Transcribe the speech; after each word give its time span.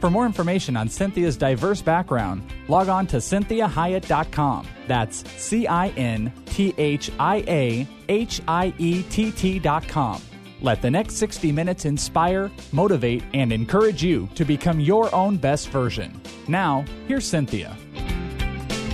For 0.00 0.10
more 0.10 0.26
information 0.26 0.76
on 0.76 0.88
Cinthia's 0.88 1.36
diverse 1.36 1.82
background, 1.82 2.42
log 2.68 2.88
on 2.88 3.06
to 3.08 3.16
cinthiahiett.com. 3.16 4.68
That's 4.86 5.28
C 5.30 5.66
I 5.66 5.88
N 5.88 6.32
T 6.46 6.72
H 6.78 7.10
I 7.18 7.44
A 7.48 7.86
H 8.08 8.40
I 8.46 8.72
E 8.78 9.02
T 9.02 9.32
T.com. 9.32 10.22
Let 10.60 10.82
the 10.82 10.90
next 10.90 11.14
60 11.14 11.52
minutes 11.52 11.84
inspire, 11.84 12.50
motivate, 12.72 13.22
and 13.32 13.52
encourage 13.52 14.02
you 14.02 14.28
to 14.34 14.44
become 14.44 14.80
your 14.80 15.12
own 15.14 15.36
best 15.36 15.68
version. 15.68 16.20
Now, 16.48 16.84
here's 17.06 17.30
Cinthia. 17.30 17.76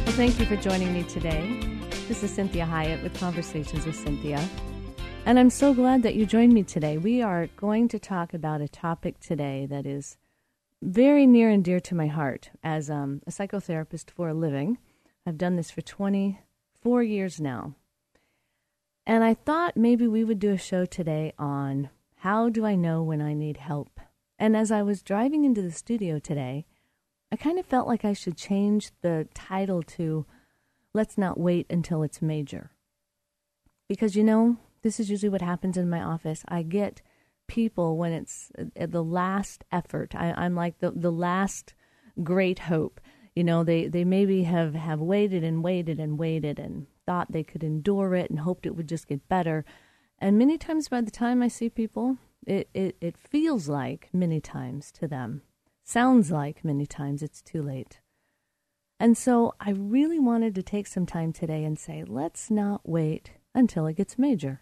Well, 0.04 0.14
thank 0.14 0.38
you 0.38 0.46
for 0.46 0.56
joining 0.56 0.92
me 0.92 1.04
today. 1.04 1.58
This 2.06 2.22
is 2.22 2.36
Cinthia 2.36 2.68
Hiett 2.68 3.02
with 3.02 3.18
Conversations 3.18 3.86
with 3.86 3.96
Cinthia. 3.96 4.46
And 5.24 5.38
I'm 5.38 5.48
so 5.48 5.72
glad 5.72 6.02
that 6.02 6.16
you 6.16 6.26
joined 6.26 6.52
me 6.52 6.62
today. 6.62 6.98
We 6.98 7.22
are 7.22 7.46
going 7.56 7.88
to 7.88 7.98
talk 7.98 8.34
about 8.34 8.60
a 8.60 8.68
topic 8.68 9.20
today 9.20 9.66
that 9.70 9.86
is 9.86 10.18
very 10.84 11.26
near 11.26 11.48
and 11.48 11.64
dear 11.64 11.80
to 11.80 11.94
my 11.94 12.06
heart 12.06 12.50
as 12.62 12.90
um, 12.90 13.22
a 13.26 13.30
psychotherapist 13.30 14.10
for 14.10 14.28
a 14.28 14.34
living. 14.34 14.78
I've 15.26 15.38
done 15.38 15.56
this 15.56 15.70
for 15.70 15.80
24 15.80 17.02
years 17.02 17.40
now. 17.40 17.74
And 19.06 19.24
I 19.24 19.34
thought 19.34 19.76
maybe 19.76 20.06
we 20.06 20.24
would 20.24 20.38
do 20.38 20.52
a 20.52 20.58
show 20.58 20.84
today 20.84 21.32
on 21.38 21.90
how 22.16 22.48
do 22.48 22.64
I 22.64 22.74
know 22.74 23.02
when 23.02 23.22
I 23.22 23.34
need 23.34 23.56
help. 23.56 23.98
And 24.38 24.56
as 24.56 24.70
I 24.70 24.82
was 24.82 25.02
driving 25.02 25.44
into 25.44 25.62
the 25.62 25.72
studio 25.72 26.18
today, 26.18 26.66
I 27.32 27.36
kind 27.36 27.58
of 27.58 27.66
felt 27.66 27.88
like 27.88 28.04
I 28.04 28.12
should 28.12 28.36
change 28.36 28.90
the 29.00 29.28
title 29.34 29.82
to 29.82 30.26
Let's 30.92 31.16
Not 31.16 31.38
Wait 31.38 31.66
Until 31.70 32.02
It's 32.02 32.22
Major. 32.22 32.70
Because, 33.88 34.16
you 34.16 34.24
know, 34.24 34.58
this 34.82 35.00
is 35.00 35.10
usually 35.10 35.30
what 35.30 35.42
happens 35.42 35.76
in 35.76 35.88
my 35.88 36.02
office. 36.02 36.44
I 36.46 36.62
get 36.62 37.00
people 37.46 37.96
when 37.96 38.12
it's 38.12 38.50
uh, 38.58 38.86
the 38.86 39.04
last 39.04 39.64
effort. 39.70 40.14
I, 40.14 40.44
am 40.44 40.54
like 40.54 40.78
the, 40.78 40.90
the 40.90 41.12
last 41.12 41.74
great 42.22 42.60
hope. 42.60 43.00
You 43.34 43.44
know, 43.44 43.64
they, 43.64 43.88
they 43.88 44.04
maybe 44.04 44.44
have, 44.44 44.74
have 44.74 45.00
waited 45.00 45.42
and 45.42 45.62
waited 45.62 45.98
and 45.98 46.18
waited 46.18 46.58
and 46.58 46.86
thought 47.06 47.32
they 47.32 47.42
could 47.42 47.64
endure 47.64 48.14
it 48.14 48.30
and 48.30 48.40
hoped 48.40 48.66
it 48.66 48.76
would 48.76 48.88
just 48.88 49.08
get 49.08 49.28
better. 49.28 49.64
And 50.18 50.38
many 50.38 50.56
times 50.56 50.88
by 50.88 51.00
the 51.00 51.10
time 51.10 51.42
I 51.42 51.48
see 51.48 51.68
people, 51.68 52.18
it, 52.46 52.68
it, 52.74 52.96
it 53.00 53.16
feels 53.16 53.68
like 53.68 54.08
many 54.12 54.40
times 54.40 54.92
to 54.92 55.08
them, 55.08 55.42
sounds 55.82 56.30
like 56.30 56.64
many 56.64 56.86
times 56.86 57.22
it's 57.22 57.42
too 57.42 57.62
late. 57.62 58.00
And 59.00 59.18
so 59.18 59.54
I 59.60 59.70
really 59.70 60.18
wanted 60.18 60.54
to 60.54 60.62
take 60.62 60.86
some 60.86 61.04
time 61.04 61.32
today 61.32 61.64
and 61.64 61.78
say, 61.78 62.04
let's 62.06 62.50
not 62.50 62.88
wait 62.88 63.32
until 63.54 63.86
it 63.86 63.96
gets 63.96 64.18
major. 64.18 64.60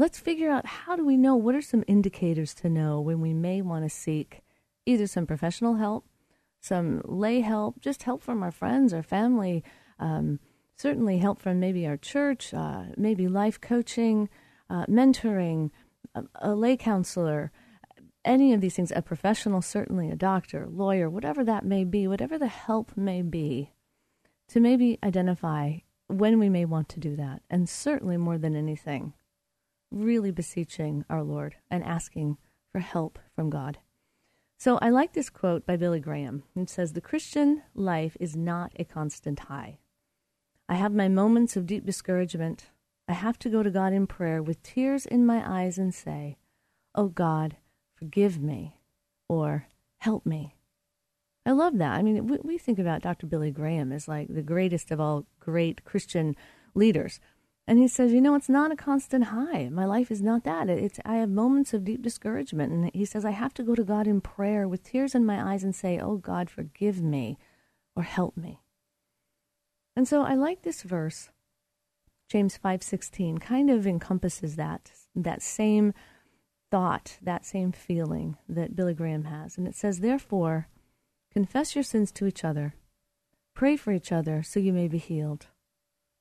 Let's 0.00 0.18
figure 0.18 0.50
out 0.50 0.64
how 0.64 0.96
do 0.96 1.04
we 1.04 1.18
know 1.18 1.36
what 1.36 1.54
are 1.54 1.60
some 1.60 1.84
indicators 1.86 2.54
to 2.54 2.70
know 2.70 3.02
when 3.02 3.20
we 3.20 3.34
may 3.34 3.60
want 3.60 3.84
to 3.84 3.90
seek 3.90 4.40
either 4.86 5.06
some 5.06 5.26
professional 5.26 5.74
help, 5.74 6.06
some 6.58 7.02
lay 7.04 7.40
help, 7.40 7.82
just 7.82 8.04
help 8.04 8.22
from 8.22 8.42
our 8.42 8.50
friends 8.50 8.94
or 8.94 9.02
family, 9.02 9.62
um, 9.98 10.40
certainly 10.74 11.18
help 11.18 11.38
from 11.38 11.60
maybe 11.60 11.86
our 11.86 11.98
church, 11.98 12.54
uh, 12.54 12.84
maybe 12.96 13.28
life 13.28 13.60
coaching, 13.60 14.30
uh, 14.70 14.86
mentoring, 14.86 15.70
a, 16.14 16.24
a 16.36 16.54
lay 16.54 16.78
counselor, 16.78 17.52
any 18.24 18.54
of 18.54 18.62
these 18.62 18.76
things, 18.76 18.90
a 18.96 19.02
professional, 19.02 19.60
certainly 19.60 20.08
a 20.08 20.16
doctor, 20.16 20.66
lawyer, 20.66 21.10
whatever 21.10 21.44
that 21.44 21.62
may 21.62 21.84
be, 21.84 22.08
whatever 22.08 22.38
the 22.38 22.46
help 22.46 22.96
may 22.96 23.20
be, 23.20 23.70
to 24.48 24.60
maybe 24.60 24.98
identify 25.04 25.74
when 26.06 26.38
we 26.38 26.48
may 26.48 26.64
want 26.64 26.88
to 26.88 27.00
do 27.00 27.16
that. 27.16 27.42
And 27.50 27.68
certainly 27.68 28.16
more 28.16 28.38
than 28.38 28.56
anything, 28.56 29.12
really 29.90 30.30
beseeching 30.30 31.04
our 31.10 31.22
Lord 31.22 31.56
and 31.70 31.84
asking 31.84 32.38
for 32.72 32.80
help 32.80 33.18
from 33.34 33.50
God. 33.50 33.78
So 34.58 34.78
I 34.82 34.90
like 34.90 35.14
this 35.14 35.30
quote 35.30 35.64
by 35.64 35.76
Billy 35.76 36.00
Graham. 36.00 36.42
It 36.54 36.68
says, 36.68 36.92
The 36.92 37.00
Christian 37.00 37.62
life 37.74 38.16
is 38.20 38.36
not 38.36 38.72
a 38.76 38.84
constant 38.84 39.40
high. 39.40 39.78
I 40.68 40.74
have 40.74 40.92
my 40.92 41.08
moments 41.08 41.56
of 41.56 41.66
deep 41.66 41.84
discouragement. 41.86 42.66
I 43.08 43.14
have 43.14 43.38
to 43.40 43.48
go 43.48 43.62
to 43.62 43.70
God 43.70 43.92
in 43.92 44.06
prayer 44.06 44.42
with 44.42 44.62
tears 44.62 45.06
in 45.06 45.26
my 45.26 45.42
eyes 45.44 45.78
and 45.78 45.94
say, 45.94 46.36
Oh 46.94 47.08
God, 47.08 47.56
forgive 47.94 48.40
me, 48.40 48.76
or 49.28 49.66
help 49.98 50.26
me. 50.26 50.54
I 51.46 51.52
love 51.52 51.78
that. 51.78 51.98
I 51.98 52.02
mean, 52.02 52.26
we, 52.26 52.38
we 52.42 52.58
think 52.58 52.78
about 52.78 53.02
Dr. 53.02 53.26
Billy 53.26 53.50
Graham 53.50 53.92
as 53.92 54.06
like 54.06 54.28
the 54.28 54.42
greatest 54.42 54.90
of 54.90 55.00
all 55.00 55.26
great 55.40 55.84
Christian 55.84 56.36
leaders. 56.74 57.18
And 57.70 57.78
he 57.78 57.86
says, 57.86 58.12
you 58.12 58.20
know, 58.20 58.34
it's 58.34 58.48
not 58.48 58.72
a 58.72 58.76
constant 58.76 59.26
high. 59.26 59.68
My 59.70 59.84
life 59.84 60.10
is 60.10 60.20
not 60.20 60.42
that. 60.42 60.68
It's 60.68 60.98
I 61.04 61.18
have 61.18 61.30
moments 61.30 61.72
of 61.72 61.84
deep 61.84 62.02
discouragement. 62.02 62.72
And 62.72 62.90
he 62.92 63.04
says, 63.04 63.24
I 63.24 63.30
have 63.30 63.54
to 63.54 63.62
go 63.62 63.76
to 63.76 63.84
God 63.84 64.08
in 64.08 64.20
prayer 64.20 64.66
with 64.66 64.82
tears 64.82 65.14
in 65.14 65.24
my 65.24 65.52
eyes 65.52 65.62
and 65.62 65.72
say, 65.72 65.96
Oh 65.96 66.16
God, 66.16 66.50
forgive 66.50 67.00
me 67.00 67.38
or 67.94 68.02
help 68.02 68.36
me. 68.36 68.60
And 69.94 70.08
so 70.08 70.22
I 70.22 70.34
like 70.34 70.62
this 70.62 70.82
verse. 70.82 71.30
James 72.28 72.58
5:16 72.58 73.40
kind 73.40 73.70
of 73.70 73.86
encompasses 73.86 74.56
that 74.56 74.90
that 75.14 75.40
same 75.40 75.94
thought, 76.72 77.18
that 77.22 77.46
same 77.46 77.70
feeling 77.70 78.36
that 78.48 78.74
Billy 78.74 78.94
Graham 78.94 79.26
has. 79.26 79.56
And 79.56 79.68
it 79.68 79.76
says, 79.76 80.00
Therefore, 80.00 80.66
confess 81.30 81.76
your 81.76 81.84
sins 81.84 82.10
to 82.12 82.26
each 82.26 82.44
other, 82.44 82.74
pray 83.54 83.76
for 83.76 83.92
each 83.92 84.10
other 84.10 84.42
so 84.42 84.58
you 84.58 84.72
may 84.72 84.88
be 84.88 84.98
healed. 84.98 85.46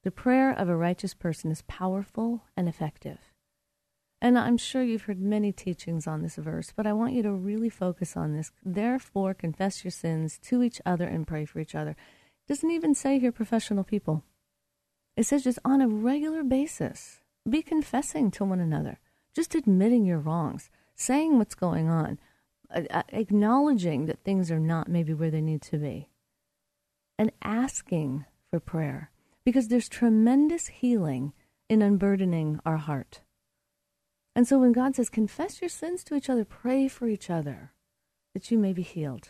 The 0.03 0.11
prayer 0.11 0.51
of 0.51 0.69
a 0.69 0.77
righteous 0.77 1.13
person 1.13 1.51
is 1.51 1.63
powerful 1.63 2.43
and 2.55 2.69
effective. 2.69 3.19
And 4.21 4.37
I'm 4.37 4.57
sure 4.57 4.83
you've 4.83 5.03
heard 5.03 5.19
many 5.19 5.51
teachings 5.51 6.07
on 6.07 6.21
this 6.21 6.35
verse, 6.35 6.73
but 6.75 6.87
I 6.87 6.93
want 6.93 7.13
you 7.13 7.23
to 7.23 7.31
really 7.31 7.69
focus 7.69 8.15
on 8.15 8.33
this. 8.33 8.51
Therefore, 8.63 9.33
confess 9.33 9.83
your 9.83 9.91
sins 9.91 10.39
to 10.43 10.63
each 10.63 10.81
other 10.85 11.05
and 11.05 11.27
pray 11.27 11.45
for 11.45 11.59
each 11.59 11.75
other. 11.75 11.91
It 11.91 12.47
doesn't 12.47 12.71
even 12.71 12.95
say 12.95 13.19
here 13.19 13.31
professional 13.31 13.83
people. 13.83 14.23
It 15.17 15.25
says 15.25 15.43
just 15.43 15.59
on 15.65 15.81
a 15.81 15.87
regular 15.87 16.43
basis, 16.43 17.19
be 17.49 17.61
confessing 17.61 18.31
to 18.31 18.45
one 18.45 18.59
another, 18.59 18.99
just 19.33 19.55
admitting 19.55 20.05
your 20.05 20.19
wrongs, 20.19 20.69
saying 20.95 21.37
what's 21.37 21.55
going 21.55 21.89
on, 21.89 22.19
acknowledging 23.11 24.05
that 24.05 24.23
things 24.23 24.49
are 24.49 24.59
not 24.59 24.87
maybe 24.87 25.13
where 25.13 25.31
they 25.31 25.41
need 25.41 25.61
to 25.63 25.77
be, 25.77 26.09
and 27.17 27.31
asking 27.41 28.25
for 28.49 28.59
prayer 28.59 29.11
because 29.49 29.69
there's 29.69 29.89
tremendous 29.89 30.67
healing 30.67 31.33
in 31.67 31.81
unburdening 31.81 32.59
our 32.67 32.77
heart. 32.77 33.21
And 34.35 34.47
so 34.47 34.59
when 34.59 34.73
God 34.73 34.95
says, 34.95 35.09
confess 35.09 35.59
your 35.59 35.69
sins 35.69 36.03
to 36.03 36.13
each 36.13 36.29
other, 36.29 36.45
pray 36.45 36.87
for 36.87 37.07
each 37.07 37.31
other, 37.31 37.73
that 38.35 38.51
you 38.51 38.59
may 38.59 38.73
be 38.73 38.83
healed. 38.83 39.29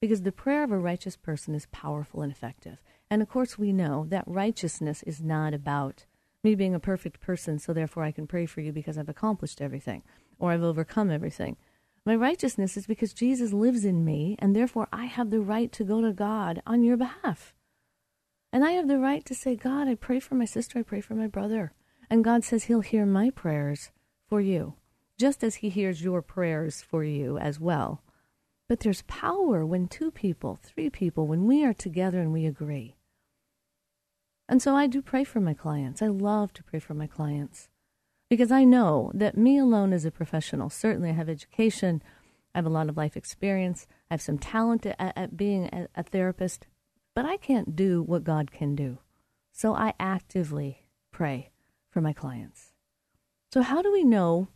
Because 0.00 0.22
the 0.22 0.32
prayer 0.32 0.64
of 0.64 0.72
a 0.72 0.78
righteous 0.78 1.18
person 1.18 1.54
is 1.54 1.66
powerful 1.72 2.22
and 2.22 2.32
effective. 2.32 2.78
And 3.10 3.20
of 3.20 3.28
course, 3.28 3.58
we 3.58 3.70
know 3.70 4.06
that 4.08 4.24
righteousness 4.26 5.02
is 5.02 5.20
not 5.20 5.52
about 5.52 6.06
me 6.42 6.54
being 6.54 6.74
a 6.74 6.80
perfect 6.80 7.20
person, 7.20 7.58
so 7.58 7.74
therefore 7.74 8.02
I 8.02 8.12
can 8.12 8.26
pray 8.26 8.46
for 8.46 8.62
you 8.62 8.72
because 8.72 8.96
I've 8.96 9.10
accomplished 9.10 9.60
everything 9.60 10.04
or 10.38 10.52
I've 10.52 10.62
overcome 10.62 11.10
everything. 11.10 11.58
My 12.06 12.16
righteousness 12.16 12.78
is 12.78 12.86
because 12.86 13.12
Jesus 13.12 13.52
lives 13.52 13.84
in 13.84 14.06
me, 14.06 14.36
and 14.38 14.56
therefore 14.56 14.88
I 14.90 15.04
have 15.04 15.28
the 15.28 15.42
right 15.42 15.70
to 15.72 15.84
go 15.84 16.00
to 16.00 16.14
God 16.14 16.62
on 16.66 16.82
your 16.82 16.96
behalf. 16.96 17.52
And 18.54 18.64
I 18.64 18.70
have 18.70 18.86
the 18.86 19.00
right 19.00 19.24
to 19.24 19.34
say, 19.34 19.56
God, 19.56 19.88
I 19.88 19.96
pray 19.96 20.20
for 20.20 20.36
my 20.36 20.44
sister, 20.44 20.78
I 20.78 20.82
pray 20.82 21.00
for 21.00 21.16
my 21.16 21.26
brother. 21.26 21.72
And 22.08 22.22
God 22.22 22.44
says 22.44 22.64
He'll 22.64 22.82
hear 22.82 23.04
my 23.04 23.30
prayers 23.30 23.90
for 24.28 24.40
you, 24.40 24.74
just 25.18 25.42
as 25.42 25.56
He 25.56 25.70
hears 25.70 26.04
your 26.04 26.22
prayers 26.22 26.80
for 26.80 27.02
you 27.02 27.36
as 27.36 27.58
well. 27.58 28.04
But 28.68 28.78
there's 28.78 29.02
power 29.08 29.66
when 29.66 29.88
two 29.88 30.12
people, 30.12 30.60
three 30.62 30.88
people, 30.88 31.26
when 31.26 31.48
we 31.48 31.64
are 31.64 31.74
together 31.74 32.20
and 32.20 32.32
we 32.32 32.46
agree. 32.46 32.94
And 34.48 34.62
so 34.62 34.76
I 34.76 34.86
do 34.86 35.02
pray 35.02 35.24
for 35.24 35.40
my 35.40 35.54
clients. 35.54 36.00
I 36.00 36.06
love 36.06 36.52
to 36.52 36.62
pray 36.62 36.78
for 36.78 36.94
my 36.94 37.08
clients 37.08 37.68
because 38.30 38.52
I 38.52 38.62
know 38.62 39.10
that 39.14 39.36
me 39.36 39.58
alone 39.58 39.92
as 39.92 40.04
a 40.04 40.12
professional, 40.12 40.70
certainly 40.70 41.10
I 41.10 41.14
have 41.14 41.28
education, 41.28 42.04
I 42.54 42.58
have 42.58 42.66
a 42.66 42.70
lot 42.70 42.88
of 42.88 42.96
life 42.96 43.16
experience, 43.16 43.88
I 44.12 44.14
have 44.14 44.22
some 44.22 44.38
talent 44.38 44.86
at, 44.86 44.96
at 45.00 45.36
being 45.36 45.64
a, 45.72 45.88
a 45.96 46.04
therapist, 46.04 46.68
but 47.14 47.24
I 47.24 47.36
can't 47.36 47.76
do 47.76 48.02
what 48.02 48.24
God 48.24 48.50
can 48.50 48.74
do. 48.74 48.98
So 49.52 49.74
I 49.74 49.94
actively 50.00 50.86
pray 51.12 51.50
for 51.90 52.00
my 52.00 52.12
clients. 52.12 52.72
So, 53.52 53.62
how 53.62 53.82
do 53.82 53.92
we 53.92 54.02
know 54.02 54.48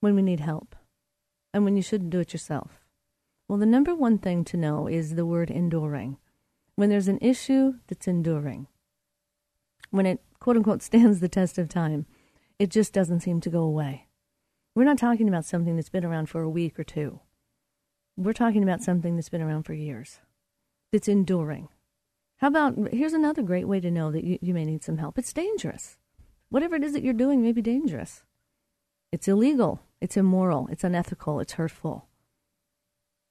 when 0.00 0.14
we 0.14 0.22
need 0.22 0.38
help 0.38 0.76
and 1.52 1.64
when 1.64 1.74
you 1.74 1.82
shouldn't 1.82 2.10
do 2.10 2.20
it 2.20 2.32
yourself? 2.32 2.84
Well, 3.48 3.58
the 3.58 3.66
number 3.66 3.94
one 3.94 4.18
thing 4.18 4.44
to 4.44 4.56
know 4.56 4.86
is 4.86 5.14
the 5.14 5.26
word 5.26 5.50
enduring. 5.50 6.18
When 6.76 6.88
there's 6.88 7.08
an 7.08 7.18
issue 7.20 7.74
that's 7.88 8.06
enduring, 8.06 8.68
when 9.90 10.06
it 10.06 10.20
quote 10.38 10.56
unquote 10.56 10.82
stands 10.84 11.18
the 11.18 11.28
test 11.28 11.58
of 11.58 11.68
time, 11.68 12.06
it 12.60 12.70
just 12.70 12.92
doesn't 12.92 13.20
seem 13.20 13.40
to 13.40 13.50
go 13.50 13.62
away. 13.62 14.06
We're 14.74 14.84
not 14.84 14.98
talking 14.98 15.28
about 15.28 15.44
something 15.44 15.74
that's 15.74 15.88
been 15.88 16.04
around 16.04 16.28
for 16.28 16.42
a 16.42 16.50
week 16.50 16.78
or 16.78 16.84
two. 16.84 17.20
We're 18.16 18.32
talking 18.32 18.62
about 18.62 18.82
something 18.82 19.16
that's 19.16 19.28
been 19.28 19.42
around 19.42 19.64
for 19.64 19.74
years, 19.74 20.20
that's 20.92 21.08
enduring. 21.08 21.68
How 22.38 22.48
about 22.48 22.76
here's 22.92 23.14
another 23.14 23.42
great 23.42 23.66
way 23.66 23.80
to 23.80 23.90
know 23.90 24.12
that 24.12 24.24
you, 24.24 24.38
you 24.40 24.54
may 24.54 24.64
need 24.64 24.84
some 24.84 24.98
help. 24.98 25.18
It's 25.18 25.32
dangerous. 25.32 25.98
Whatever 26.50 26.76
it 26.76 26.84
is 26.84 26.92
that 26.92 27.02
you're 27.02 27.12
doing 27.12 27.42
may 27.42 27.52
be 27.52 27.62
dangerous. 27.62 28.22
It's 29.10 29.28
illegal, 29.28 29.80
it's 30.00 30.16
immoral, 30.16 30.68
it's 30.70 30.84
unethical, 30.84 31.40
it's 31.40 31.54
hurtful. 31.54 32.06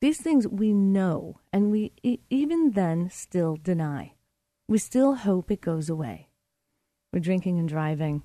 These 0.02 0.22
things 0.22 0.48
we 0.48 0.74
know, 0.74 1.40
and 1.52 1.72
we 1.72 1.94
e- 2.04 2.20
even 2.30 2.72
then 2.72 3.10
still 3.10 3.56
deny. 3.56 4.14
We 4.68 4.78
still 4.78 5.16
hope 5.16 5.50
it 5.50 5.62
goes 5.62 5.90
away. 5.90 6.28
We're 7.12 7.20
drinking 7.20 7.58
and 7.58 7.70
driving. 7.70 8.24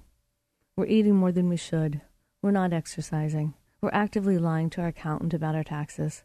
We're 0.76 0.86
eating 0.86 1.14
more 1.14 1.32
than 1.32 1.48
we 1.48 1.56
should. 1.56 2.00
We're 2.42 2.50
not 2.50 2.72
exercising. 2.72 3.54
We're 3.80 3.90
actively 3.92 4.36
lying 4.36 4.68
to 4.70 4.80
our 4.80 4.88
accountant 4.88 5.32
about 5.32 5.54
our 5.54 5.64
taxes. 5.64 6.24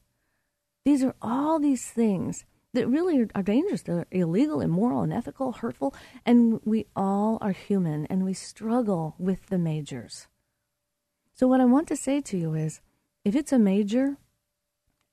These 0.84 1.04
are 1.04 1.16
all 1.22 1.60
these 1.60 1.86
things 1.86 2.46
that 2.78 2.88
really 2.88 3.28
are, 3.34 3.44
dangerous. 3.44 3.82
They're 3.82 4.06
illegal, 4.12 4.62
immoral, 4.62 5.02
unethical, 5.02 5.54
hurtful, 5.54 5.96
and 6.26 6.62
we 6.64 6.86
all 6.96 7.40
are 7.42 7.52
human 7.52 8.06
and 8.06 8.24
we 8.24 8.34
struggle 8.34 9.16
with 9.18 9.48
the 9.48 9.58
majors. 9.58 10.28
So, 11.34 11.48
what 11.48 11.60
I 11.60 11.66
want 11.66 11.88
to 11.88 11.96
say 11.96 12.22
to 12.22 12.38
you 12.38 12.54
is 12.54 12.82
if 13.26 13.36
it's 13.36 13.52
a 13.52 13.60
major, 13.60 14.18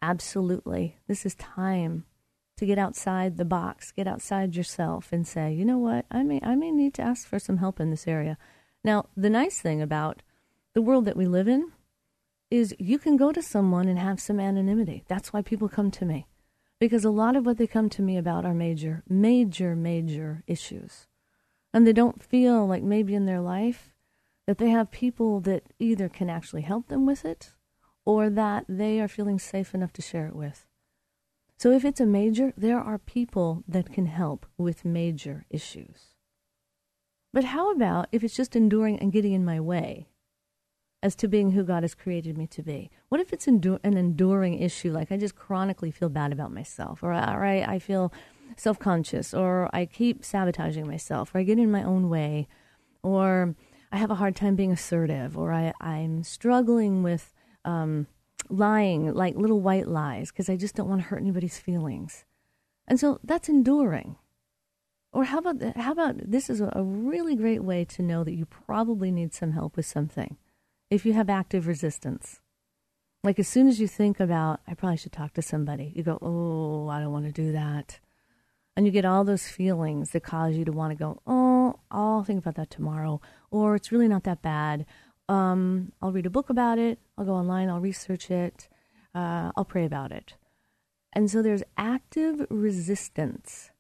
absolutely, 0.03 0.99
this 1.09 1.25
is 1.25 1.35
time 1.35 2.05
to 2.57 2.67
get 2.67 2.79
outside 2.79 3.37
the 3.37 3.45
box, 3.45 3.93
get 3.93 4.07
outside 4.07 4.55
yourself 4.55 5.09
and 5.11 5.27
say, 5.27 5.53
you 5.53 5.65
know 5.65 5.79
what, 5.79 6.05
I 6.11 6.23
may, 6.23 6.41
I 6.43 6.55
may 6.55 6.71
need 6.71 6.95
to 6.95 7.03
ask 7.03 7.27
for 7.27 7.39
some 7.39 7.57
help 7.57 7.81
in 7.81 7.91
this 7.91 8.07
area. 8.07 8.39
Now, 8.85 9.07
the 9.17 9.31
nice 9.31 9.61
thing 9.61 9.83
about 9.83 10.23
the 10.75 10.83
world 10.83 11.07
that 11.07 11.17
we 11.17 11.27
live 11.27 11.49
in 11.49 11.73
is 12.51 12.77
you 12.79 12.99
can 12.99 13.17
go 13.17 13.33
to 13.33 13.43
someone 13.43 13.89
and 13.89 13.99
have 13.99 14.21
some 14.21 14.39
anonymity. 14.39 15.05
That's 15.09 15.33
why 15.33 15.43
people 15.43 15.69
come 15.69 15.91
to 15.93 16.05
me. 16.05 16.27
Because 16.81 17.05
a 17.05 17.11
lot 17.11 17.37
of 17.37 17.47
what 17.47 17.57
they 17.57 17.67
come 17.67 17.89
to 17.91 18.03
me 18.03 18.17
about 18.17 18.45
are 18.45 18.55
major, 18.55 19.03
major, 19.09 19.75
major 19.77 20.43
issues. 20.47 21.07
And 21.73 21.87
they 21.87 21.93
don't 21.93 22.23
feel 22.23 22.67
like 22.67 22.83
maybe 22.83 23.15
in 23.15 23.27
their 23.27 23.41
life 23.41 23.95
that 24.47 24.59
they 24.59 24.71
have 24.71 24.91
people 24.91 25.41
that 25.41 25.65
either 25.79 26.09
can 26.09 26.29
actually 26.29 26.63
help 26.63 26.89
them 26.89 27.07
with 27.07 27.25
it 27.25 27.53
or 28.05 28.29
that 28.29 28.65
they 28.69 29.01
are 29.01 29.09
feeling 29.09 29.39
safe 29.39 29.75
enough 29.75 29.93
to 29.95 30.03
share 30.03 30.27
it 30.27 30.37
with. 30.37 30.67
So 31.57 31.71
if 31.71 31.85
it's 31.85 32.01
a 32.01 32.07
major, 32.07 32.53
there 32.57 32.79
are 32.79 32.99
people 32.99 33.65
that 33.67 33.93
can 33.93 34.07
help 34.07 34.47
with 34.59 34.85
major 34.85 35.47
issues. 35.49 36.15
But 37.33 37.45
how 37.45 37.73
about 37.73 38.09
if 38.13 38.23
it's 38.23 38.37
just 38.37 38.55
enduring 38.55 38.99
and 38.99 39.13
getting 39.13 39.33
in 39.33 39.45
my 39.45 39.61
way 39.61 40.09
as 41.05 41.15
to 41.15 41.29
being 41.29 41.51
who 41.51 41.63
God 41.63 41.85
has 41.85 41.95
created 41.95 42.39
me 42.39 42.47
to 42.47 42.63
be? 42.63 42.91
What 43.11 43.21
if 43.21 43.33
it's 43.33 43.45
endu- 43.45 43.79
an 43.85 43.99
enduring 43.99 44.59
issue, 44.59 44.91
like 44.91 45.13
I 45.13 45.19
just 45.19 45.37
chronically 45.37 45.91
feel 45.91 46.09
bad 46.09 46.33
about 46.33 46.51
myself, 46.51 47.03
or, 47.03 47.13
or 47.13 47.45
I, 47.45 47.61
I 47.75 47.79
feel 47.79 48.11
self 48.57 48.79
conscious, 48.79 49.35
or 49.35 49.69
I 49.73 49.85
keep 49.85 50.25
sabotaging 50.25 50.89
myself, 50.89 51.35
or 51.35 51.39
I 51.39 51.43
get 51.43 51.59
in 51.59 51.71
my 51.71 51.83
own 51.83 52.09
way, 52.09 52.49
or 53.03 53.55
I 53.93 53.99
have 53.99 54.11
a 54.11 54.15
hard 54.15 54.35
time 54.35 54.57
being 54.57 54.73
assertive, 54.73 55.37
or 55.37 55.53
I, 55.53 55.75
I'm 55.79 56.23
struggling 56.25 57.03
with 57.03 57.35
um, 57.67 58.07
lying 58.49 59.13
like 59.13 59.37
little 59.37 59.61
white 59.61 59.87
lies 59.87 60.31
because 60.31 60.49
I 60.49 60.57
just 60.57 60.75
don't 60.75 60.89
want 60.89 61.03
to 61.03 61.09
hurt 61.09 61.21
anybody's 61.21 61.59
feelings. 61.59 62.25
And 62.89 62.99
so 62.99 63.21
that's 63.23 63.51
enduring. 63.51 64.17
Or 65.13 65.25
how 65.25 65.39
about 65.39 65.77
how 65.77 65.93
about 65.93 66.17
this 66.19 66.49
is 66.49 66.61
a 66.61 66.83
really 66.83 67.37
great 67.37 67.63
way 67.63 67.85
to 67.85 68.03
know 68.03 68.25
that 68.25 68.35
you 68.35 68.47
probably 68.47 69.13
need 69.13 69.35
some 69.35 69.53
help 69.53 69.77
with 69.77 69.87
something. 69.87 70.39
If 70.95 71.05
you 71.05 71.13
have 71.15 71.29
active 71.29 71.67
resistance. 71.67 72.41
Like 73.23 73.39
as 73.39 73.49
soon 73.49 73.69
as 73.69 73.81
you 73.81 73.89
think 73.89 74.21
about 74.21 74.61
I 74.69 74.75
probably 74.75 74.99
should 74.99 75.13
talk 75.13 75.33
to 75.35 75.43
somebody, 75.43 75.93
you 75.97 76.03
go, 76.03 76.19
"Oh, 76.23 76.89
I 76.89 77.01
don't 77.01 77.13
want 77.13 77.27
to 77.27 77.33
do 77.33 77.53
that." 77.53 78.01
And 78.77 78.87
you 78.87 78.93
get 78.93 79.05
all 79.05 79.25
those 79.25 79.49
feelings 79.49 80.11
that 80.11 80.23
cause 80.23 80.57
you 80.57 80.65
to 80.65 80.73
want 80.73 80.91
to 80.93 81.05
go, 81.07 81.21
"Oh, 81.27 81.81
I'll 81.91 82.25
think 82.25 82.41
about 82.41 82.57
that 82.57 82.71
tomorrow," 82.71 83.21
or 83.51 83.75
it's 83.75 83.93
really 83.93 84.09
not 84.09 84.25
that 84.25 84.43
bad, 84.43 84.87
um, 85.29 85.93
I'll 86.01 86.13
read 86.13 86.27
a 86.27 86.31
book 86.31 86.51
about 86.51 86.79
it. 86.79 86.99
I'll 87.17 87.25
go 87.25 87.35
online. 87.35 87.69
I'll 87.69 87.81
research 87.81 88.31
it. 88.31 88.69
Uh, 89.15 89.53
I'll 89.57 89.65
pray 89.65 89.85
about 89.85 90.13
it. 90.13 90.35
And 91.13 91.31
so 91.31 91.43
there's 91.43 91.63
active 91.77 92.47
resistance. 92.51 93.71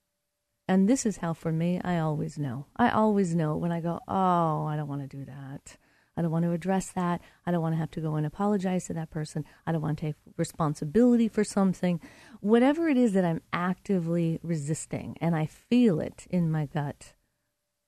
And 0.67 0.88
this 0.88 1.05
is 1.05 1.19
how, 1.19 1.34
for 1.34 1.52
me, 1.52 1.81
I 1.84 1.99
always 1.99 2.38
know. 2.38 2.67
I 2.76 2.88
always 2.90 3.34
know 3.34 3.56
when 3.56 3.72
I 3.72 3.81
go, 3.81 4.00
oh, 4.08 4.64
I 4.64 4.76
don't 4.76 4.88
want 4.88 5.02
to 5.08 5.17
do 5.17 5.25
that. 5.26 5.76
I 6.16 6.22
don't 6.22 6.31
want 6.31 6.44
to 6.44 6.52
address 6.52 6.93
that. 6.93 7.20
I 7.44 7.50
don't 7.50 7.62
want 7.62 7.75
to 7.75 7.78
have 7.78 7.90
to 7.93 8.00
go 8.00 8.14
and 8.14 8.25
apologize 8.25 8.87
to 8.87 8.94
that 8.94 9.11
person. 9.11 9.44
I 9.66 9.72
don't 9.72 9.82
want 9.82 9.99
to 9.99 10.06
take 10.06 10.14
responsibility 10.37 11.28
for 11.28 11.43
something. 11.43 12.00
Whatever 12.40 12.88
it 12.88 12.96
is 12.96 13.12
that 13.14 13.25
I'm 13.25 13.43
actively 13.52 14.38
resisting 14.43 15.16
and 15.20 15.34
I 15.34 15.46
feel 15.46 16.00
it 16.00 16.26
in 16.31 16.50
my 16.50 16.66
gut, 16.66 17.14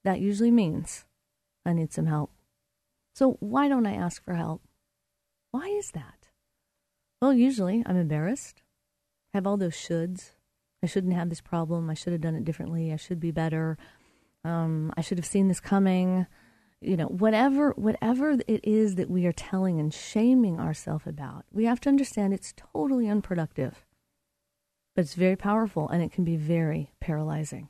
that 0.04 0.20
usually 0.20 0.50
means 0.50 1.04
I 1.64 1.72
need 1.72 1.92
some 1.92 2.06
help. 2.06 2.32
So 3.14 3.36
why 3.40 3.68
don't 3.68 3.86
I 3.86 3.94
ask 3.94 4.24
for 4.24 4.34
help? 4.34 4.62
Why 5.52 5.66
is 5.68 5.92
that? 5.92 6.28
Well, 7.22 7.32
usually 7.32 7.82
I'm 7.86 7.96
embarrassed. 7.96 8.62
I 9.32 9.38
have 9.38 9.46
all 9.46 9.56
those 9.56 9.74
shoulds. 9.74 10.32
I 10.82 10.86
shouldn't 10.86 11.14
have 11.14 11.30
this 11.30 11.40
problem. 11.40 11.88
I 11.88 11.94
should 11.94 12.12
have 12.12 12.20
done 12.20 12.34
it 12.34 12.44
differently. 12.44 12.92
I 12.92 12.96
should 12.96 13.20
be 13.20 13.30
better. 13.30 13.78
Um, 14.44 14.92
I 14.96 15.00
should 15.00 15.18
have 15.18 15.26
seen 15.26 15.48
this 15.48 15.60
coming. 15.60 16.26
You 16.86 16.96
know, 16.96 17.06
whatever 17.06 17.72
whatever 17.72 18.38
it 18.46 18.60
is 18.62 18.94
that 18.94 19.10
we 19.10 19.26
are 19.26 19.32
telling 19.32 19.80
and 19.80 19.92
shaming 19.92 20.60
ourselves 20.60 21.06
about, 21.06 21.44
we 21.50 21.64
have 21.64 21.80
to 21.80 21.88
understand 21.88 22.32
it's 22.32 22.54
totally 22.56 23.08
unproductive. 23.08 23.84
But 24.94 25.02
it's 25.02 25.14
very 25.14 25.34
powerful 25.34 25.88
and 25.88 26.00
it 26.00 26.12
can 26.12 26.22
be 26.22 26.36
very 26.36 26.92
paralyzing. 27.00 27.68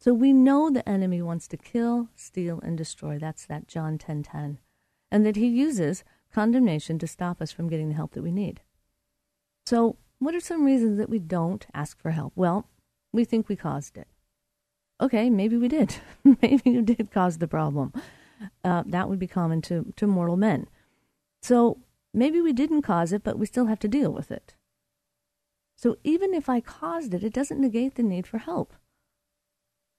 So 0.00 0.12
we 0.12 0.32
know 0.32 0.70
the 0.70 0.86
enemy 0.88 1.22
wants 1.22 1.46
to 1.48 1.56
kill, 1.56 2.08
steal, 2.16 2.60
and 2.62 2.76
destroy. 2.76 3.16
That's 3.18 3.46
that 3.46 3.68
John 3.68 3.96
10:10. 3.96 3.98
10, 3.98 4.22
10. 4.24 4.58
And 5.12 5.24
that 5.24 5.36
he 5.36 5.46
uses 5.46 6.02
condemnation 6.32 6.98
to 6.98 7.06
stop 7.06 7.40
us 7.40 7.52
from 7.52 7.68
getting 7.68 7.90
the 7.90 7.94
help 7.94 8.12
that 8.14 8.22
we 8.22 8.32
need. 8.32 8.60
So, 9.66 9.96
what 10.18 10.34
are 10.34 10.40
some 10.40 10.64
reasons 10.64 10.98
that 10.98 11.08
we 11.08 11.20
don't 11.20 11.64
ask 11.72 11.98
for 12.00 12.10
help? 12.10 12.32
Well, 12.34 12.68
we 13.12 13.24
think 13.24 13.48
we 13.48 13.56
caused 13.56 13.96
it. 13.96 14.08
Okay, 15.00 15.28
maybe 15.28 15.56
we 15.56 15.68
did. 15.68 15.96
maybe 16.42 16.70
you 16.70 16.82
did 16.82 17.10
cause 17.10 17.38
the 17.38 17.48
problem. 17.48 17.92
Uh, 18.62 18.82
that 18.86 19.08
would 19.08 19.18
be 19.18 19.26
common 19.26 19.60
to, 19.62 19.92
to 19.96 20.06
mortal 20.06 20.36
men. 20.36 20.68
So 21.42 21.78
maybe 22.12 22.40
we 22.40 22.52
didn't 22.52 22.82
cause 22.82 23.12
it, 23.12 23.24
but 23.24 23.38
we 23.38 23.46
still 23.46 23.66
have 23.66 23.80
to 23.80 23.88
deal 23.88 24.12
with 24.12 24.30
it. 24.30 24.54
So 25.76 25.96
even 26.04 26.34
if 26.34 26.48
I 26.48 26.60
caused 26.60 27.14
it, 27.14 27.24
it 27.24 27.32
doesn't 27.32 27.60
negate 27.60 27.96
the 27.96 28.02
need 28.02 28.26
for 28.26 28.38
help 28.38 28.74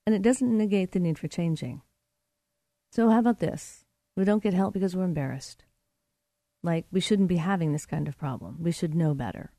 and 0.06 0.14
it 0.14 0.22
doesn't 0.22 0.56
negate 0.56 0.92
the 0.92 1.00
need 1.00 1.18
for 1.18 1.28
changing. 1.28 1.82
So, 2.92 3.10
how 3.10 3.18
about 3.18 3.40
this? 3.40 3.84
We 4.16 4.24
don't 4.24 4.42
get 4.42 4.54
help 4.54 4.72
because 4.72 4.96
we're 4.96 5.04
embarrassed. 5.04 5.64
Like, 6.62 6.86
we 6.90 7.00
shouldn't 7.00 7.28
be 7.28 7.36
having 7.36 7.72
this 7.72 7.84
kind 7.84 8.08
of 8.08 8.16
problem. 8.16 8.58
We 8.60 8.72
should 8.72 8.94
know 8.94 9.12
better. 9.12 9.52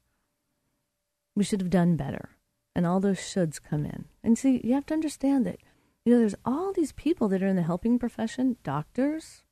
We 1.36 1.44
should 1.44 1.62
have 1.62 1.70
done 1.70 1.98
better. 1.98 2.37
And 2.77 2.86
all 2.86 3.00
those 3.00 3.17
shoulds 3.17 3.60
come 3.62 3.86
in. 3.86 4.05
And 4.24 4.38
see, 4.38 4.62
you 4.63 4.75
have 4.75 4.86
to 4.86 4.93
understand 4.93 5.48
that, 5.48 5.57
you 6.05 6.13
know, 6.13 6.19
there's 6.19 6.36
all 6.46 6.72
these 6.72 6.91
people 6.91 7.27
that 7.29 7.41
are 7.41 7.48
in 7.48 7.55
the 7.55 7.63
helping 7.63 7.98
profession 7.98 8.55
doctors, 8.63 9.43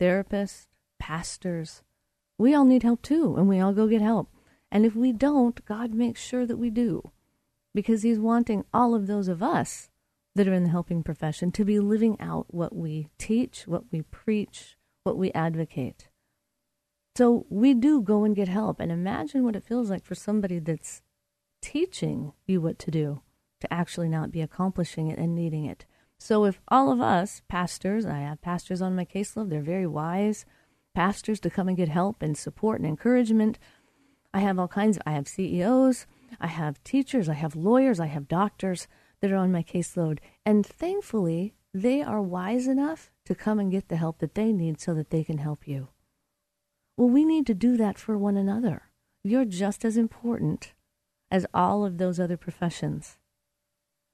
therapists, 0.00 0.66
pastors. 0.98 1.82
We 2.38 2.54
all 2.54 2.64
need 2.64 2.84
help 2.84 3.02
too, 3.02 3.36
and 3.36 3.50
we 3.50 3.60
all 3.60 3.74
go 3.74 3.86
get 3.86 4.00
help. 4.00 4.30
And 4.72 4.86
if 4.86 4.96
we 4.96 5.12
don't, 5.12 5.62
God 5.66 5.92
makes 5.92 6.22
sure 6.22 6.46
that 6.46 6.56
we 6.56 6.70
do 6.70 7.12
because 7.74 8.02
He's 8.02 8.18
wanting 8.18 8.64
all 8.72 8.94
of 8.94 9.06
those 9.06 9.28
of 9.28 9.42
us 9.42 9.90
that 10.34 10.48
are 10.48 10.54
in 10.54 10.64
the 10.64 10.70
helping 10.70 11.02
profession 11.02 11.52
to 11.52 11.66
be 11.66 11.78
living 11.78 12.18
out 12.18 12.46
what 12.48 12.74
we 12.74 13.10
teach, 13.18 13.66
what 13.66 13.84
we 13.92 14.00
preach, 14.00 14.78
what 15.04 15.18
we 15.18 15.32
advocate. 15.32 16.08
So 17.14 17.44
we 17.50 17.74
do 17.74 18.00
go 18.00 18.24
and 18.24 18.34
get 18.34 18.48
help. 18.48 18.80
And 18.80 18.90
imagine 18.90 19.44
what 19.44 19.56
it 19.56 19.64
feels 19.64 19.90
like 19.90 20.04
for 20.04 20.14
somebody 20.14 20.60
that's 20.60 21.02
teaching 21.60 22.32
you 22.46 22.60
what 22.60 22.78
to 22.80 22.90
do 22.90 23.22
to 23.60 23.72
actually 23.72 24.08
not 24.08 24.30
be 24.30 24.40
accomplishing 24.40 25.08
it 25.08 25.18
and 25.18 25.34
needing 25.34 25.64
it. 25.64 25.84
So 26.18 26.44
if 26.44 26.60
all 26.68 26.90
of 26.90 27.00
us, 27.00 27.42
pastors, 27.48 28.04
I 28.04 28.20
have 28.20 28.42
pastors 28.42 28.82
on 28.82 28.96
my 28.96 29.04
caseload, 29.04 29.50
they're 29.50 29.62
very 29.62 29.86
wise 29.86 30.44
pastors 30.94 31.38
to 31.40 31.50
come 31.50 31.68
and 31.68 31.76
get 31.76 31.88
help 31.88 32.22
and 32.22 32.36
support 32.36 32.80
and 32.80 32.88
encouragement. 32.88 33.58
I 34.34 34.40
have 34.40 34.58
all 34.58 34.68
kinds, 34.68 34.96
of, 34.96 35.04
I 35.06 35.12
have 35.12 35.28
CEOs, 35.28 36.06
I 36.40 36.48
have 36.48 36.82
teachers, 36.82 37.28
I 37.28 37.34
have 37.34 37.54
lawyers, 37.54 38.00
I 38.00 38.06
have 38.06 38.26
doctors 38.26 38.88
that 39.20 39.30
are 39.30 39.36
on 39.36 39.52
my 39.52 39.62
caseload. 39.62 40.18
And 40.44 40.66
thankfully, 40.66 41.54
they 41.72 42.02
are 42.02 42.20
wise 42.20 42.66
enough 42.66 43.10
to 43.26 43.34
come 43.34 43.60
and 43.60 43.70
get 43.70 43.88
the 43.88 43.96
help 43.96 44.18
that 44.18 44.34
they 44.34 44.52
need 44.52 44.80
so 44.80 44.92
that 44.94 45.10
they 45.10 45.22
can 45.22 45.38
help 45.38 45.68
you. 45.68 45.88
Well, 46.96 47.08
we 47.08 47.24
need 47.24 47.46
to 47.46 47.54
do 47.54 47.76
that 47.76 47.96
for 47.96 48.18
one 48.18 48.36
another. 48.36 48.82
You're 49.22 49.44
just 49.44 49.84
as 49.84 49.96
important 49.96 50.72
as 51.30 51.46
all 51.52 51.84
of 51.84 51.98
those 51.98 52.18
other 52.18 52.36
professions. 52.36 53.18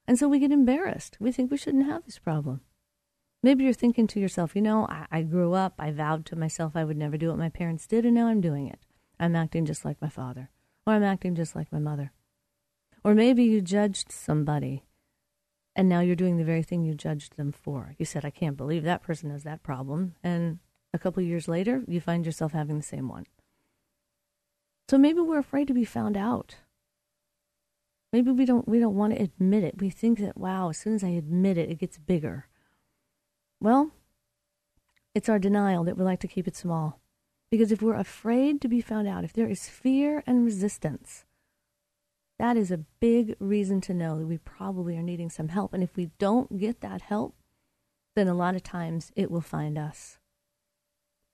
And 0.07 0.19
so 0.19 0.27
we 0.27 0.39
get 0.39 0.51
embarrassed. 0.51 1.17
We 1.19 1.31
think 1.31 1.49
we 1.49 1.57
shouldn't 1.57 1.87
have 1.87 2.05
this 2.05 2.19
problem. 2.19 2.61
Maybe 3.41 3.63
you're 3.63 3.73
thinking 3.73 4.07
to 4.07 4.19
yourself, 4.19 4.55
you 4.55 4.61
know, 4.61 4.87
I, 4.87 5.05
I 5.11 5.21
grew 5.21 5.53
up, 5.53 5.75
I 5.77 5.91
vowed 5.91 6.25
to 6.27 6.35
myself 6.35 6.75
I 6.75 6.83
would 6.83 6.97
never 6.97 7.17
do 7.17 7.29
what 7.29 7.37
my 7.37 7.49
parents 7.49 7.85
did, 7.85 8.05
and 8.05 8.15
now 8.15 8.27
I'm 8.27 8.41
doing 8.41 8.67
it. 8.67 8.79
I'm 9.19 9.35
acting 9.35 9.65
just 9.65 9.85
like 9.85 10.01
my 10.01 10.09
father, 10.09 10.49
or 10.85 10.93
I'm 10.93 11.03
acting 11.03 11.35
just 11.35 11.55
like 11.55 11.71
my 11.71 11.79
mother. 11.79 12.11
Or 13.03 13.13
maybe 13.13 13.43
you 13.43 13.61
judged 13.61 14.11
somebody, 14.11 14.83
and 15.75 15.87
now 15.87 15.99
you're 15.99 16.15
doing 16.15 16.37
the 16.37 16.43
very 16.43 16.63
thing 16.63 16.83
you 16.83 16.95
judged 16.95 17.37
them 17.37 17.51
for. 17.51 17.93
You 17.99 18.05
said, 18.05 18.25
I 18.25 18.31
can't 18.31 18.57
believe 18.57 18.83
that 18.83 19.03
person 19.03 19.29
has 19.29 19.43
that 19.43 19.61
problem. 19.61 20.15
And 20.23 20.59
a 20.93 20.97
couple 20.97 21.21
years 21.21 21.47
later, 21.47 21.83
you 21.87 22.01
find 22.01 22.25
yourself 22.25 22.53
having 22.53 22.77
the 22.77 22.83
same 22.83 23.09
one. 23.09 23.25
So 24.89 24.97
maybe 24.97 25.19
we're 25.19 25.39
afraid 25.39 25.67
to 25.67 25.73
be 25.73 25.85
found 25.85 26.17
out. 26.17 26.55
Maybe 28.15 28.31
we 28.31 28.45
don't 28.45 28.65
we 28.65 28.79
don't 28.79 28.95
want 28.95 29.13
to 29.13 29.21
admit 29.21 29.65
it. 29.65 29.81
We 29.81 29.89
think 29.89 30.19
that 30.19 30.37
wow, 30.37 30.69
as 30.69 30.77
soon 30.77 30.95
as 30.95 31.03
I 31.03 31.09
admit 31.09 31.57
it, 31.57 31.69
it 31.69 31.79
gets 31.79 31.97
bigger. 31.97 32.47
Well, 33.59 33.91
it's 35.13 35.27
our 35.27 35.37
denial 35.37 35.83
that 35.83 35.97
we 35.97 36.05
like 36.05 36.21
to 36.21 36.27
keep 36.29 36.47
it 36.47 36.55
small. 36.55 37.01
Because 37.51 37.73
if 37.73 37.81
we're 37.81 37.99
afraid 37.99 38.61
to 38.61 38.69
be 38.69 38.79
found 38.79 39.09
out, 39.09 39.25
if 39.25 39.33
there 39.33 39.49
is 39.49 39.67
fear 39.67 40.23
and 40.25 40.45
resistance, 40.45 41.25
that 42.39 42.55
is 42.55 42.71
a 42.71 42.85
big 43.01 43.35
reason 43.37 43.81
to 43.81 43.93
know 43.93 44.17
that 44.17 44.27
we 44.27 44.37
probably 44.37 44.95
are 44.95 45.03
needing 45.03 45.29
some 45.29 45.49
help. 45.49 45.73
And 45.73 45.83
if 45.83 45.97
we 45.97 46.11
don't 46.17 46.57
get 46.57 46.79
that 46.79 47.01
help, 47.01 47.35
then 48.15 48.29
a 48.29 48.33
lot 48.33 48.55
of 48.55 48.63
times 48.63 49.11
it 49.17 49.29
will 49.29 49.41
find 49.41 49.77
us. 49.77 50.19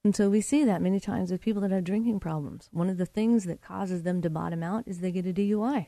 And 0.03 0.15
so 0.15 0.31
we 0.31 0.41
see 0.41 0.65
that 0.65 0.81
many 0.81 0.99
times 0.99 1.29
with 1.29 1.41
people 1.41 1.61
that 1.61 1.69
have 1.69 1.83
drinking 1.83 2.21
problems. 2.21 2.69
One 2.71 2.89
of 2.89 2.97
the 2.97 3.05
things 3.05 3.43
that 3.43 3.61
causes 3.61 4.01
them 4.01 4.23
to 4.23 4.31
bottom 4.31 4.63
out 4.63 4.87
is 4.87 4.97
they 4.97 5.11
get 5.11 5.27
a 5.27 5.31
DUI. 5.31 5.85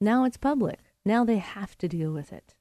Now 0.00 0.24
it's 0.24 0.36
public. 0.36 0.80
Now 1.04 1.24
they 1.24 1.38
have 1.38 1.76
to 1.78 1.88
deal 1.88 2.12
with 2.12 2.32
it. 2.32 2.54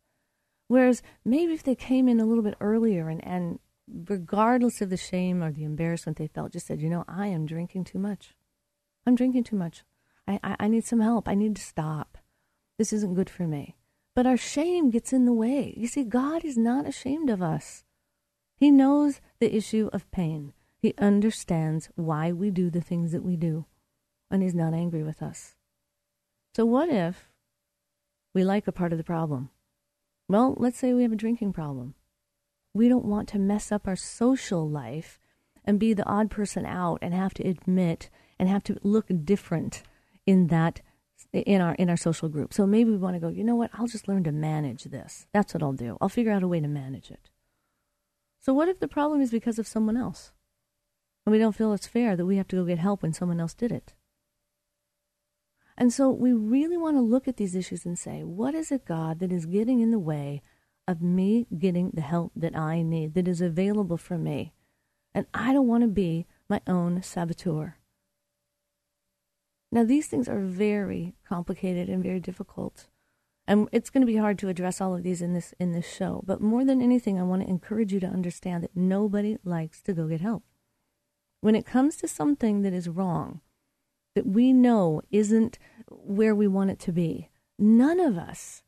Whereas 0.68 1.02
maybe 1.26 1.54
if 1.54 1.64
they 1.64 1.76
came 1.76 2.08
in 2.08 2.20
a 2.20 2.26
little 2.26 2.44
bit 2.44 2.56
earlier 2.60 3.10
and, 3.10 3.24
and 3.26 3.60
regardless 3.88 4.82
of 4.82 4.90
the 4.90 4.98
shame 4.98 5.42
or 5.42 5.52
the 5.52 5.64
embarrassment 5.64 6.18
they 6.18 6.28
felt, 6.28 6.54
just 6.54 6.68
said, 6.68 6.82
you 6.82 6.90
know, 6.90 7.06
I 7.08 7.28
am 7.28 7.46
drinking 7.46 7.86
too 7.86 7.98
much. 7.98 8.36
I'm 9.06 9.16
drinking 9.16 9.46
too 9.46 9.56
much. 9.56 9.84
I, 10.28 10.40
I, 10.44 10.56
I 10.60 10.68
need 10.68 10.86
some 10.86 11.00
help. 11.00 11.28
I 11.28 11.36
need 11.36 11.56
to 11.56 11.62
stop. 11.62 12.18
This 12.78 12.94
isn't 12.94 13.16
good 13.16 13.30
for 13.30 13.48
me. 13.48 13.78
But 14.16 14.28
our 14.28 14.38
shame 14.38 14.90
gets 14.90 15.14
in 15.14 15.26
the 15.26 15.34
way. 15.34 15.74
You 15.78 15.88
see, 15.88 16.04
God 16.04 16.44
is 16.44 16.58
not 16.58 16.88
ashamed 16.88 17.30
of 17.30 17.42
us. 17.42 17.84
He 18.56 18.70
knows 18.70 19.22
the 19.40 19.56
issue 19.56 19.90
of 19.94 20.12
pain. 20.12 20.54
He 20.82 20.94
understands 20.98 21.90
why 21.96 22.32
we 22.32 22.52
do 22.52 22.70
the 22.70 22.82
things 22.82 23.12
that 23.12 23.24
we 23.24 23.36
do, 23.36 23.66
and 24.30 24.44
He's 24.44 24.56
not 24.56 24.74
angry 24.74 25.04
with 25.04 25.22
us. 25.22 25.56
So, 26.56 26.66
what 26.66 26.90
if 26.90 27.29
we 28.40 28.46
like 28.46 28.68
a 28.68 28.72
part 28.72 28.94
of 28.94 28.98
the 28.98 29.04
problem? 29.04 29.50
Well, 30.30 30.56
let's 30.58 30.80
say 30.80 30.94
we 30.94 31.04
have 31.04 31.12
a 31.12 31.18
drinking 31.18 31.52
problem. 31.52 31.96
We 32.74 32.88
don't 32.88 33.04
want 33.04 33.28
to 33.30 33.40
mess 33.40 33.70
up 33.70 33.86
our 33.86 33.98
social 33.98 34.70
life 34.70 35.20
and 35.66 35.78
be 35.78 35.94
the 35.94 36.08
odd 36.08 36.32
person 36.32 36.66
out 36.66 37.00
and 37.02 37.14
have 37.14 37.34
to 37.34 37.44
admit 37.44 38.10
and 38.40 38.48
have 38.48 38.64
to 38.64 38.78
look 38.82 39.08
different 39.26 39.84
in 40.26 40.48
that 40.48 40.80
in 41.34 41.60
our 41.60 41.74
in 41.76 41.90
our 41.90 41.98
social 41.98 42.30
group. 42.30 42.54
So 42.54 42.66
maybe 42.66 42.92
we 42.92 42.98
want 42.98 43.16
to 43.16 43.20
go, 43.20 43.28
you 43.28 43.44
know 43.44 43.58
what? 43.58 43.72
I'll 43.74 43.88
just 43.88 44.08
learn 44.08 44.24
to 44.24 44.32
manage 44.32 44.86
this. 44.86 45.28
That's 45.34 45.54
what 45.54 45.62
I'll 45.62 45.74
do. 45.74 45.98
I'll 46.00 46.08
figure 46.08 46.32
out 46.32 46.44
a 46.44 46.48
way 46.48 46.62
to 46.62 46.68
manage 46.68 47.12
it. 47.12 47.30
So 48.40 48.54
what 48.54 48.70
if 48.70 48.80
the 48.80 48.88
problem 48.88 49.20
is 49.20 49.32
because 49.32 49.60
of 49.60 49.68
someone 49.68 49.98
else? 49.98 50.32
And 51.26 51.34
we 51.34 51.40
don't 51.40 51.56
feel 51.56 51.74
it's 51.74 51.88
fair 51.88 52.16
that 52.16 52.26
we 52.26 52.38
have 52.38 52.48
to 52.48 52.56
go 52.56 52.64
get 52.64 52.80
help 52.80 53.02
when 53.02 53.12
someone 53.12 53.42
else 53.42 53.54
did 53.54 53.74
it. 53.74 53.94
And 55.80 55.94
so 55.94 56.10
we 56.10 56.34
really 56.34 56.76
want 56.76 56.98
to 56.98 57.02
look 57.02 57.26
at 57.26 57.38
these 57.38 57.56
issues 57.56 57.86
and 57.86 57.98
say, 57.98 58.22
what 58.22 58.54
is 58.54 58.70
it, 58.70 58.84
God, 58.84 59.20
that 59.20 59.32
is 59.32 59.46
getting 59.46 59.80
in 59.80 59.92
the 59.92 59.98
way 59.98 60.42
of 60.86 61.02
me 61.02 61.48
getting 61.58 61.92
the 61.94 62.02
help 62.02 62.34
that 62.36 62.54
I 62.54 62.82
need, 62.82 63.14
that 63.14 63.30
is 63.30 63.40
available 63.40 63.96
for 63.98 64.18
me? 64.18 64.52
And 65.16 65.26
I 65.34 65.54
don't 65.54 65.68
want 65.68 65.84
to 65.84 65.88
be 65.88 66.28
my 66.50 66.60
own 66.68 67.02
saboteur. 67.02 67.78
Now, 69.72 69.86
these 69.86 70.08
things 70.08 70.28
are 70.28 70.42
very 70.42 71.16
complicated 71.28 71.88
and 71.88 72.04
very 72.04 72.20
difficult. 72.20 72.88
And 73.48 73.70
it's 73.72 73.90
going 73.90 74.02
to 74.02 74.12
be 74.12 74.18
hard 74.18 74.38
to 74.40 74.50
address 74.50 74.82
all 74.82 74.96
of 74.96 75.04
these 75.04 75.22
in 75.22 75.34
this 75.34 75.54
in 75.60 75.72
this 75.72 75.90
show. 75.90 76.24
But 76.26 76.42
more 76.42 76.66
than 76.66 76.82
anything, 76.82 77.18
I 77.18 77.24
want 77.24 77.42
to 77.44 77.50
encourage 77.50 77.94
you 77.94 78.00
to 78.02 78.08
understand 78.08 78.64
that 78.64 78.76
nobody 78.76 79.38
likes 79.44 79.82
to 79.84 79.94
go 79.94 80.08
get 80.08 80.22
help. 80.22 80.44
When 81.42 81.56
it 81.56 81.66
comes 81.66 81.96
to 81.98 82.08
something 82.08 82.64
that 82.64 82.74
is 82.74 82.90
wrong, 82.90 83.42
that 84.20 84.28
we 84.28 84.52
know 84.52 85.02
isn't 85.12 85.58
where 85.90 86.36
we 86.36 86.46
want 86.46 86.70
it 86.70 86.78
to 86.78 86.92
be, 86.92 87.30
none 87.58 88.02
of 88.02 88.18
us 88.18 88.64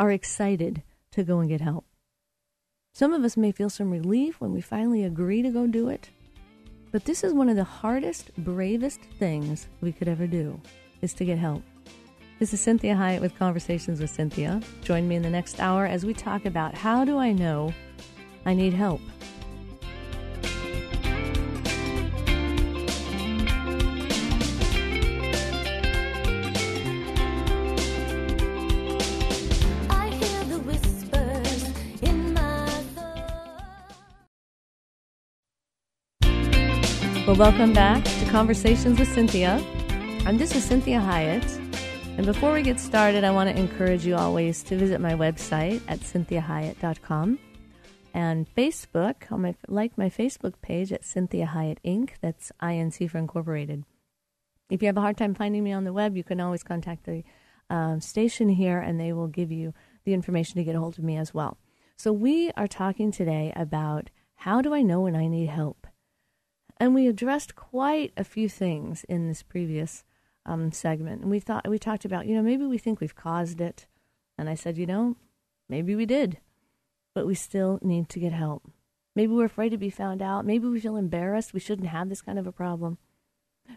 are 0.00 0.10
excited 0.10 0.82
to 1.12 1.22
go 1.22 1.38
and 1.38 1.48
get 1.48 1.60
help. 1.60 1.84
Some 2.92 3.12
of 3.12 3.22
us 3.22 3.36
may 3.36 3.52
feel 3.52 3.70
some 3.70 3.92
relief 3.92 4.40
when 4.40 4.52
we 4.52 4.60
finally 4.60 5.04
agree 5.04 5.42
to 5.42 5.50
go 5.50 5.68
do 5.68 5.88
it, 5.88 6.10
but 6.90 7.04
this 7.04 7.22
is 7.22 7.32
one 7.32 7.48
of 7.48 7.54
the 7.54 7.62
hardest, 7.62 8.32
bravest 8.38 8.98
things 9.16 9.68
we 9.80 9.92
could 9.92 10.08
ever 10.08 10.26
do 10.26 10.60
is 11.02 11.14
to 11.14 11.24
get 11.24 11.38
help. 11.38 11.62
This 12.40 12.52
is 12.52 12.60
Cinthia 12.60 12.96
Hiett 12.96 13.20
with 13.20 13.38
Conversations 13.38 14.00
with 14.00 14.10
Cinthia. 14.10 14.60
Join 14.82 15.06
me 15.06 15.14
in 15.14 15.22
the 15.22 15.30
next 15.30 15.60
hour 15.60 15.86
as 15.86 16.04
we 16.04 16.14
talk 16.14 16.46
about 16.46 16.74
how 16.74 17.04
do 17.04 17.16
I 17.16 17.30
know 17.30 17.72
I 18.44 18.54
need 18.54 18.72
help? 18.72 19.00
Well, 37.36 37.50
welcome 37.50 37.74
back 37.74 38.02
to 38.02 38.24
Conversations 38.30 38.98
with 38.98 39.14
Cinthia. 39.14 39.62
And 40.26 40.40
this 40.40 40.56
is 40.56 40.66
Cinthia 40.66 41.04
Hiett. 41.04 41.58
And 42.16 42.24
before 42.24 42.50
we 42.50 42.62
get 42.62 42.80
started, 42.80 43.24
I 43.24 43.30
want 43.30 43.50
to 43.50 43.60
encourage 43.60 44.06
you 44.06 44.16
always 44.16 44.62
to 44.62 44.76
visit 44.76 45.02
my 45.02 45.12
website 45.12 45.82
at 45.86 46.00
cinthiahiett.com 46.00 47.38
and 48.14 48.54
Facebook. 48.54 49.30
On 49.30 49.42
my, 49.42 49.54
like 49.68 49.98
my 49.98 50.08
Facebook 50.08 50.54
page 50.62 50.94
at 50.94 51.02
Cinthia 51.02 51.46
Hiett 51.48 51.76
Inc. 51.84 52.12
That's 52.22 52.52
INC 52.62 53.10
for 53.10 53.18
Incorporated. 53.18 53.84
If 54.70 54.80
you 54.80 54.86
have 54.86 54.96
a 54.96 55.02
hard 55.02 55.18
time 55.18 55.34
finding 55.34 55.62
me 55.62 55.72
on 55.72 55.84
the 55.84 55.92
web, 55.92 56.16
you 56.16 56.24
can 56.24 56.40
always 56.40 56.62
contact 56.62 57.04
the 57.04 57.22
um, 57.68 58.00
station 58.00 58.48
here 58.48 58.78
and 58.78 58.98
they 58.98 59.12
will 59.12 59.28
give 59.28 59.52
you 59.52 59.74
the 60.04 60.14
information 60.14 60.56
to 60.56 60.64
get 60.64 60.74
a 60.74 60.80
hold 60.80 60.96
of 60.96 61.04
me 61.04 61.18
as 61.18 61.34
well. 61.34 61.58
So, 61.96 62.14
we 62.14 62.50
are 62.56 62.66
talking 62.66 63.12
today 63.12 63.52
about 63.54 64.08
how 64.36 64.62
do 64.62 64.72
I 64.72 64.80
know 64.80 65.02
when 65.02 65.16
I 65.16 65.26
need 65.26 65.50
help? 65.50 65.85
And 66.78 66.94
we 66.94 67.06
addressed 67.06 67.56
quite 67.56 68.12
a 68.16 68.24
few 68.24 68.48
things 68.48 69.04
in 69.04 69.28
this 69.28 69.42
previous 69.42 70.04
um, 70.44 70.72
segment. 70.72 71.22
And 71.22 71.30
we 71.30 71.40
thought 71.40 71.68
we 71.68 71.78
talked 71.78 72.04
about, 72.04 72.26
you 72.26 72.34
know, 72.34 72.42
maybe 72.42 72.66
we 72.66 72.78
think 72.78 73.00
we've 73.00 73.14
caused 73.14 73.60
it. 73.60 73.86
And 74.38 74.48
I 74.48 74.54
said, 74.54 74.76
you 74.76 74.86
know, 74.86 75.16
maybe 75.68 75.96
we 75.96 76.06
did, 76.06 76.38
but 77.14 77.26
we 77.26 77.34
still 77.34 77.78
need 77.82 78.08
to 78.10 78.20
get 78.20 78.32
help. 78.32 78.70
Maybe 79.14 79.32
we're 79.32 79.46
afraid 79.46 79.70
to 79.70 79.78
be 79.78 79.88
found 79.88 80.20
out. 80.20 80.44
Maybe 80.44 80.68
we 80.68 80.78
feel 80.78 80.96
embarrassed. 80.96 81.54
We 81.54 81.60
shouldn't 81.60 81.88
have 81.88 82.10
this 82.10 82.20
kind 82.20 82.38
of 82.38 82.46
a 82.46 82.52
problem. 82.52 82.98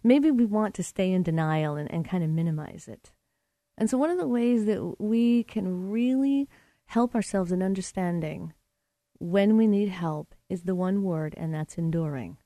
Maybe 0.04 0.30
we 0.30 0.46
want 0.46 0.76
to 0.76 0.84
stay 0.84 1.12
in 1.12 1.24
denial 1.24 1.78
and, 1.78 1.92
and 1.92 2.08
kind 2.08 2.24
of 2.24 2.30
minimize 2.30 2.88
it. 2.88 3.14
And 3.78 3.90
so, 3.90 3.98
one 3.98 4.12
of 4.12 4.18
the 4.18 4.28
ways 4.28 4.66
that 4.66 4.96
we 5.00 5.44
can 5.46 5.90
really 5.90 6.50
help 6.88 7.16
ourselves 7.16 7.54
in 7.54 7.64
understanding 7.64 8.54
when 9.20 9.56
we 9.56 9.68
need 9.68 9.90
help 9.90 10.36
is 10.50 10.64
the 10.64 10.76
one 10.76 11.02
word, 11.02 11.34
and 11.38 11.54
that's 11.54 11.78
enduring 11.78 12.38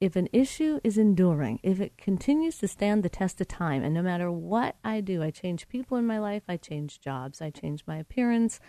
if 0.00 0.16
an 0.16 0.28
issue 0.32 0.80
is 0.82 0.96
enduring, 0.96 1.60
if 1.62 1.80
it 1.80 1.98
continues 1.98 2.56
to 2.58 2.68
stand 2.68 3.02
the 3.02 3.10
test 3.10 3.40
of 3.40 3.48
time, 3.48 3.82
and 3.84 3.92
no 3.92 4.02
matter 4.02 4.32
what 4.32 4.76
I 4.82 5.02
do, 5.02 5.22
I 5.22 5.30
change 5.30 5.68
people 5.68 5.98
in 5.98 6.06
my 6.06 6.18
life, 6.18 6.42
I 6.48 6.56
change 6.56 7.00
jobs, 7.00 7.42
I 7.42 7.50
change 7.50 7.84
my 7.86 7.98
appearance, 7.98 8.60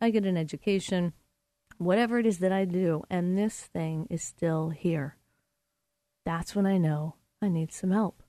I 0.00 0.10
get 0.10 0.24
an 0.24 0.38
education, 0.38 1.12
whatever 1.76 2.18
it 2.18 2.26
is 2.26 2.38
that 2.38 2.52
I 2.52 2.64
do, 2.64 3.04
and 3.10 3.36
this 3.36 3.60
thing 3.60 4.06
is 4.08 4.22
still 4.22 4.70
here, 4.70 5.16
that's 6.24 6.54
when 6.54 6.66
I 6.66 6.78
know 6.78 7.16
I 7.42 7.48
need 7.48 7.72
some 7.72 7.90
help. 7.90 8.22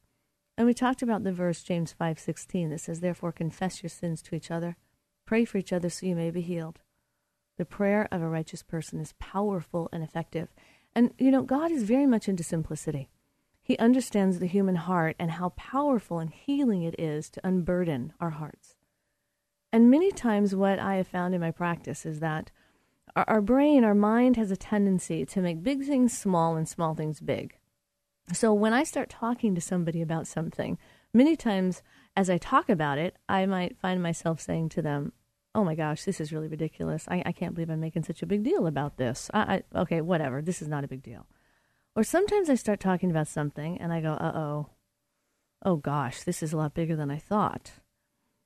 And 0.58 0.68
we 0.68 0.74
talked 0.74 1.02
about 1.02 1.24
the 1.24 1.32
verse 1.32 1.64
James 1.64 1.94
5:16 1.94 2.70
that 2.72 2.82
says 2.82 3.00
therefore 3.00 3.32
confess 3.32 3.82
your 3.82 3.90
sins 3.90 4.22
to 4.24 4.36
each 4.36 4.52
other, 4.52 4.76
pray 5.26 5.46
for 5.46 5.58
each 5.58 5.72
other 5.72 5.90
so 5.90 6.06
you 6.06 6.16
may 6.16 6.30
be 6.30 6.42
healed. 6.42 6.82
The 7.58 7.66
prayer 7.66 8.10
of 8.12 8.22
a 8.22 8.28
righteous 8.28 8.64
person 8.64 9.00
is 9.00 9.14
powerful 9.20 9.88
and 9.94 10.04
effective. 10.04 10.50
And, 10.96 11.12
you 11.18 11.32
know, 11.32 11.44
God 11.44 11.72
is 11.72 11.84
very 11.84 12.06
much 12.06 12.28
into 12.28 12.44
simplicity. 12.44 13.10
He 13.62 13.78
understands 13.78 14.40
the 14.40 14.48
human 14.48 14.76
heart 14.76 15.16
and 15.20 15.32
how 15.32 15.50
powerful 15.50 16.20
and 16.20 16.32
healing 16.32 16.84
it 16.84 17.00
is 17.00 17.30
to 17.30 17.48
unburden 17.48 18.14
our 18.20 18.32
hearts. 18.32 18.76
And 19.72 19.92
many 19.92 20.12
times, 20.12 20.56
what 20.56 20.80
I 20.80 20.96
have 20.96 21.08
found 21.08 21.36
in 21.36 21.42
my 21.42 21.52
practice 21.52 22.06
is 22.06 22.20
that 22.20 22.50
our, 23.16 23.26
our 23.28 23.42
brain, 23.42 23.84
our 23.84 23.94
mind 23.94 24.36
has 24.38 24.50
a 24.50 24.58
tendency 24.58 25.26
to 25.26 25.42
make 25.42 25.62
big 25.62 25.86
things 25.86 26.18
small 26.18 26.56
and 26.56 26.68
small 26.68 26.96
things 26.96 27.20
big. 27.20 27.56
So 28.34 28.54
when 28.54 28.74
I 28.74 28.84
start 28.84 29.10
talking 29.10 29.56
to 29.56 29.62
somebody 29.62 30.02
about 30.02 30.28
something, 30.28 30.78
many 31.14 31.36
times 31.36 31.82
as 32.16 32.30
I 32.30 32.38
talk 32.38 32.70
about 32.70 32.98
it, 32.98 33.18
I 33.28 33.46
might 33.46 33.78
find 33.78 34.02
myself 34.02 34.40
saying 34.42 34.70
to 34.70 34.82
them, 34.82 35.14
oh 35.56 35.64
my 35.64 35.76
gosh, 35.76 36.04
this 36.04 36.22
is 36.22 36.32
really 36.32 36.48
ridiculous. 36.48 37.06
I, 37.08 37.24
I 37.26 37.32
can't 37.32 37.56
believe 37.56 37.70
I'm 37.70 37.80
making 37.80 38.04
such 38.04 38.22
a 38.22 38.28
big 38.28 38.44
deal 38.44 38.68
about 38.68 38.98
this. 38.98 39.30
I, 39.34 39.64
I, 39.74 39.80
okay, 39.82 40.02
whatever. 40.02 40.42
This 40.42 40.62
is 40.62 40.68
not 40.68 40.84
a 40.84 40.88
big 40.88 41.04
deal. 41.04 41.28
Or 41.96 42.04
sometimes 42.04 42.50
I 42.50 42.56
start 42.56 42.80
talking 42.80 43.10
about 43.10 43.28
something 43.28 43.80
and 43.80 43.92
I 43.92 44.02
go, 44.02 44.14
uh 44.14 44.32
oh, 44.36 44.70
oh 45.66 45.76
gosh, 45.78 46.24
this 46.24 46.44
is 46.44 46.54
a 46.54 46.58
lot 46.58 46.74
bigger 46.74 46.96
than 46.96 47.12
I 47.12 47.18
thought. 47.18 47.72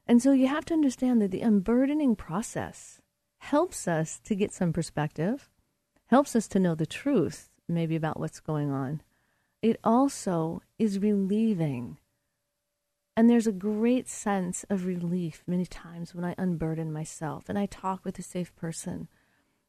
And 0.08 0.22
so 0.22 0.32
you 0.32 0.48
have 0.48 0.66
to 0.66 0.74
understand 0.74 1.22
that 1.22 1.32
the 1.32 1.42
unburdening 1.42 2.16
process 2.16 3.02
helps 3.38 3.88
us 3.88 4.20
to 4.24 4.36
get 4.36 4.54
some 4.54 4.74
perspective, 4.74 5.50
helps 6.08 6.36
us 6.36 6.48
to 6.50 6.60
know 6.60 6.76
the 6.76 6.86
truth, 6.86 7.50
maybe 7.68 7.96
about 7.96 8.20
what's 8.20 8.40
going 8.40 8.72
on. 8.72 9.02
It 9.62 9.80
also 9.84 10.62
is 10.78 11.00
relieving. 11.00 11.98
And 13.16 13.30
there's 13.30 13.48
a 13.48 13.52
great 13.52 14.10
sense 14.10 14.66
of 14.70 14.86
relief 14.86 15.44
many 15.46 15.66
times 15.66 16.16
when 16.16 16.26
I 16.26 16.34
unburden 16.38 16.92
myself 16.92 17.48
and 17.48 17.60
I 17.60 17.68
talk 17.68 18.04
with 18.04 18.18
a 18.18 18.24
safe 18.24 18.56
person. 18.56 19.08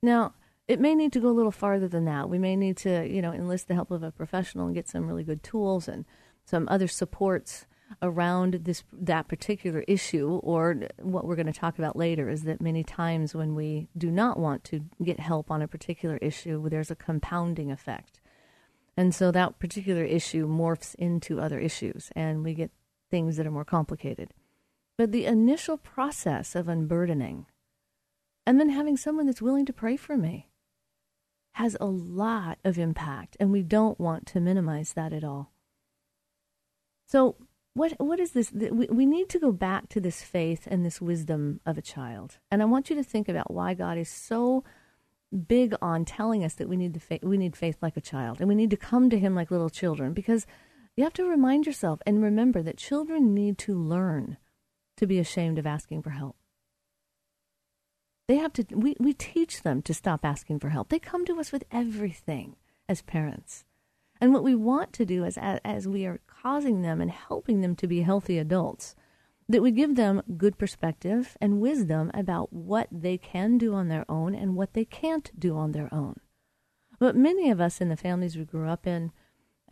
Now, 0.02 0.34
it 0.66 0.80
may 0.80 0.94
need 0.94 1.12
to 1.12 1.20
go 1.20 1.28
a 1.28 1.30
little 1.30 1.52
farther 1.52 1.88
than 1.88 2.06
that. 2.06 2.30
We 2.30 2.38
may 2.38 2.56
need 2.56 2.78
to, 2.78 3.06
you 3.06 3.20
know, 3.20 3.32
enlist 3.32 3.68
the 3.68 3.74
help 3.74 3.90
of 3.90 4.02
a 4.02 4.10
professional 4.10 4.66
and 4.66 4.74
get 4.74 4.88
some 4.88 5.06
really 5.06 5.24
good 5.24 5.42
tools 5.42 5.88
and 5.88 6.06
some 6.46 6.66
other 6.70 6.88
supports 6.88 7.66
around 8.00 8.60
this 8.64 8.82
that 8.92 9.28
particular 9.28 9.84
issue 9.86 10.40
or 10.42 10.80
what 11.00 11.26
we're 11.26 11.36
going 11.36 11.46
to 11.46 11.52
talk 11.52 11.78
about 11.78 11.96
later 11.96 12.28
is 12.28 12.42
that 12.44 12.60
many 12.60 12.82
times 12.82 13.34
when 13.34 13.54
we 13.54 13.88
do 13.96 14.10
not 14.10 14.38
want 14.38 14.64
to 14.64 14.80
get 15.02 15.20
help 15.20 15.50
on 15.50 15.62
a 15.62 15.68
particular 15.68 16.16
issue 16.18 16.66
there's 16.70 16.90
a 16.90 16.96
compounding 16.96 17.70
effect 17.70 18.20
and 18.96 19.14
so 19.14 19.30
that 19.30 19.58
particular 19.58 20.02
issue 20.02 20.48
morphs 20.48 20.94
into 20.96 21.40
other 21.40 21.58
issues 21.58 22.10
and 22.16 22.42
we 22.42 22.54
get 22.54 22.70
things 23.10 23.36
that 23.36 23.46
are 23.46 23.50
more 23.50 23.64
complicated. 23.64 24.32
But 24.96 25.12
the 25.12 25.26
initial 25.26 25.76
process 25.76 26.54
of 26.54 26.68
unburdening 26.68 27.46
and 28.46 28.60
then 28.60 28.68
having 28.68 28.96
someone 28.96 29.26
that's 29.26 29.42
willing 29.42 29.66
to 29.66 29.72
pray 29.72 29.96
for 29.96 30.16
me 30.16 30.50
has 31.52 31.76
a 31.80 31.86
lot 31.86 32.58
of 32.64 32.78
impact 32.78 33.36
and 33.40 33.50
we 33.50 33.62
don't 33.62 33.98
want 33.98 34.26
to 34.26 34.40
minimize 34.40 34.92
that 34.92 35.12
at 35.12 35.24
all. 35.24 35.52
So 37.06 37.36
what 37.74 37.92
what 37.98 38.20
is 38.20 38.32
this 38.32 38.52
we, 38.52 38.86
we 38.86 39.06
need 39.06 39.28
to 39.28 39.38
go 39.38 39.52
back 39.52 39.88
to 39.90 40.00
this 40.00 40.22
faith 40.22 40.66
and 40.70 40.84
this 40.84 41.00
wisdom 41.00 41.60
of 41.66 41.76
a 41.78 41.82
child. 41.82 42.38
And 42.50 42.62
i 42.62 42.64
want 42.64 42.90
you 42.90 42.96
to 42.96 43.04
think 43.04 43.28
about 43.28 43.52
why 43.52 43.74
god 43.74 43.98
is 43.98 44.08
so 44.08 44.64
big 45.48 45.74
on 45.82 46.04
telling 46.04 46.44
us 46.44 46.54
that 46.54 46.68
we 46.68 46.76
need 46.76 46.94
the 46.94 47.18
we 47.22 47.36
need 47.36 47.56
faith 47.56 47.78
like 47.82 47.96
a 47.96 48.00
child 48.00 48.38
and 48.38 48.48
we 48.48 48.54
need 48.54 48.70
to 48.70 48.76
come 48.76 49.10
to 49.10 49.18
him 49.18 49.34
like 49.34 49.50
little 49.50 49.70
children 49.70 50.12
because 50.12 50.46
you 50.96 51.04
have 51.04 51.12
to 51.14 51.24
remind 51.24 51.66
yourself 51.66 52.00
and 52.06 52.22
remember 52.22 52.62
that 52.62 52.76
children 52.76 53.34
need 53.34 53.58
to 53.58 53.74
learn 53.78 54.36
to 54.96 55.06
be 55.06 55.18
ashamed 55.18 55.58
of 55.58 55.66
asking 55.66 56.02
for 56.02 56.10
help. 56.10 56.36
They 58.26 58.36
have 58.36 58.52
to 58.54 58.64
we, 58.70 58.96
we 58.98 59.12
teach 59.12 59.62
them 59.62 59.82
to 59.82 59.92
stop 59.92 60.24
asking 60.24 60.60
for 60.60 60.70
help. 60.70 60.88
They 60.88 60.98
come 60.98 61.26
to 61.26 61.38
us 61.38 61.52
with 61.52 61.64
everything 61.70 62.56
as 62.88 63.02
parents. 63.02 63.64
And 64.20 64.32
what 64.32 64.44
we 64.44 64.54
want 64.54 64.92
to 64.94 65.04
do 65.04 65.24
is, 65.24 65.36
as, 65.36 65.60
as 65.64 65.88
we 65.88 66.06
are 66.06 66.20
causing 66.26 66.82
them 66.82 67.00
and 67.00 67.10
helping 67.10 67.60
them 67.60 67.74
to 67.76 67.86
be 67.86 68.02
healthy 68.02 68.38
adults, 68.38 68.94
that 69.48 69.62
we 69.62 69.70
give 69.70 69.96
them 69.96 70.22
good 70.38 70.56
perspective 70.56 71.36
and 71.40 71.60
wisdom 71.60 72.10
about 72.14 72.52
what 72.52 72.88
they 72.90 73.18
can 73.18 73.58
do 73.58 73.74
on 73.74 73.88
their 73.88 74.04
own 74.08 74.34
and 74.34 74.54
what 74.54 74.72
they 74.72 74.84
can't 74.84 75.30
do 75.38 75.56
on 75.56 75.72
their 75.72 75.92
own. 75.92 76.18
But 76.98 77.16
many 77.16 77.50
of 77.50 77.60
us 77.60 77.80
in 77.80 77.88
the 77.88 77.96
families 77.96 78.36
we 78.36 78.44
grew 78.44 78.68
up 78.68 78.86
in 78.86 79.12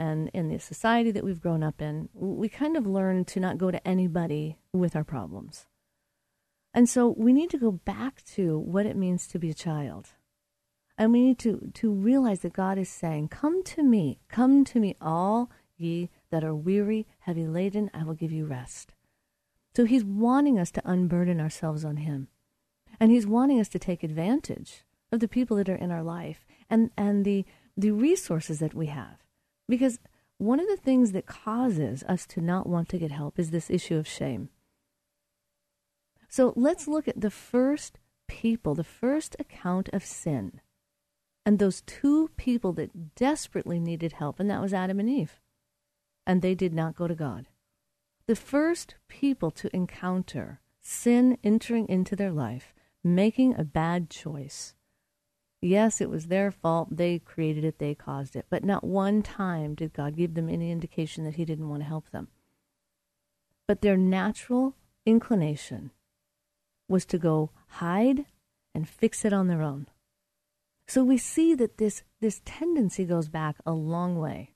and 0.02 0.30
in 0.34 0.48
the 0.48 0.58
society 0.58 1.12
that 1.12 1.22
we've 1.22 1.40
grown 1.40 1.62
up 1.62 1.80
in, 1.80 2.08
we 2.12 2.48
kind 2.48 2.76
of 2.76 2.88
learn 2.88 3.24
to 3.26 3.38
not 3.38 3.56
go 3.56 3.70
to 3.70 3.86
anybody 3.86 4.58
with 4.72 4.96
our 4.96 5.04
problems. 5.04 5.66
And 6.74 6.88
so 6.88 7.14
we 7.16 7.32
need 7.32 7.50
to 7.50 7.56
go 7.56 7.70
back 7.70 8.24
to 8.34 8.58
what 8.58 8.84
it 8.84 8.96
means 8.96 9.28
to 9.28 9.38
be 9.38 9.48
a 9.48 9.54
child. 9.54 10.08
And 10.98 11.12
we 11.12 11.20
need 11.20 11.38
to, 11.38 11.70
to 11.74 11.92
realize 11.92 12.40
that 12.40 12.52
God 12.52 12.78
is 12.78 12.88
saying, 12.88 13.28
Come 13.28 13.62
to 13.62 13.84
me, 13.84 14.18
come 14.28 14.64
to 14.64 14.80
me, 14.80 14.96
all 15.00 15.52
ye 15.76 16.10
that 16.32 16.42
are 16.42 16.54
weary, 16.54 17.06
heavy 17.20 17.46
laden, 17.46 17.88
I 17.94 18.02
will 18.02 18.14
give 18.14 18.32
you 18.32 18.44
rest. 18.44 18.94
So 19.76 19.84
he's 19.84 20.04
wanting 20.04 20.58
us 20.58 20.72
to 20.72 20.82
unburden 20.84 21.40
ourselves 21.40 21.84
on 21.84 21.98
him. 21.98 22.26
And 22.98 23.12
he's 23.12 23.26
wanting 23.26 23.60
us 23.60 23.68
to 23.68 23.78
take 23.78 24.02
advantage 24.02 24.82
of 25.12 25.20
the 25.20 25.28
people 25.28 25.56
that 25.58 25.68
are 25.68 25.76
in 25.76 25.92
our 25.92 26.02
life 26.02 26.44
and, 26.68 26.90
and 26.96 27.24
the, 27.24 27.44
the 27.76 27.92
resources 27.92 28.58
that 28.58 28.74
we 28.74 28.86
have. 28.86 29.21
Because 29.72 29.98
one 30.36 30.60
of 30.60 30.68
the 30.68 30.76
things 30.76 31.12
that 31.12 31.24
causes 31.24 32.04
us 32.06 32.26
to 32.26 32.42
not 32.42 32.68
want 32.68 32.90
to 32.90 32.98
get 32.98 33.10
help 33.10 33.38
is 33.38 33.52
this 33.52 33.70
issue 33.70 33.96
of 33.96 34.06
shame. 34.06 34.50
So 36.28 36.52
let's 36.56 36.86
look 36.86 37.08
at 37.08 37.22
the 37.22 37.30
first 37.30 37.98
people, 38.28 38.74
the 38.74 38.84
first 38.84 39.34
account 39.38 39.88
of 39.94 40.04
sin 40.04 40.60
and 41.46 41.58
those 41.58 41.80
two 41.80 42.28
people 42.36 42.74
that 42.74 43.14
desperately 43.14 43.80
needed 43.80 44.12
help, 44.12 44.38
and 44.38 44.50
that 44.50 44.60
was 44.60 44.74
Adam 44.74 45.00
and 45.00 45.08
Eve. 45.08 45.40
And 46.26 46.42
they 46.42 46.54
did 46.54 46.74
not 46.74 46.94
go 46.94 47.08
to 47.08 47.14
God. 47.14 47.46
The 48.26 48.36
first 48.36 48.96
people 49.08 49.50
to 49.52 49.74
encounter 49.74 50.60
sin 50.82 51.38
entering 51.42 51.88
into 51.88 52.14
their 52.14 52.30
life, 52.30 52.74
making 53.02 53.54
a 53.54 53.64
bad 53.64 54.10
choice. 54.10 54.74
Yes, 55.64 56.00
it 56.00 56.10
was 56.10 56.26
their 56.26 56.50
fault. 56.50 56.88
They 56.96 57.20
created 57.20 57.64
it, 57.64 57.78
they 57.78 57.94
caused 57.94 58.34
it. 58.34 58.46
But 58.50 58.64
not 58.64 58.82
one 58.82 59.22
time 59.22 59.76
did 59.76 59.92
God 59.92 60.16
give 60.16 60.34
them 60.34 60.48
any 60.48 60.72
indication 60.72 61.24
that 61.24 61.36
He 61.36 61.44
didn't 61.44 61.68
want 61.68 61.82
to 61.82 61.88
help 61.88 62.10
them. 62.10 62.28
But 63.68 63.80
their 63.80 63.96
natural 63.96 64.74
inclination 65.06 65.92
was 66.88 67.04
to 67.06 67.18
go 67.18 67.50
hide 67.68 68.26
and 68.74 68.88
fix 68.88 69.24
it 69.24 69.32
on 69.32 69.46
their 69.46 69.62
own. 69.62 69.86
So 70.88 71.04
we 71.04 71.16
see 71.16 71.54
that 71.54 71.78
this, 71.78 72.02
this 72.20 72.42
tendency 72.44 73.04
goes 73.04 73.28
back 73.28 73.56
a 73.64 73.72
long 73.72 74.18
way. 74.18 74.50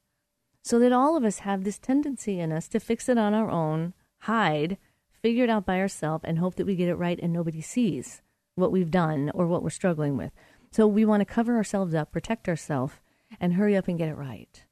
So 0.64 0.81
that 0.81 0.92
all 0.92 1.16
of 1.16 1.25
us 1.25 1.38
have 1.40 1.62
this 1.62 1.79
tendency 1.79 2.40
in 2.40 2.51
us 2.51 2.66
to 2.69 2.81
fix 2.81 3.09
it 3.09 3.16
on 3.16 3.33
our 3.33 3.49
own, 3.49 3.95
hide, 4.23 4.77
figure 5.23 5.45
it 5.45 5.51
out 5.51 5.64
by 5.64 5.79
ourselves, 5.79 6.25
and 6.27 6.40
hope 6.40 6.57
that 6.57 6.66
we 6.66 6.75
get 6.75 6.88
it 6.88 6.97
right 6.97 7.21
and 7.23 7.33
nobody 7.33 7.61
sees 7.61 8.23
what 8.57 8.73
we've 8.73 8.90
done 8.90 9.31
or 9.33 9.47
what 9.47 9.62
we're 9.62 9.71
struggling 9.71 10.16
with. 10.16 10.33
So 10.76 10.86
we 10.86 11.06
want 11.06 11.22
to 11.22 11.24
cover 11.24 11.56
ourselves 11.56 11.94
up, 11.94 12.12
protect 12.12 12.50
ourselves, 12.50 13.00
and 13.40 13.54
hurry 13.54 13.74
up 13.78 13.88
and 13.88 13.96
get 13.96 14.10
it 14.10 14.14
right. 14.14 14.62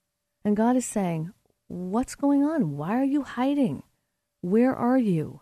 And 0.44 0.54
God 0.54 0.76
is 0.76 0.84
saying, 0.84 1.32
What's 1.66 2.14
going 2.14 2.44
on? 2.44 2.76
Why 2.76 3.00
are 3.00 3.04
you 3.04 3.22
hiding? 3.22 3.84
Where 4.42 4.76
are 4.76 4.98
you? 4.98 5.40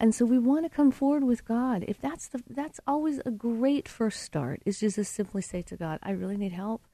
And 0.00 0.12
so 0.12 0.24
we 0.24 0.40
want 0.40 0.64
to 0.64 0.76
come 0.76 0.90
forward 0.90 1.22
with 1.22 1.44
God. 1.44 1.84
If 1.86 2.00
that's 2.00 2.26
the 2.26 2.42
that's 2.50 2.80
always 2.84 3.20
a 3.24 3.30
great 3.30 3.86
first 3.86 4.24
start 4.24 4.60
is 4.66 4.80
just 4.80 4.96
to 4.96 5.04
simply 5.04 5.40
say 5.40 5.62
to 5.62 5.76
God, 5.76 6.00
I 6.02 6.10
really 6.10 6.36
need 6.36 6.52
help. 6.52 6.88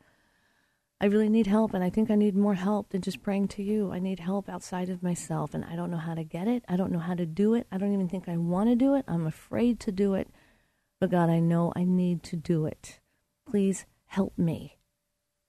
I 1.01 1.07
really 1.07 1.31
need 1.31 1.47
help 1.47 1.73
and 1.73 1.83
I 1.83 1.89
think 1.89 2.11
I 2.11 2.15
need 2.15 2.37
more 2.37 2.57
help 2.57 2.91
than 2.91 3.01
just 3.01 3.23
praying 3.23 3.49
to 3.49 3.63
you. 3.63 3.91
I 3.91 4.01
need 4.01 4.21
help 4.21 4.51
outside 4.51 4.91
of 4.91 5.03
myself 5.03 5.55
and 5.55 5.65
I 5.65 5.77
don't 5.77 5.91
know 5.91 5.97
how 5.97 6.13
to 6.13 6.25
get 6.25 6.47
it. 6.47 6.63
I 6.69 6.77
don't 6.77 6.93
know 6.93 6.99
how 6.99 7.15
to 7.15 7.25
do 7.25 7.55
it. 7.55 7.67
I 7.73 7.79
don't 7.79 7.95
even 7.95 8.11
think 8.11 8.29
I 8.29 8.37
want 8.37 8.69
to 8.69 8.77
do 8.77 8.97
it. 8.97 9.07
I'm 9.09 9.27
afraid 9.27 9.81
to 9.81 9.93
do 9.93 10.13
it. 10.13 10.29
But 11.03 11.11
God, 11.11 11.31
I 11.31 11.41
know 11.41 11.73
I 11.75 11.83
need 11.83 12.23
to 12.23 12.37
do 12.37 12.65
it. 12.65 13.01
Please 13.45 13.87
help 14.07 14.39
me 14.39 14.79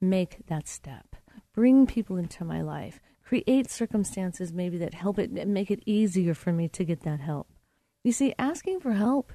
make 0.01 0.47
that 0.47 0.67
step. 0.67 1.15
Bring 1.53 1.85
people 1.85 2.17
into 2.17 2.43
my 2.43 2.63
life 2.63 2.99
create 3.23 3.69
circumstances 3.69 4.51
maybe 4.51 4.79
that 4.79 4.95
help 4.95 5.19
it 5.19 5.31
make 5.47 5.69
it 5.69 5.83
easier 5.85 6.33
for 6.33 6.51
me 6.51 6.67
to 6.69 6.83
get 6.83 7.01
that 7.01 7.19
help. 7.19 7.47
You 8.03 8.11
see, 8.11 8.33
asking 8.39 8.79
for 8.79 8.93
help 8.93 9.31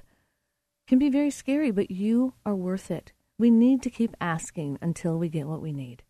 can 0.89 0.99
be 0.99 1.09
very 1.09 1.31
scary, 1.31 1.71
but 1.71 1.89
you 1.89 2.33
are 2.45 2.53
worth 2.53 2.91
it. 2.91 3.13
We 3.37 3.49
need 3.49 3.81
to 3.83 3.89
keep 3.89 4.13
asking 4.19 4.77
until 4.81 5.17
we 5.17 5.29
get 5.29 5.47
what 5.47 5.61
we 5.61 5.71
need. 5.71 6.03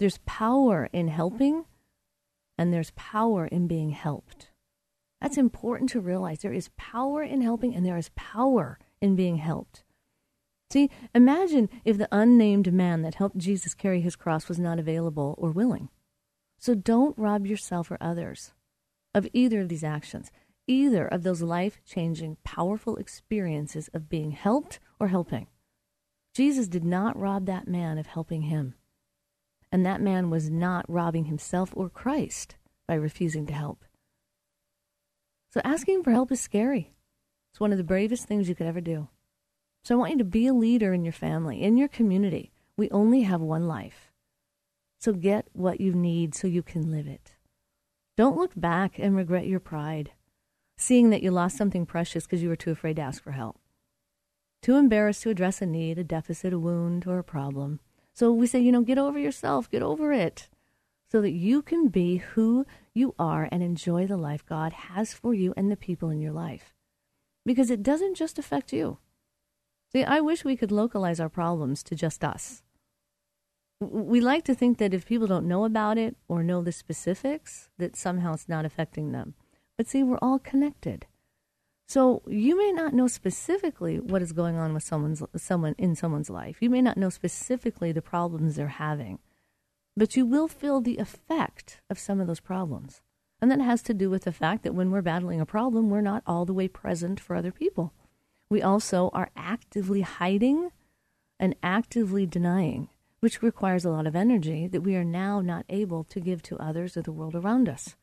There's 0.00 0.18
power 0.26 0.88
in 0.92 1.06
helping, 1.06 1.66
and 2.58 2.72
there's 2.72 2.90
power 2.96 3.46
in 3.46 3.68
being 3.68 3.90
helped. 3.90 4.50
That's 5.20 5.38
important 5.38 5.88
to 5.90 6.00
realize. 6.00 6.40
There 6.40 6.52
is 6.52 6.70
power 6.76 7.22
in 7.22 7.42
helping, 7.42 7.76
and 7.76 7.86
there 7.86 7.96
is 7.96 8.10
power 8.16 8.80
in 9.02 9.16
being 9.16 9.36
helped. 9.36 9.84
See, 10.70 10.88
imagine 11.14 11.68
if 11.84 11.98
the 11.98 12.08
unnamed 12.10 12.72
man 12.72 13.02
that 13.02 13.16
helped 13.16 13.36
Jesus 13.36 13.74
carry 13.74 14.00
his 14.00 14.16
cross 14.16 14.48
was 14.48 14.58
not 14.58 14.78
available 14.78 15.34
or 15.36 15.50
willing. 15.50 15.90
So 16.58 16.74
don't 16.74 17.18
rob 17.18 17.46
yourself 17.46 17.90
or 17.90 17.98
others 18.00 18.54
of 19.14 19.28
either 19.34 19.60
of 19.60 19.68
these 19.68 19.84
actions, 19.84 20.30
either 20.66 21.06
of 21.06 21.24
those 21.24 21.42
life 21.42 21.82
changing, 21.84 22.38
powerful 22.44 22.96
experiences 22.96 23.88
of 23.92 24.08
being 24.08 24.30
helped 24.30 24.78
or 24.98 25.08
helping. 25.08 25.48
Jesus 26.34 26.68
did 26.68 26.84
not 26.84 27.18
rob 27.18 27.44
that 27.44 27.68
man 27.68 27.98
of 27.98 28.06
helping 28.06 28.42
him. 28.42 28.74
And 29.70 29.84
that 29.84 30.00
man 30.00 30.30
was 30.30 30.48
not 30.48 30.88
robbing 30.88 31.26
himself 31.26 31.72
or 31.76 31.90
Christ 31.90 32.56
by 32.86 32.94
refusing 32.94 33.44
to 33.46 33.52
help. 33.52 33.84
So 35.52 35.60
asking 35.64 36.02
for 36.02 36.12
help 36.12 36.32
is 36.32 36.40
scary. 36.40 36.92
It's 37.52 37.60
one 37.60 37.70
of 37.70 37.78
the 37.78 37.84
bravest 37.84 38.26
things 38.26 38.48
you 38.48 38.54
could 38.54 38.66
ever 38.66 38.80
do. 38.80 39.08
So 39.84 39.94
I 39.94 39.98
want 39.98 40.12
you 40.12 40.18
to 40.18 40.24
be 40.24 40.46
a 40.46 40.54
leader 40.54 40.94
in 40.94 41.04
your 41.04 41.12
family, 41.12 41.62
in 41.62 41.76
your 41.76 41.88
community. 41.88 42.50
We 42.76 42.90
only 42.90 43.22
have 43.22 43.40
one 43.42 43.68
life. 43.68 44.10
So 44.98 45.12
get 45.12 45.48
what 45.52 45.80
you 45.80 45.92
need 45.92 46.34
so 46.34 46.46
you 46.46 46.62
can 46.62 46.90
live 46.90 47.06
it. 47.06 47.34
Don't 48.16 48.36
look 48.36 48.52
back 48.56 48.98
and 48.98 49.16
regret 49.16 49.46
your 49.46 49.60
pride, 49.60 50.12
seeing 50.76 51.10
that 51.10 51.22
you 51.22 51.30
lost 51.30 51.56
something 51.56 51.84
precious 51.84 52.24
because 52.24 52.42
you 52.42 52.48
were 52.48 52.56
too 52.56 52.70
afraid 52.70 52.96
to 52.96 53.02
ask 53.02 53.22
for 53.22 53.32
help. 53.32 53.58
too 54.62 54.76
embarrassed 54.76 55.22
to 55.24 55.30
address 55.30 55.60
a 55.60 55.66
need, 55.66 55.98
a 55.98 56.04
deficit, 56.04 56.52
a 56.52 56.58
wound, 56.58 57.06
or 57.06 57.18
a 57.18 57.24
problem. 57.24 57.80
So 58.14 58.32
we 58.32 58.46
say, 58.46 58.60
you 58.60 58.72
know, 58.72 58.82
get 58.82 58.98
over 58.98 59.18
yourself, 59.18 59.68
get 59.68 59.82
over 59.82 60.12
it, 60.12 60.48
so 61.10 61.20
that 61.20 61.32
you 61.32 61.60
can 61.62 61.88
be 61.88 62.18
who 62.18 62.64
you 62.94 63.14
are 63.18 63.48
and 63.50 63.62
enjoy 63.62 64.06
the 64.06 64.16
life 64.16 64.46
God 64.46 64.72
has 64.72 65.12
for 65.12 65.34
you 65.34 65.52
and 65.56 65.70
the 65.70 65.76
people 65.76 66.08
in 66.10 66.20
your 66.20 66.32
life. 66.32 66.72
Because 67.44 67.70
it 67.70 67.82
doesn't 67.82 68.16
just 68.16 68.38
affect 68.38 68.72
you. 68.72 68.98
See, 69.92 70.04
I 70.04 70.20
wish 70.20 70.44
we 70.44 70.56
could 70.56 70.72
localize 70.72 71.20
our 71.20 71.28
problems 71.28 71.82
to 71.84 71.94
just 71.94 72.24
us. 72.24 72.62
We 73.80 74.20
like 74.20 74.44
to 74.44 74.54
think 74.54 74.78
that 74.78 74.94
if 74.94 75.06
people 75.06 75.26
don't 75.26 75.48
know 75.48 75.64
about 75.64 75.98
it 75.98 76.16
or 76.28 76.42
know 76.42 76.62
the 76.62 76.72
specifics, 76.72 77.68
that 77.78 77.96
somehow 77.96 78.34
it's 78.34 78.48
not 78.48 78.64
affecting 78.64 79.12
them. 79.12 79.34
But 79.76 79.88
see, 79.88 80.02
we're 80.02 80.18
all 80.22 80.38
connected. 80.38 81.06
So 81.88 82.22
you 82.26 82.56
may 82.56 82.72
not 82.72 82.94
know 82.94 83.06
specifically 83.06 84.00
what 84.00 84.22
is 84.22 84.32
going 84.32 84.56
on 84.56 84.72
with 84.72 84.82
someone's 84.82 85.22
someone 85.36 85.74
in 85.76 85.94
someone's 85.94 86.30
life. 86.30 86.56
You 86.60 86.70
may 86.70 86.80
not 86.80 86.96
know 86.96 87.10
specifically 87.10 87.92
the 87.92 88.00
problems 88.00 88.56
they're 88.56 88.68
having, 88.68 89.18
but 89.94 90.16
you 90.16 90.24
will 90.24 90.48
feel 90.48 90.80
the 90.80 90.96
effect 90.96 91.82
of 91.90 91.98
some 91.98 92.18
of 92.18 92.26
those 92.26 92.40
problems. 92.40 93.02
And 93.42 93.50
that 93.50 93.60
has 93.60 93.82
to 93.82 93.94
do 93.94 94.08
with 94.08 94.22
the 94.22 94.30
fact 94.32 94.62
that 94.62 94.72
when 94.72 94.92
we're 94.92 95.02
battling 95.02 95.40
a 95.40 95.46
problem, 95.46 95.90
we're 95.90 96.00
not 96.00 96.22
all 96.28 96.44
the 96.44 96.54
way 96.54 96.68
present 96.68 97.18
for 97.18 97.34
other 97.34 97.50
people. 97.50 97.92
We 98.48 98.62
also 98.62 99.10
are 99.12 99.30
actively 99.36 100.02
hiding 100.02 100.70
and 101.40 101.56
actively 101.60 102.24
denying, 102.24 102.88
which 103.18 103.42
requires 103.42 103.84
a 103.84 103.90
lot 103.90 104.06
of 104.06 104.14
energy 104.14 104.68
that 104.68 104.82
we 104.82 104.94
are 104.94 105.02
now 105.02 105.40
not 105.40 105.64
able 105.68 106.04
to 106.04 106.20
give 106.20 106.40
to 106.42 106.58
others 106.58 106.96
or 106.96 107.02
the 107.02 107.10
world 107.10 107.34
around 107.34 107.68
us. 107.68 107.96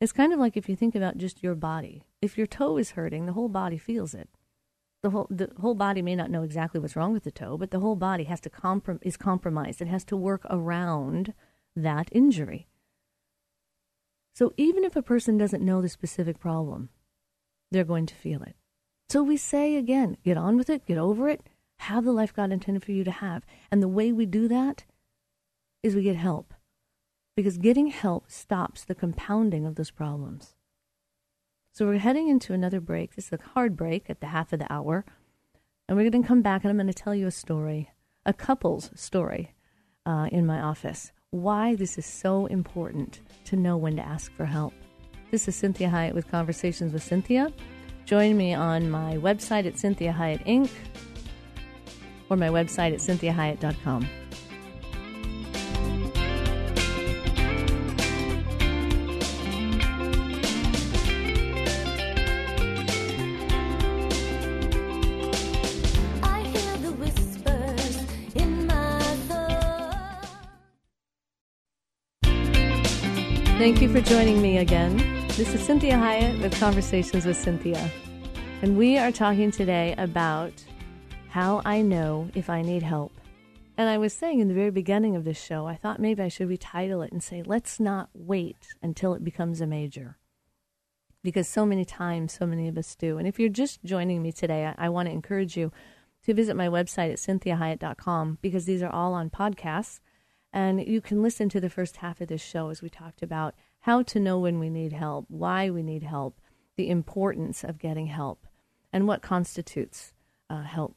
It's 0.00 0.12
kind 0.12 0.32
of 0.32 0.38
like 0.38 0.56
if 0.56 0.68
you 0.68 0.76
think 0.76 0.94
about 0.94 1.18
just 1.18 1.42
your 1.42 1.56
body. 1.56 2.04
If 2.20 2.38
your 2.38 2.46
toe 2.46 2.76
is 2.76 2.92
hurting, 2.92 3.26
the 3.26 3.32
whole 3.32 3.48
body 3.48 3.78
feels 3.78 4.14
it. 4.14 4.28
The 5.02 5.10
whole 5.10 5.26
the 5.28 5.50
whole 5.60 5.74
body 5.74 6.02
may 6.02 6.14
not 6.14 6.30
know 6.30 6.44
exactly 6.44 6.78
what's 6.80 6.94
wrong 6.94 7.12
with 7.12 7.24
the 7.24 7.32
toe, 7.32 7.58
but 7.58 7.72
the 7.72 7.80
whole 7.80 7.96
body 7.96 8.24
has 8.24 8.38
to 8.42 8.50
comprom- 8.50 9.00
is 9.02 9.16
compromised. 9.16 9.82
It 9.82 9.88
has 9.88 10.04
to 10.04 10.16
work 10.16 10.46
around 10.48 11.34
that 11.74 12.08
injury. 12.12 12.68
So 14.34 14.52
even 14.56 14.84
if 14.84 14.96
a 14.96 15.02
person 15.02 15.36
doesn't 15.36 15.64
know 15.64 15.82
the 15.82 15.88
specific 15.88 16.38
problem, 16.38 16.88
they're 17.70 17.84
going 17.84 18.06
to 18.06 18.14
feel 18.14 18.42
it. 18.42 18.56
So 19.08 19.22
we 19.22 19.36
say 19.36 19.76
again, 19.76 20.16
get 20.24 20.36
on 20.36 20.56
with 20.56 20.70
it, 20.70 20.86
get 20.86 20.98
over 20.98 21.28
it, 21.28 21.42
have 21.80 22.04
the 22.04 22.12
life 22.12 22.34
God 22.34 22.52
intended 22.52 22.84
for 22.84 22.92
you 22.92 23.04
to 23.04 23.10
have. 23.10 23.44
And 23.70 23.82
the 23.82 23.88
way 23.88 24.12
we 24.12 24.26
do 24.26 24.48
that 24.48 24.84
is 25.82 25.94
we 25.94 26.02
get 26.02 26.16
help 26.16 26.54
because 27.36 27.58
getting 27.58 27.88
help 27.88 28.30
stops 28.30 28.84
the 28.84 28.94
compounding 28.94 29.66
of 29.66 29.74
those 29.74 29.90
problems. 29.90 30.54
So 31.72 31.86
we're 31.86 31.98
heading 31.98 32.28
into 32.28 32.52
another 32.52 32.80
break. 32.80 33.14
This 33.14 33.26
is 33.26 33.32
a 33.32 33.48
hard 33.54 33.76
break 33.76 34.10
at 34.10 34.20
the 34.20 34.28
half 34.28 34.52
of 34.52 34.58
the 34.58 34.70
hour. 34.72 35.04
And 35.88 35.96
we're 35.96 36.08
going 36.10 36.22
to 36.22 36.28
come 36.28 36.42
back 36.42 36.62
and 36.62 36.70
I'm 36.70 36.76
going 36.76 36.86
to 36.86 36.92
tell 36.92 37.14
you 37.14 37.26
a 37.26 37.32
story, 37.32 37.90
a 38.26 38.32
couple's 38.32 38.90
story 38.94 39.54
uh, 40.04 40.28
in 40.30 40.46
my 40.46 40.60
office. 40.60 41.12
Why 41.32 41.76
this 41.76 41.96
is 41.96 42.04
so 42.04 42.44
important 42.44 43.22
to 43.46 43.56
know 43.56 43.78
when 43.78 43.96
to 43.96 44.02
ask 44.02 44.30
for 44.34 44.44
help. 44.44 44.74
This 45.30 45.48
is 45.48 45.56
Cinthia 45.56 45.90
Hiett 45.90 46.12
with 46.12 46.30
Conversations 46.30 46.92
with 46.92 47.02
Cinthia. 47.02 47.50
Join 48.04 48.36
me 48.36 48.52
on 48.52 48.90
my 48.90 49.16
website 49.16 49.66
at 49.66 49.76
Cinthia 49.76 50.14
Hiett 50.14 50.46
Inc. 50.46 50.68
or 52.28 52.36
my 52.36 52.50
website 52.50 52.92
at 52.92 52.98
cinthiahiett.com. 53.00 54.06
for 73.92 74.00
joining 74.00 74.40
me 74.40 74.56
again. 74.56 74.96
This 75.36 75.52
is 75.52 75.68
Cinthia 75.68 76.00
Hiett 76.00 76.40
with 76.40 76.58
Conversations 76.58 77.26
with 77.26 77.36
Cinthia. 77.36 77.90
And 78.62 78.78
we 78.78 78.96
are 78.96 79.12
talking 79.12 79.50
today 79.50 79.94
about 79.98 80.54
how 81.28 81.60
I 81.66 81.82
know 81.82 82.30
if 82.34 82.48
I 82.48 82.62
need 82.62 82.82
help. 82.82 83.12
And 83.76 83.90
I 83.90 83.98
was 83.98 84.14
saying 84.14 84.40
in 84.40 84.48
the 84.48 84.54
very 84.54 84.70
beginning 84.70 85.14
of 85.14 85.24
this 85.24 85.38
show, 85.38 85.66
I 85.66 85.76
thought 85.76 86.00
maybe 86.00 86.22
I 86.22 86.28
should 86.28 86.48
retitle 86.48 87.04
it 87.04 87.12
and 87.12 87.22
say, 87.22 87.42
let's 87.42 87.78
not 87.78 88.08
wait 88.14 88.56
until 88.82 89.12
it 89.12 89.24
becomes 89.24 89.60
a 89.60 89.66
major. 89.66 90.16
Because 91.22 91.46
so 91.46 91.66
many 91.66 91.84
times, 91.84 92.32
so 92.32 92.46
many 92.46 92.68
of 92.68 92.78
us 92.78 92.94
do. 92.94 93.18
And 93.18 93.28
if 93.28 93.38
you're 93.38 93.50
just 93.50 93.84
joining 93.84 94.22
me 94.22 94.32
today, 94.32 94.64
I, 94.64 94.86
I 94.86 94.88
want 94.88 95.08
to 95.08 95.12
encourage 95.12 95.54
you 95.54 95.70
to 96.24 96.32
visit 96.32 96.56
my 96.56 96.68
website 96.68 97.12
at 97.12 97.18
cinthiahiett.com 97.18 98.38
because 98.40 98.64
these 98.64 98.82
are 98.82 98.90
all 98.90 99.12
on 99.12 99.28
podcasts. 99.28 100.00
And 100.50 100.82
you 100.82 101.02
can 101.02 101.22
listen 101.22 101.50
to 101.50 101.60
the 101.60 101.68
first 101.68 101.98
half 101.98 102.22
of 102.22 102.28
this 102.28 102.42
show 102.42 102.70
as 102.70 102.80
we 102.80 102.88
talked 102.88 103.22
about 103.22 103.54
how 103.82 104.02
to 104.02 104.20
know 104.20 104.38
when 104.38 104.58
we 104.58 104.70
need 104.70 104.92
help, 104.92 105.26
why 105.28 105.68
we 105.68 105.82
need 105.82 106.02
help, 106.02 106.40
the 106.76 106.88
importance 106.88 107.64
of 107.64 107.78
getting 107.78 108.06
help, 108.06 108.46
and 108.92 109.06
what 109.06 109.22
constitutes 109.22 110.12
uh, 110.48 110.62
help. 110.62 110.96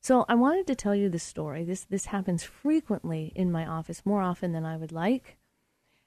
So 0.00 0.24
I 0.28 0.34
wanted 0.34 0.66
to 0.68 0.74
tell 0.74 0.94
you 0.94 1.08
this 1.08 1.22
story. 1.24 1.64
This 1.64 1.84
this 1.84 2.06
happens 2.06 2.42
frequently 2.42 3.32
in 3.34 3.52
my 3.52 3.66
office, 3.66 4.06
more 4.06 4.22
often 4.22 4.52
than 4.52 4.64
I 4.64 4.76
would 4.76 4.92
like. 4.92 5.36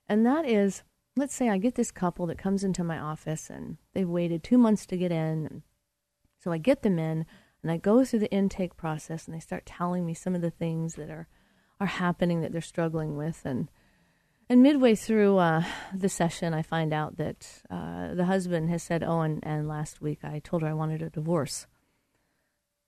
And 0.07 0.25
that 0.25 0.45
is, 0.45 0.83
let's 1.15 1.35
say 1.35 1.49
I 1.49 1.57
get 1.57 1.75
this 1.75 1.91
couple 1.91 2.25
that 2.27 2.37
comes 2.37 2.63
into 2.63 2.83
my 2.83 2.97
office 2.97 3.49
and 3.49 3.77
they've 3.93 4.09
waited 4.09 4.43
two 4.43 4.57
months 4.57 4.85
to 4.87 4.97
get 4.97 5.11
in. 5.11 5.61
So 6.39 6.51
I 6.51 6.57
get 6.57 6.81
them 6.81 6.97
in 6.97 7.25
and 7.61 7.71
I 7.71 7.77
go 7.77 8.03
through 8.03 8.19
the 8.19 8.31
intake 8.31 8.75
process 8.75 9.25
and 9.25 9.35
they 9.35 9.39
start 9.39 9.65
telling 9.65 10.05
me 10.05 10.13
some 10.13 10.35
of 10.35 10.41
the 10.41 10.51
things 10.51 10.95
that 10.95 11.09
are 11.09 11.27
are 11.79 11.87
happening 11.87 12.41
that 12.41 12.51
they're 12.53 12.61
struggling 12.61 13.17
with 13.17 13.41
and 13.45 13.69
and 14.49 14.61
midway 14.63 14.95
through 14.95 15.37
uh, 15.37 15.63
the 15.93 16.09
session, 16.09 16.53
I 16.53 16.61
find 16.61 16.93
out 16.93 17.17
that 17.17 17.61
uh, 17.69 18.13
the 18.13 18.25
husband 18.25 18.69
has 18.69 18.83
said, 18.83 19.03
"Oh, 19.03 19.21
and, 19.21 19.39
and 19.43 19.67
last 19.67 20.01
week 20.01 20.19
I 20.23 20.39
told 20.39 20.61
her 20.61 20.67
I 20.67 20.73
wanted 20.73 21.01
a 21.01 21.09
divorce." 21.09 21.67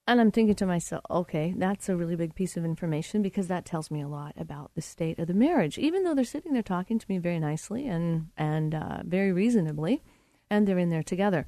And 0.08 0.22
I'm 0.22 0.32
thinking 0.32 0.56
to 0.56 0.68
myself, 0.68 1.04
okay, 1.10 1.56
that's 1.58 1.89
a 1.89 1.96
really 1.96 2.15
big 2.15 2.36
piece 2.36 2.56
of 2.58 2.63
information 2.63 3.24
because 3.24 3.48
that 3.48 3.65
tells 3.65 3.89
me 3.89 4.02
a 4.02 4.08
lot 4.08 4.34
about 4.38 4.70
the 4.76 4.82
state 4.82 5.18
of 5.18 5.26
the 5.26 5.34
marriage. 5.34 5.80
Even 5.80 6.04
though 6.04 6.13
they're 6.13 6.24
sitting 6.24 6.54
there 6.54 6.62
talking 6.62 7.00
to 7.00 7.06
me 7.10 7.18
very 7.18 7.39
nicely 7.39 7.88
and 7.88 8.28
and 8.38 8.76
uh, 8.76 9.00
very 9.04 9.32
reasonably, 9.32 10.04
and 10.50 10.68
they're 10.68 10.78
in 10.78 10.91
there 10.91 11.04
together. 11.04 11.48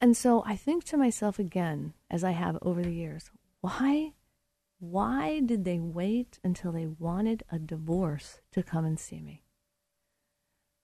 And 0.00 0.16
so 0.16 0.42
I 0.44 0.56
think 0.56 0.84
to 0.84 0.96
myself 0.96 1.38
again, 1.38 1.94
as 2.10 2.24
I 2.24 2.32
have 2.32 2.58
over 2.62 2.82
the 2.82 2.92
years, 2.92 3.30
why 3.60 4.12
why 4.78 5.40
did 5.40 5.64
they 5.64 5.78
wait 5.78 6.38
until 6.44 6.72
they 6.72 6.86
wanted 6.86 7.42
a 7.50 7.58
divorce 7.58 8.40
to 8.52 8.62
come 8.62 8.84
and 8.84 8.98
see 8.98 9.20
me? 9.20 9.42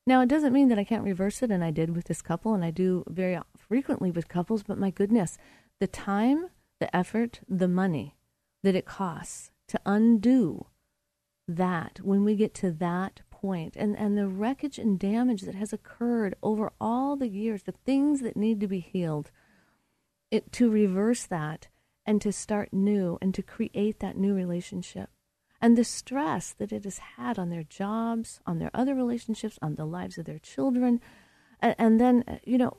Now, 0.06 0.20
it 0.20 0.28
doesn't 0.28 0.52
mean 0.52 0.68
that 0.68 0.78
I 0.78 0.84
can't 0.84 1.04
reverse 1.04 1.42
it, 1.42 1.50
and 1.50 1.64
I 1.64 1.70
did 1.70 1.96
with 1.96 2.06
this 2.06 2.20
couple, 2.20 2.52
and 2.54 2.64
I 2.64 2.70
do 2.70 3.04
very 3.08 3.38
frequently 3.56 4.10
with 4.10 4.28
couples, 4.28 4.62
but 4.62 4.78
my 4.78 4.90
goodness, 4.90 5.38
the 5.80 5.86
time, 5.86 6.50
the 6.78 6.94
effort, 6.94 7.40
the 7.48 7.68
money 7.68 8.14
that 8.62 8.74
it 8.74 8.84
costs 8.84 9.50
to 9.68 9.80
undo 9.86 10.66
that 11.48 12.00
when 12.02 12.24
we 12.24 12.36
get 12.36 12.54
to 12.54 12.70
that 12.70 13.22
point, 13.30 13.76
and, 13.76 13.96
and 13.96 14.18
the 14.18 14.28
wreckage 14.28 14.78
and 14.78 14.98
damage 14.98 15.42
that 15.42 15.54
has 15.54 15.72
occurred 15.72 16.34
over 16.42 16.72
all 16.80 17.16
the 17.16 17.28
years, 17.28 17.62
the 17.62 17.72
things 17.72 18.20
that 18.20 18.36
need 18.36 18.60
to 18.60 18.66
be 18.66 18.80
healed, 18.80 19.30
it, 20.30 20.52
to 20.52 20.70
reverse 20.70 21.24
that 21.24 21.68
and 22.06 22.20
to 22.20 22.32
start 22.32 22.72
new 22.72 23.18
and 23.20 23.34
to 23.34 23.42
create 23.42 24.00
that 24.00 24.16
new 24.16 24.34
relationship. 24.34 25.10
And 25.60 25.78
the 25.78 25.84
stress 25.84 26.52
that 26.52 26.72
it 26.72 26.84
has 26.84 26.98
had 26.98 27.38
on 27.38 27.48
their 27.48 27.62
jobs, 27.62 28.40
on 28.46 28.58
their 28.58 28.70
other 28.74 28.94
relationships, 28.94 29.58
on 29.62 29.76
the 29.76 29.86
lives 29.86 30.18
of 30.18 30.26
their 30.26 30.38
children. 30.38 31.00
And, 31.60 31.74
and 31.78 32.00
then, 32.00 32.24
uh, 32.28 32.36
you 32.44 32.58
know, 32.58 32.76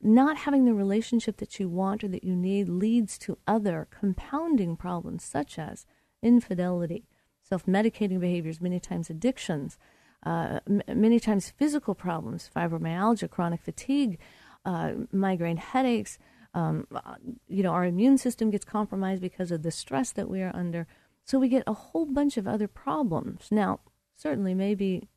not 0.00 0.38
having 0.38 0.64
the 0.64 0.74
relationship 0.74 1.38
that 1.38 1.58
you 1.58 1.68
want 1.68 2.04
or 2.04 2.08
that 2.08 2.24
you 2.24 2.36
need 2.36 2.68
leads 2.68 3.18
to 3.18 3.38
other 3.46 3.88
compounding 3.90 4.76
problems 4.76 5.24
such 5.24 5.58
as 5.58 5.86
infidelity, 6.22 7.04
self 7.42 7.66
medicating 7.66 8.20
behaviors, 8.20 8.60
many 8.60 8.80
times 8.80 9.10
addictions, 9.10 9.76
uh, 10.24 10.60
m- 10.68 10.82
many 10.88 11.20
times 11.20 11.50
physical 11.50 11.94
problems, 11.94 12.50
fibromyalgia, 12.54 13.28
chronic 13.28 13.60
fatigue, 13.60 14.18
uh, 14.64 14.92
migraine 15.12 15.58
headaches, 15.58 16.18
um, 16.54 16.86
you 17.48 17.62
know, 17.62 17.72
our 17.72 17.84
immune 17.84 18.16
system 18.16 18.50
gets 18.50 18.64
compromised 18.64 19.20
because 19.20 19.50
of 19.50 19.62
the 19.62 19.72
stress 19.72 20.12
that 20.12 20.30
we 20.30 20.40
are 20.40 20.54
under. 20.54 20.86
So 21.24 21.38
we 21.38 21.48
get 21.48 21.64
a 21.66 21.72
whole 21.72 22.06
bunch 22.06 22.36
of 22.36 22.46
other 22.46 22.68
problems. 22.68 23.48
Now, 23.50 23.80
certainly, 24.16 24.54
maybe 24.54 25.08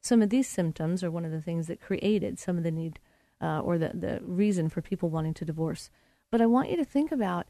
some 0.00 0.22
of 0.22 0.30
these 0.30 0.48
symptoms 0.48 1.04
are 1.04 1.10
one 1.10 1.26
of 1.26 1.32
the 1.32 1.42
things 1.42 1.66
that 1.66 1.80
created 1.80 2.38
some 2.38 2.56
of 2.56 2.64
the 2.64 2.70
need 2.70 2.98
uh, 3.40 3.60
or 3.60 3.76
the, 3.76 3.90
the 3.92 4.20
reason 4.22 4.68
for 4.68 4.80
people 4.80 5.10
wanting 5.10 5.34
to 5.34 5.44
divorce. 5.44 5.90
But 6.30 6.40
I 6.40 6.46
want 6.46 6.70
you 6.70 6.76
to 6.76 6.84
think 6.84 7.12
about 7.12 7.46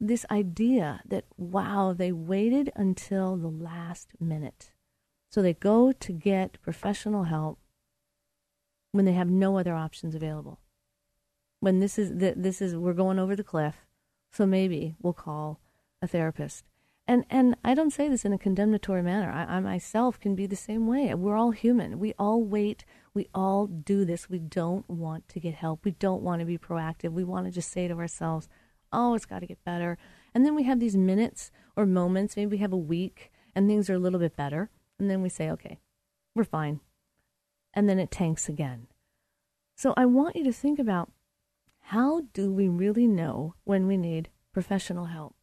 this 0.00 0.24
idea 0.30 1.02
that, 1.04 1.24
wow, 1.36 1.92
they 1.92 2.12
waited 2.12 2.72
until 2.74 3.36
the 3.36 3.48
last 3.48 4.12
minute. 4.18 4.70
So 5.30 5.42
they 5.42 5.52
go 5.52 5.92
to 5.92 6.12
get 6.12 6.62
professional 6.62 7.24
help 7.24 7.58
when 8.92 9.04
they 9.04 9.12
have 9.12 9.28
no 9.28 9.58
other 9.58 9.74
options 9.74 10.14
available 10.14 10.59
when 11.60 11.78
this 11.78 11.98
is 11.98 12.12
this 12.14 12.60
is 12.60 12.74
we're 12.74 12.92
going 12.92 13.18
over 13.18 13.36
the 13.36 13.44
cliff 13.44 13.86
So 14.32 14.46
maybe 14.46 14.96
we'll 15.00 15.12
call 15.12 15.60
a 16.02 16.06
therapist. 16.06 16.64
And 17.06 17.24
and 17.28 17.56
I 17.64 17.74
don't 17.74 17.92
say 17.92 18.08
this 18.08 18.24
in 18.24 18.32
a 18.32 18.38
condemnatory 18.38 19.02
manner. 19.02 19.30
I, 19.30 19.56
I 19.56 19.60
myself 19.60 20.20
can 20.20 20.34
be 20.34 20.46
the 20.46 20.56
same 20.56 20.86
way. 20.86 21.12
We're 21.14 21.36
all 21.36 21.50
human. 21.50 21.98
We 21.98 22.14
all 22.18 22.42
wait. 22.42 22.84
We 23.14 23.28
all 23.34 23.66
do 23.66 24.04
this. 24.04 24.30
We 24.30 24.38
don't 24.38 24.88
want 24.88 25.28
to 25.30 25.40
get 25.40 25.54
help. 25.54 25.84
We 25.84 25.90
don't 25.92 26.22
want 26.22 26.40
to 26.40 26.46
be 26.46 26.58
proactive. 26.58 27.12
We 27.12 27.24
want 27.24 27.46
to 27.46 27.52
just 27.52 27.72
say 27.72 27.88
to 27.88 27.94
ourselves, 27.94 28.48
"Oh, 28.92 29.14
it's 29.14 29.26
got 29.26 29.40
to 29.40 29.46
get 29.46 29.64
better." 29.64 29.98
And 30.32 30.46
then 30.46 30.54
we 30.54 30.62
have 30.62 30.78
these 30.78 30.96
minutes 30.96 31.50
or 31.76 31.84
moments. 31.84 32.36
Maybe 32.36 32.52
we 32.52 32.58
have 32.58 32.72
a 32.72 32.76
week 32.76 33.32
and 33.54 33.66
things 33.66 33.90
are 33.90 33.94
a 33.94 33.98
little 33.98 34.20
bit 34.20 34.36
better, 34.36 34.70
and 34.98 35.10
then 35.10 35.22
we 35.22 35.28
say, 35.28 35.50
"Okay, 35.50 35.80
we're 36.36 36.44
fine," 36.44 36.80
and 37.74 37.88
then 37.88 37.98
it 37.98 38.12
tanks 38.12 38.48
again. 38.48 38.86
So 39.76 39.94
I 39.96 40.06
want 40.06 40.36
you 40.36 40.44
to 40.44 40.52
think 40.52 40.78
about 40.78 41.10
how 41.90 42.22
do 42.32 42.52
we 42.52 42.68
really 42.68 43.08
know 43.08 43.52
when 43.64 43.88
we 43.88 43.96
need 43.96 44.28
professional 44.52 45.06
help? 45.06 45.34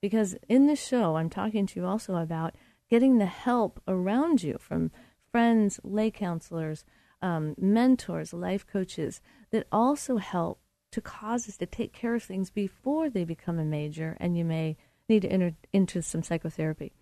Because 0.00 0.36
in 0.48 0.68
this 0.68 0.80
show, 0.80 1.16
I'm 1.16 1.28
talking 1.28 1.66
to 1.66 1.80
you 1.80 1.84
also 1.84 2.14
about 2.14 2.54
getting 2.88 3.18
the 3.18 3.26
help 3.26 3.82
around 3.88 4.40
you 4.40 4.56
from 4.60 4.92
friends, 5.32 5.80
lay 5.82 6.12
counselors, 6.12 6.84
um, 7.22 7.56
mentors, 7.58 8.32
life 8.32 8.64
coaches 8.64 9.20
that 9.50 9.66
also 9.72 10.18
help 10.18 10.60
to 10.92 11.00
cause 11.00 11.48
us 11.48 11.56
to 11.56 11.66
take 11.66 11.92
care 11.92 12.14
of 12.14 12.22
things 12.22 12.50
before 12.50 13.10
they 13.10 13.24
become 13.24 13.58
a 13.58 13.64
major 13.64 14.16
and 14.20 14.38
you 14.38 14.44
may 14.44 14.76
need 15.08 15.22
to 15.22 15.28
enter 15.28 15.54
into 15.72 16.02
some 16.02 16.22
psychotherapy. 16.22 16.92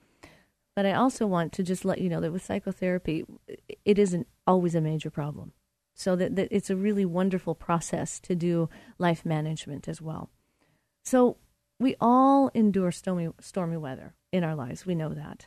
But 0.74 0.86
I 0.86 0.94
also 0.94 1.26
want 1.26 1.52
to 1.52 1.62
just 1.62 1.84
let 1.84 2.00
you 2.00 2.08
know 2.08 2.22
that 2.22 2.32
with 2.32 2.42
psychotherapy, 2.42 3.26
it 3.84 3.98
isn't 3.98 4.28
always 4.46 4.74
a 4.74 4.80
major 4.80 5.10
problem. 5.10 5.52
So 5.94 6.16
that, 6.16 6.36
that 6.36 6.48
it's 6.50 6.70
a 6.70 6.76
really 6.76 7.04
wonderful 7.04 7.54
process 7.54 8.18
to 8.20 8.34
do 8.34 8.68
life 8.98 9.24
management 9.24 9.88
as 9.88 10.02
well. 10.02 10.30
So 11.04 11.36
we 11.78 11.96
all 12.00 12.50
endure 12.54 12.90
stormy, 12.90 13.30
stormy 13.40 13.76
weather 13.76 14.14
in 14.32 14.42
our 14.42 14.54
lives. 14.54 14.84
We 14.84 14.94
know 14.94 15.10
that. 15.10 15.46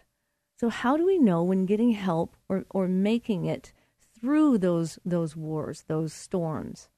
So 0.58 0.70
how 0.70 0.98
do 0.98 1.06
we 1.06 1.20
know 1.20 1.44
when 1.44 1.66
getting 1.66 1.92
help 1.92 2.36
or, 2.50 2.66
or 2.70 2.88
making 2.88 3.46
it 3.46 3.74
through 4.20 4.58
those 4.58 4.98
those 5.06 5.36
wars, 5.36 5.84
those 5.88 6.14
storms? 6.14 6.90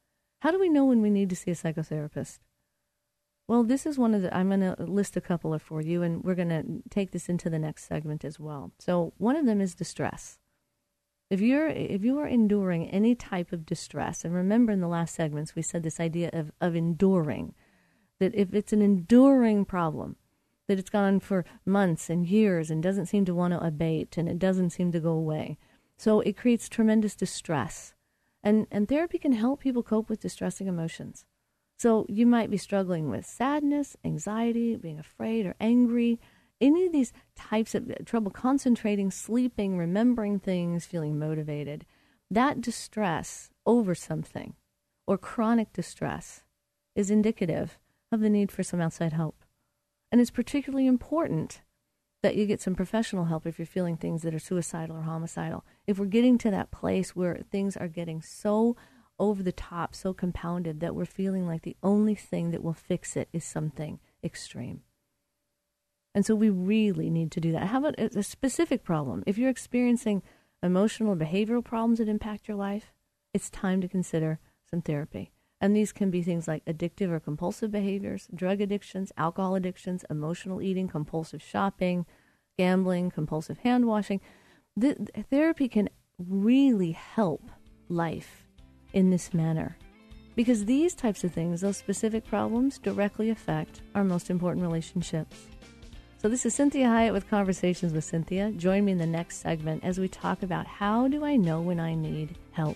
How 0.41 0.51
do 0.51 0.59
we 0.59 0.69
know 0.69 0.85
when 0.85 1.01
we 1.01 1.09
need 1.09 1.29
to 1.31 1.35
see 1.35 1.51
a 1.51 1.55
psychotherapist? 1.55 2.39
Well, 3.47 3.63
this 3.63 3.85
is 3.85 3.97
one 3.97 4.13
of 4.13 4.21
the 4.21 4.35
I'm 4.35 4.49
going 4.49 4.61
to 4.61 4.75
list 4.83 5.17
a 5.17 5.21
couple 5.21 5.53
of 5.53 5.61
for 5.61 5.81
you 5.81 6.03
and 6.03 6.23
we're 6.23 6.35
going 6.35 6.49
to 6.49 6.63
take 6.89 7.11
this 7.11 7.27
into 7.27 7.49
the 7.49 7.59
next 7.59 7.85
segment 7.85 8.23
as 8.23 8.39
well. 8.39 8.71
So, 8.77 9.13
one 9.17 9.35
of 9.35 9.45
them 9.45 9.59
is 9.59 9.73
distress. 9.73 10.37
If 11.29 11.41
you're 11.41 11.67
if 11.67 12.03
you 12.03 12.17
are 12.19 12.27
enduring 12.27 12.89
any 12.89 13.13
type 13.15 13.51
of 13.51 13.65
distress, 13.65 14.25
and 14.25 14.33
remember 14.33 14.71
in 14.71 14.81
the 14.81 14.87
last 14.87 15.13
segments 15.13 15.55
we 15.55 15.61
said 15.61 15.83
this 15.83 15.99
idea 15.99 16.29
of 16.33 16.51
of 16.59 16.75
enduring 16.75 17.53
that 18.19 18.35
if 18.35 18.53
it's 18.53 18.73
an 18.73 18.81
enduring 18.81 19.65
problem, 19.65 20.15
that 20.67 20.79
it's 20.79 20.89
gone 20.89 21.19
for 21.19 21.45
months 21.65 22.09
and 22.09 22.27
years 22.27 22.69
and 22.69 22.83
doesn't 22.83 23.07
seem 23.07 23.25
to 23.25 23.33
want 23.33 23.53
to 23.53 23.65
abate 23.65 24.17
and 24.17 24.29
it 24.29 24.39
doesn't 24.39 24.69
seem 24.69 24.91
to 24.91 24.99
go 24.99 25.11
away. 25.11 25.57
So 25.97 26.21
it 26.21 26.37
creates 26.37 26.69
tremendous 26.69 27.15
distress. 27.15 27.93
And, 28.43 28.67
and 28.71 28.87
therapy 28.87 29.17
can 29.17 29.33
help 29.33 29.59
people 29.59 29.83
cope 29.83 30.09
with 30.09 30.21
distressing 30.21 30.67
emotions. 30.67 31.25
So 31.77 32.05
you 32.07 32.25
might 32.25 32.49
be 32.49 32.57
struggling 32.57 33.09
with 33.09 33.25
sadness, 33.25 33.97
anxiety, 34.05 34.75
being 34.75 34.99
afraid 34.99 35.45
or 35.45 35.55
angry, 35.59 36.19
any 36.61 36.85
of 36.85 36.91
these 36.91 37.13
types 37.35 37.73
of 37.75 37.91
trouble 38.05 38.31
concentrating, 38.31 39.11
sleeping, 39.11 39.77
remembering 39.77 40.39
things, 40.39 40.85
feeling 40.85 41.17
motivated. 41.17 41.85
That 42.29 42.61
distress 42.61 43.49
over 43.65 43.95
something 43.95 44.55
or 45.07 45.17
chronic 45.17 45.73
distress 45.73 46.43
is 46.95 47.09
indicative 47.09 47.79
of 48.11 48.19
the 48.19 48.29
need 48.29 48.51
for 48.51 48.63
some 48.63 48.81
outside 48.81 49.13
help. 49.13 49.43
And 50.11 50.19
it's 50.19 50.31
particularly 50.31 50.87
important 50.87 51.61
that 52.21 52.35
you 52.35 52.45
get 52.45 52.61
some 52.61 52.75
professional 52.75 53.25
help 53.25 53.45
if 53.45 53.57
you're 53.57 53.65
feeling 53.65 53.95
things 53.95 54.23
that 54.23 54.33
are 54.35 54.39
suicidal 54.39 54.97
or 54.97 55.01
homicidal. 55.01 55.65
If 55.87 55.97
we're 55.97 56.05
getting 56.05 56.37
to 56.39 56.51
that 56.51 56.71
place 56.71 57.15
where 57.15 57.39
things 57.49 57.77
are 57.77 57.87
getting 57.87 58.21
so 58.21 58.75
over 59.17 59.41
the 59.41 59.51
top, 59.51 59.95
so 59.95 60.13
compounded 60.13 60.79
that 60.79 60.95
we're 60.95 61.05
feeling 61.05 61.47
like 61.47 61.61
the 61.61 61.77
only 61.81 62.15
thing 62.15 62.51
that 62.51 62.63
will 62.63 62.73
fix 62.73 63.15
it 63.15 63.29
is 63.31 63.43
something 63.43 63.99
extreme. 64.23 64.81
And 66.19 66.25
so 66.25 66.35
we 66.35 66.49
really 66.49 67.09
need 67.09 67.31
to 67.31 67.39
do 67.39 67.53
that. 67.53 67.67
How 67.67 67.77
about 67.77 67.97
a 67.97 68.23
specific 68.23 68.83
problem? 68.83 69.23
If 69.25 69.37
you're 69.37 69.49
experiencing 69.49 70.21
emotional 70.61 71.13
or 71.13 71.15
behavioral 71.15 71.63
problems 71.63 71.99
that 71.99 72.09
impact 72.09 72.49
your 72.49 72.57
life, 72.57 72.91
it's 73.33 73.49
time 73.49 73.79
to 73.79 73.87
consider 73.87 74.37
some 74.69 74.81
therapy. 74.81 75.31
And 75.61 75.73
these 75.73 75.93
can 75.93 76.11
be 76.11 76.21
things 76.21 76.45
like 76.45 76.65
addictive 76.65 77.09
or 77.09 77.21
compulsive 77.21 77.71
behaviors, 77.71 78.27
drug 78.35 78.59
addictions, 78.59 79.13
alcohol 79.15 79.55
addictions, 79.55 80.03
emotional 80.09 80.61
eating, 80.61 80.89
compulsive 80.89 81.41
shopping, 81.41 82.05
gambling, 82.57 83.11
compulsive 83.11 83.59
hand 83.59 83.87
washing. 83.87 84.19
The, 84.75 84.97
the 85.15 85.23
therapy 85.23 85.69
can 85.69 85.87
really 86.17 86.91
help 86.91 87.49
life 87.87 88.45
in 88.91 89.09
this 89.09 89.33
manner 89.33 89.77
because 90.35 90.65
these 90.65 90.93
types 90.95 91.23
of 91.23 91.31
things, 91.31 91.61
those 91.61 91.77
specific 91.77 92.25
problems, 92.25 92.77
directly 92.77 93.29
affect 93.29 93.83
our 93.95 94.03
most 94.03 94.29
important 94.29 94.65
relationships. 94.65 95.47
So, 96.21 96.27
this 96.27 96.45
is 96.45 96.53
Cinthia 96.53 96.87
Hiett 96.87 97.13
with 97.13 97.29
Conversations 97.29 97.93
with 97.93 98.03
Cinthia. 98.03 98.53
Join 98.57 98.83
me 98.83 98.91
in 98.91 98.97
the 98.97 99.05
next 99.05 99.37
segment 99.37 99.85
as 99.85 99.97
we 100.01 100.09
talk 100.09 100.43
about 100.43 100.67
how 100.67 101.07
do 101.07 101.23
I 101.23 101.37
know 101.37 101.61
when 101.61 101.79
I 101.79 101.95
need 101.95 102.35
help. 102.51 102.75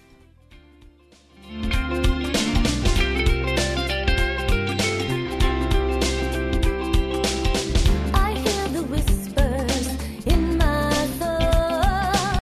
I 8.13 8.31
hear 8.31 8.67
the 8.69 8.83
whispers 8.89 9.87
in 10.25 10.57
my 10.57 10.93
thoughts. 11.19 12.39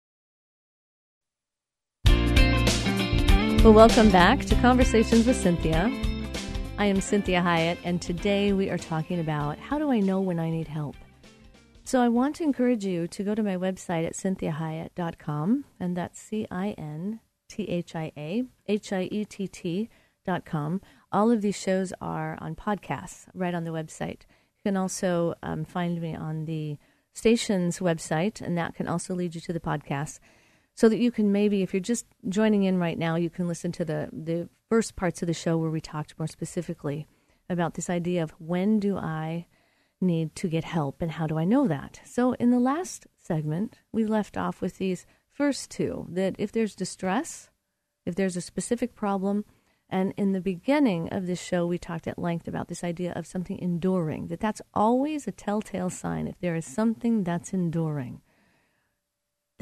Well, 3.63 3.73
welcome 3.73 4.11
back 4.11 4.45
to 4.45 4.53
Conversations 4.57 5.25
with 5.25 5.43
Cinthia. 5.43 6.10
I 6.81 6.85
am 6.85 6.97
Cinthia 6.97 7.43
Hiett, 7.43 7.77
and 7.83 8.01
today 8.01 8.53
we 8.53 8.71
are 8.71 8.77
talking 8.79 9.19
about 9.19 9.59
how 9.59 9.77
do 9.77 9.91
I 9.91 9.99
know 9.99 10.19
when 10.19 10.39
I 10.39 10.49
need 10.49 10.67
help? 10.67 10.95
So 11.83 12.01
I 12.01 12.09
want 12.09 12.37
to 12.37 12.43
encourage 12.43 12.83
you 12.83 13.07
to 13.09 13.23
go 13.23 13.35
to 13.35 13.43
my 13.43 13.55
website 13.55 14.03
at 14.03 14.13
cinthiahiett.com, 14.13 15.65
and 15.79 15.95
that's 15.95 16.19
C 16.19 16.47
I 16.49 16.69
N 16.79 17.19
T 17.47 17.69
H 17.69 17.95
I 17.95 18.11
A 18.17 18.45
H 18.67 18.93
I 18.93 19.03
E 19.11 19.25
T 19.25 19.47
T.com. 19.47 20.81
All 21.11 21.29
of 21.29 21.43
these 21.43 21.55
shows 21.55 21.93
are 22.01 22.35
on 22.41 22.55
podcasts 22.55 23.27
right 23.35 23.53
on 23.53 23.63
the 23.63 23.69
website. 23.69 24.21
You 24.57 24.71
can 24.71 24.75
also 24.75 25.35
um, 25.43 25.65
find 25.65 26.01
me 26.01 26.15
on 26.15 26.45
the 26.45 26.79
station's 27.13 27.77
website, 27.77 28.41
and 28.41 28.57
that 28.57 28.73
can 28.73 28.87
also 28.87 29.13
lead 29.13 29.35
you 29.35 29.41
to 29.41 29.53
the 29.53 29.59
podcast 29.59 30.17
so 30.75 30.89
that 30.89 30.99
you 30.99 31.11
can 31.11 31.31
maybe, 31.31 31.61
if 31.61 31.73
you're 31.73 31.81
just 31.81 32.05
joining 32.29 32.63
in 32.63 32.77
right 32.77 32.97
now, 32.97 33.15
you 33.15 33.29
can 33.29 33.47
listen 33.47 33.71
to 33.73 33.85
the, 33.85 34.09
the 34.11 34.49
first 34.69 34.95
parts 34.95 35.21
of 35.21 35.27
the 35.27 35.33
show 35.33 35.57
where 35.57 35.69
we 35.69 35.81
talked 35.81 36.17
more 36.17 36.27
specifically 36.27 37.07
about 37.49 37.73
this 37.73 37.89
idea 37.89 38.23
of 38.23 38.31
when 38.39 38.79
do 38.79 38.97
I 38.97 39.47
need 39.99 40.35
to 40.35 40.47
get 40.47 40.63
help 40.63 41.01
and 41.01 41.11
how 41.11 41.27
do 41.27 41.37
I 41.37 41.43
know 41.43 41.67
that? 41.67 42.01
So, 42.05 42.33
in 42.33 42.51
the 42.51 42.59
last 42.59 43.05
segment, 43.17 43.79
we 43.91 44.05
left 44.05 44.37
off 44.37 44.61
with 44.61 44.77
these 44.77 45.05
first 45.31 45.69
two 45.69 46.07
that 46.09 46.35
if 46.39 46.51
there's 46.51 46.75
distress, 46.75 47.49
if 48.05 48.15
there's 48.15 48.37
a 48.37 48.41
specific 48.41 48.95
problem, 48.95 49.45
and 49.89 50.13
in 50.15 50.31
the 50.31 50.39
beginning 50.39 51.09
of 51.09 51.27
this 51.27 51.41
show, 51.41 51.67
we 51.67 51.77
talked 51.77 52.07
at 52.07 52.17
length 52.17 52.47
about 52.47 52.69
this 52.69 52.83
idea 52.83 53.11
of 53.11 53.27
something 53.27 53.59
enduring, 53.59 54.27
that 54.27 54.39
that's 54.39 54.61
always 54.73 55.27
a 55.27 55.31
telltale 55.31 55.89
sign 55.89 56.27
if 56.27 56.39
there 56.39 56.55
is 56.55 56.65
something 56.65 57.23
that's 57.23 57.53
enduring 57.53 58.21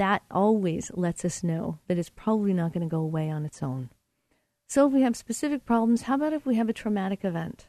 that 0.00 0.22
always 0.30 0.90
lets 0.94 1.26
us 1.26 1.44
know 1.44 1.78
that 1.86 1.98
it's 1.98 2.08
probably 2.08 2.54
not 2.54 2.72
going 2.72 2.88
to 2.88 2.90
go 2.90 3.02
away 3.02 3.28
on 3.28 3.44
its 3.44 3.62
own. 3.62 3.90
So, 4.66 4.86
if 4.86 4.94
we 4.94 5.02
have 5.02 5.14
specific 5.14 5.66
problems, 5.66 6.02
how 6.02 6.14
about 6.14 6.32
if 6.32 6.46
we 6.46 6.54
have 6.54 6.70
a 6.70 6.72
traumatic 6.72 7.22
event? 7.22 7.68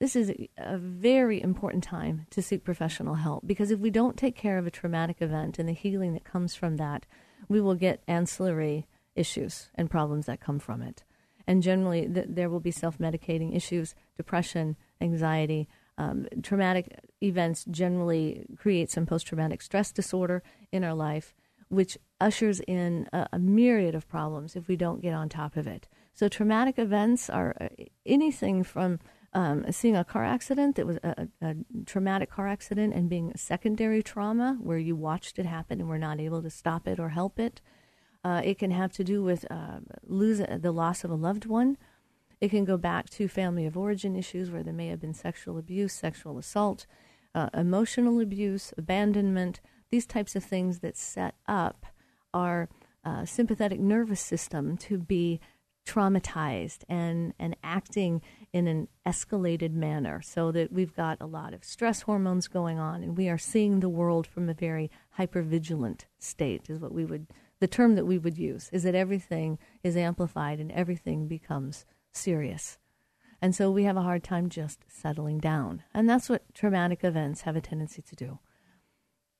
This 0.00 0.16
is 0.16 0.32
a 0.56 0.78
very 0.78 1.42
important 1.42 1.84
time 1.84 2.26
to 2.30 2.40
seek 2.40 2.64
professional 2.64 3.16
help 3.16 3.46
because 3.46 3.70
if 3.70 3.80
we 3.80 3.90
don't 3.90 4.16
take 4.16 4.34
care 4.34 4.56
of 4.56 4.66
a 4.66 4.70
traumatic 4.70 5.20
event 5.20 5.58
and 5.58 5.68
the 5.68 5.74
healing 5.74 6.14
that 6.14 6.24
comes 6.24 6.54
from 6.54 6.78
that, 6.78 7.04
we 7.48 7.60
will 7.60 7.74
get 7.74 8.02
ancillary 8.08 8.86
issues 9.14 9.68
and 9.74 9.90
problems 9.90 10.24
that 10.26 10.40
come 10.40 10.58
from 10.58 10.80
it. 10.80 11.04
And 11.46 11.62
generally, 11.62 12.08
th- 12.08 12.28
there 12.30 12.48
will 12.48 12.60
be 12.60 12.70
self 12.70 12.96
medicating 12.96 13.54
issues, 13.54 13.94
depression, 14.16 14.76
anxiety. 15.02 15.68
Um, 15.98 16.28
traumatic 16.42 16.98
events 17.22 17.66
generally 17.70 18.46
create 18.56 18.90
some 18.90 19.04
post 19.04 19.26
traumatic 19.26 19.60
stress 19.60 19.92
disorder 19.92 20.42
in 20.72 20.82
our 20.82 20.94
life 20.94 21.34
which 21.72 21.96
ushers 22.20 22.60
in 22.68 23.08
a, 23.14 23.26
a, 23.32 23.38
myriad 23.38 23.94
of 23.94 24.06
problems 24.06 24.54
if 24.56 24.68
we 24.68 24.76
don't 24.76 25.00
get 25.00 25.14
on 25.14 25.26
top 25.26 25.56
of 25.56 25.66
it. 25.66 25.88
So, 26.12 26.28
traumatic 26.28 26.78
events 26.78 27.30
are 27.30 27.56
uh, 27.58 27.68
anything 28.04 28.62
from 28.62 28.98
um, 29.32 29.64
seeing 29.72 29.96
a 29.96 30.04
car 30.04 30.22
accident 30.22 30.76
that 30.76 30.86
was 30.86 30.98
a, 31.02 31.28
a, 31.40 31.54
traumatic 31.86 32.30
car 32.30 32.46
accident 32.46 32.92
and 32.92 33.08
being 33.08 33.32
secondary 33.36 34.02
trauma 34.02 34.58
where 34.60 34.76
you 34.76 34.94
watched 34.94 35.38
it 35.38 35.46
happen 35.46 35.80
and 35.80 35.88
were 35.88 35.98
not 35.98 36.20
able 36.20 36.42
to 36.42 36.50
stop 36.50 36.86
it 36.86 37.00
or 37.00 37.08
help 37.08 37.40
it. 37.40 37.62
Uh, 38.22 38.42
it 38.44 38.58
can 38.58 38.70
have 38.70 38.92
to 38.92 39.02
do 39.02 39.22
with 39.22 39.50
uh, 39.50 39.78
lose 40.06 40.42
the 40.58 40.72
loss 40.72 41.04
of 41.04 41.10
a 41.10 41.14
loved 41.14 41.46
one. 41.46 41.78
It 42.42 42.50
can 42.50 42.66
go 42.66 42.76
back 42.76 43.08
to 43.10 43.28
family 43.28 43.64
of 43.64 43.78
origin 43.78 44.14
issues 44.14 44.50
where 44.50 44.62
there 44.62 44.74
may 44.74 44.88
have 44.88 45.00
been 45.00 45.14
sexual 45.14 45.56
abuse, 45.56 45.94
sexual 45.94 46.36
assault, 46.36 46.84
uh, 47.34 47.48
emotional 47.54 48.20
abuse, 48.20 48.74
abandonment, 48.76 49.60
these 49.92 50.06
types 50.06 50.34
of 50.34 50.42
things 50.42 50.80
that 50.80 50.96
set 50.96 51.36
up 51.46 51.86
our 52.34 52.68
uh, 53.04 53.24
sympathetic 53.24 53.78
nervous 53.78 54.20
system 54.20 54.76
to 54.78 54.98
be 54.98 55.38
traumatized 55.86 56.78
and, 56.88 57.34
and 57.38 57.56
acting 57.62 58.22
in 58.52 58.66
an 58.66 58.88
escalated 59.06 59.72
manner 59.72 60.22
so 60.22 60.50
that 60.50 60.72
we've 60.72 60.94
got 60.96 61.18
a 61.20 61.26
lot 61.26 61.52
of 61.52 61.64
stress 61.64 62.02
hormones 62.02 62.48
going 62.48 62.78
on 62.78 63.02
and 63.02 63.18
we 63.18 63.28
are 63.28 63.38
seeing 63.38 63.80
the 63.80 63.88
world 63.88 64.26
from 64.26 64.48
a 64.48 64.54
very 64.54 64.90
hypervigilant 65.18 66.02
state 66.18 66.70
is 66.70 66.78
what 66.78 66.92
we 66.92 67.04
would 67.04 67.26
the 67.60 67.66
term 67.68 67.94
that 67.94 68.06
we 68.06 68.18
would 68.18 68.38
use 68.38 68.68
is 68.72 68.82
that 68.82 68.94
everything 68.94 69.58
is 69.84 69.96
amplified 69.96 70.58
and 70.58 70.72
everything 70.72 71.28
becomes 71.28 71.84
serious. 72.12 72.78
And 73.40 73.54
so 73.54 73.70
we 73.70 73.84
have 73.84 73.96
a 73.96 74.02
hard 74.02 74.24
time 74.24 74.48
just 74.48 74.80
settling 74.88 75.38
down. 75.38 75.84
And 75.94 76.10
that's 76.10 76.28
what 76.28 76.52
traumatic 76.54 77.04
events 77.04 77.42
have 77.42 77.54
a 77.54 77.60
tendency 77.60 78.02
to 78.02 78.16
do 78.16 78.40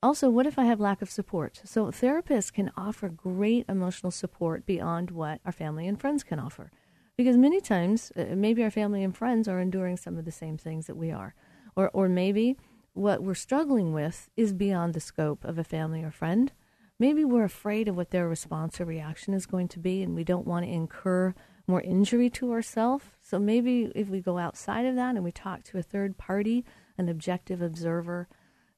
also, 0.03 0.29
what 0.29 0.47
if 0.47 0.59
I 0.59 0.65
have 0.65 0.81
lack 0.81 1.01
of 1.01 1.11
support? 1.11 1.61
So, 1.65 1.87
therapists 1.87 2.53
can 2.53 2.73
offer 2.77 3.09
great 3.09 3.65
emotional 3.69 4.11
support 4.11 4.67
beyond 4.67 5.11
what 5.11 5.41
our 5.45 5.53
family 5.53 5.87
and 5.87 6.01
friends 6.01 6.25
can 6.25 6.38
offer. 6.38 6.71
Because 7.17 7.37
many 7.37 7.61
times, 7.61 8.11
uh, 8.17 8.35
maybe 8.35 8.65
our 8.65 8.71
family 8.71 9.05
and 9.05 9.17
friends 9.17 9.47
are 9.47 9.61
enduring 9.61 9.97
some 9.97 10.19
of 10.19 10.25
the 10.25 10.33
same 10.33 10.59
things 10.59 10.87
that 10.87 10.97
we 10.97 11.11
are. 11.11 11.35
Or, 11.77 11.91
or 11.91 12.09
maybe 12.09 12.57
what 12.95 13.23
we're 13.23 13.35
struggling 13.35 13.93
with 13.93 14.29
is 14.37 14.53
beyond 14.53 14.95
the 14.95 15.01
scope 15.01 15.45
of 15.45 15.59
a 15.59 15.65
family 15.65 16.03
or 16.03 16.11
friend. 16.11 16.53
Maybe 16.99 17.25
we're 17.25 17.45
afraid 17.45 17.88
of 17.88 17.97
what 17.97 18.11
their 18.11 18.29
response 18.29 18.81
or 18.81 18.85
reaction 18.85 19.35
is 19.35 19.47
going 19.47 19.69
to 19.69 19.79
be, 19.79 20.03
and 20.03 20.15
we 20.15 20.25
don't 20.25 20.47
want 20.47 20.67
to 20.67 20.73
incur 20.73 21.35
more 21.67 21.81
injury 21.81 22.29
to 22.31 22.53
ourselves. 22.53 23.05
So 23.21 23.38
maybe 23.38 23.91
if 23.95 24.09
we 24.09 24.21
go 24.21 24.38
outside 24.38 24.85
of 24.85 24.97
that 24.97 25.15
and 25.15 25.25
we 25.25 25.33
talk 25.33 25.62
to 25.65 25.79
a 25.79 25.83
third 25.83 26.19
party, 26.19 26.65
an 26.99 27.09
objective 27.09 27.62
observer, 27.62 28.29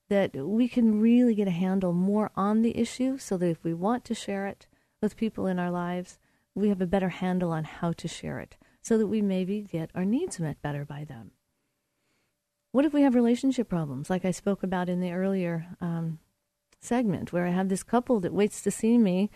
that 0.09 0.35
we 0.35 0.69
can 0.69 1.01
really 1.01 1.35
get 1.35 1.49
a 1.49 1.53
handle 1.53 1.93
more 1.93 2.31
on 2.37 2.63
the 2.63 2.77
issue 2.77 3.19
so 3.19 3.37
that 3.39 3.49
if 3.49 3.65
we 3.65 3.73
want 3.73 4.05
to 4.05 4.15
share 4.15 4.47
it 4.47 4.67
with 5.01 5.17
people 5.17 5.47
in 5.47 5.59
our 5.59 5.71
lives, 5.71 6.19
we 6.55 6.69
have 6.69 6.81
a 6.81 6.87
better 6.87 7.09
handle 7.09 7.53
on 7.53 7.65
how 7.65 7.93
to 7.93 8.09
share 8.09 8.39
it 8.39 8.57
so 8.83 8.99
that 8.99 9.07
we 9.07 9.23
maybe 9.23 9.63
get 9.63 9.91
our 9.95 10.05
needs 10.05 10.39
met 10.39 10.61
better 10.63 10.85
by 10.85 11.05
them. 11.05 11.33
What 12.73 12.85
if 12.85 12.93
we 12.93 13.03
have 13.03 13.15
relationship 13.15 13.69
problems, 13.69 14.11
like 14.11 14.25
I 14.25 14.31
spoke 14.31 14.63
about 14.63 14.89
in 14.89 15.01
the 15.01 15.13
earlier 15.13 15.67
um, 15.81 16.19
segment, 16.81 17.33
where 17.33 17.47
I 17.47 17.51
have 17.51 17.69
this 17.69 17.83
couple 17.83 18.21
that 18.21 18.33
waits 18.33 18.63
to 18.63 18.71
see 18.71 18.99
me 18.99 19.31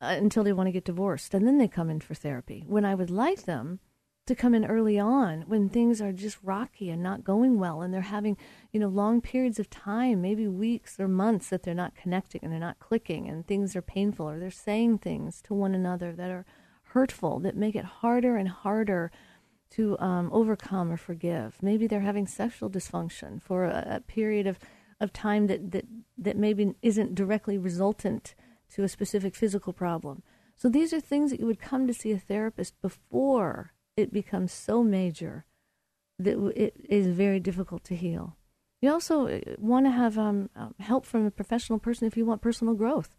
uh, 0.00 0.16
until 0.18 0.44
they 0.44 0.52
want 0.52 0.66
to 0.66 0.72
get 0.72 0.84
divorced, 0.84 1.32
and 1.32 1.46
then 1.46 1.58
they 1.58 1.68
come 1.68 1.88
in 1.88 2.00
for 2.00 2.14
therapy 2.14 2.64
when 2.66 2.84
I 2.84 2.94
would 2.94 3.10
like 3.10 3.44
them 3.44 3.80
to 4.26 4.34
come 4.34 4.54
in 4.54 4.64
early 4.64 4.98
on 4.98 5.42
when 5.46 5.68
things 5.68 6.00
are 6.00 6.12
just 6.12 6.38
rocky 6.42 6.90
and 6.90 7.02
not 7.02 7.24
going 7.24 7.58
well 7.58 7.80
and 7.80 7.94
they're 7.94 8.00
having 8.00 8.36
you 8.72 8.80
know 8.80 8.88
long 8.88 9.20
periods 9.20 9.58
of 9.58 9.70
time 9.70 10.20
maybe 10.20 10.48
weeks 10.48 10.98
or 10.98 11.06
months 11.06 11.48
that 11.48 11.62
they're 11.62 11.74
not 11.74 11.94
connecting 11.94 12.40
and 12.42 12.52
they're 12.52 12.58
not 12.58 12.80
clicking 12.80 13.28
and 13.28 13.46
things 13.46 13.76
are 13.76 13.82
painful 13.82 14.28
or 14.28 14.38
they're 14.38 14.50
saying 14.50 14.98
things 14.98 15.40
to 15.40 15.54
one 15.54 15.74
another 15.74 16.12
that 16.12 16.30
are 16.30 16.44
hurtful 16.90 17.38
that 17.40 17.56
make 17.56 17.76
it 17.76 17.84
harder 17.84 18.36
and 18.36 18.48
harder 18.48 19.10
to 19.70 19.98
um, 19.98 20.30
overcome 20.32 20.90
or 20.90 20.96
forgive. 20.96 21.56
Maybe 21.60 21.86
they're 21.86 22.00
having 22.00 22.26
sexual 22.26 22.70
dysfunction 22.70 23.42
for 23.42 23.64
a, 23.64 23.96
a 23.96 24.00
period 24.00 24.46
of, 24.46 24.58
of 25.00 25.12
time 25.12 25.46
that, 25.48 25.72
that, 25.72 25.84
that 26.18 26.36
maybe 26.36 26.74
isn't 26.82 27.14
directly 27.14 27.58
resultant 27.58 28.34
to 28.74 28.84
a 28.84 28.88
specific 28.88 29.34
physical 29.34 29.72
problem. 29.72 30.22
So 30.56 30.68
these 30.68 30.92
are 30.92 31.00
things 31.00 31.30
that 31.30 31.40
you 31.40 31.46
would 31.46 31.60
come 31.60 31.86
to 31.86 31.94
see 31.94 32.12
a 32.12 32.18
therapist 32.18 32.80
before 32.80 33.72
it 33.96 34.12
becomes 34.12 34.52
so 34.52 34.82
major 34.82 35.44
that 36.18 36.38
it 36.56 36.74
is 36.88 37.06
very 37.08 37.40
difficult 37.40 37.84
to 37.84 37.96
heal. 37.96 38.36
You 38.80 38.92
also 38.92 39.26
uh, 39.26 39.40
want 39.58 39.86
to 39.86 39.90
have 39.90 40.18
um, 40.18 40.50
um, 40.54 40.74
help 40.78 41.06
from 41.06 41.26
a 41.26 41.30
professional 41.30 41.78
person 41.78 42.06
if 42.06 42.16
you 42.16 42.24
want 42.24 42.42
personal 42.42 42.74
growth. 42.74 43.14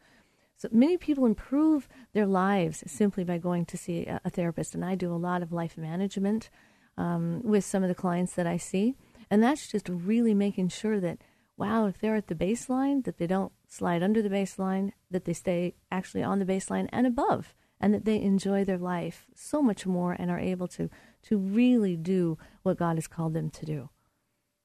So 0.56 0.70
many 0.72 0.98
people 0.98 1.26
improve 1.26 1.88
their 2.14 2.26
lives 2.26 2.84
simply 2.88 3.24
by 3.24 3.38
going 3.38 3.66
to 3.66 3.78
see 3.78 4.06
a, 4.06 4.22
a 4.26 4.30
therapist, 4.30 4.74
and 4.74 4.84
I 4.84 4.96
do 4.96 5.14
a 5.14 5.16
lot 5.18 5.44
of 5.44 5.52
life 5.52 5.78
management 5.78 6.50
um, 6.98 7.42
with 7.44 7.64
some 7.64 7.84
of 7.84 7.90
the 7.90 7.96
clients 7.96 8.34
that 8.34 8.48
I 8.48 8.58
see, 8.58 8.96
and 9.30 9.44
that's 9.44 9.68
just 9.68 9.88
really 9.90 10.34
making 10.34 10.70
sure 10.70 11.00
that 11.00 11.20
wow, 11.58 11.88
if 11.88 11.98
they're 12.00 12.16
at 12.16 12.28
the 12.28 12.36
baseline, 12.36 13.04
that 13.04 13.18
they 13.18 13.26
don't 13.26 13.52
slide 13.68 14.04
under 14.04 14.22
the 14.22 14.30
baseline, 14.30 14.92
that 15.10 15.26
they 15.26 15.34
stay 15.34 15.74
actually 15.92 16.22
on 16.22 16.38
the 16.38 16.46
baseline 16.46 16.88
and 16.92 17.08
above 17.08 17.56
and 17.80 17.94
that 17.94 18.06
they 18.06 18.22
enjoy 18.22 18.64
their 18.64 18.78
life 18.78 19.28
so 19.36 19.62
much 19.62 19.86
more 19.86 20.14
and 20.14 20.32
are 20.32 20.40
able 20.40 20.68
to 20.68 20.90
to 21.24 21.38
really 21.38 21.96
do 21.96 22.38
what 22.64 22.78
God 22.78 22.96
has 22.96 23.08
called 23.08 23.34
them 23.34 23.50
to 23.50 23.66
do. 23.66 23.90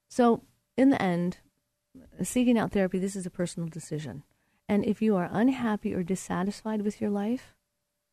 So, 0.09 0.43
in 0.77 0.91
the 0.91 1.03
end, 1.03 1.39
seeking 2.23 2.59
out 2.59 2.73
therapy 2.73 2.99
this 2.99 3.17
is 3.17 3.27
a 3.27 3.31
personal 3.31 3.69
decision. 3.69 4.23
And 4.69 4.85
if 4.85 5.03
you 5.03 5.17
are 5.17 5.29
unhappy 5.31 5.95
or 5.95 6.03
dissatisfied 6.03 6.83
with 6.83 7.01
your 7.01 7.11
life, 7.11 7.55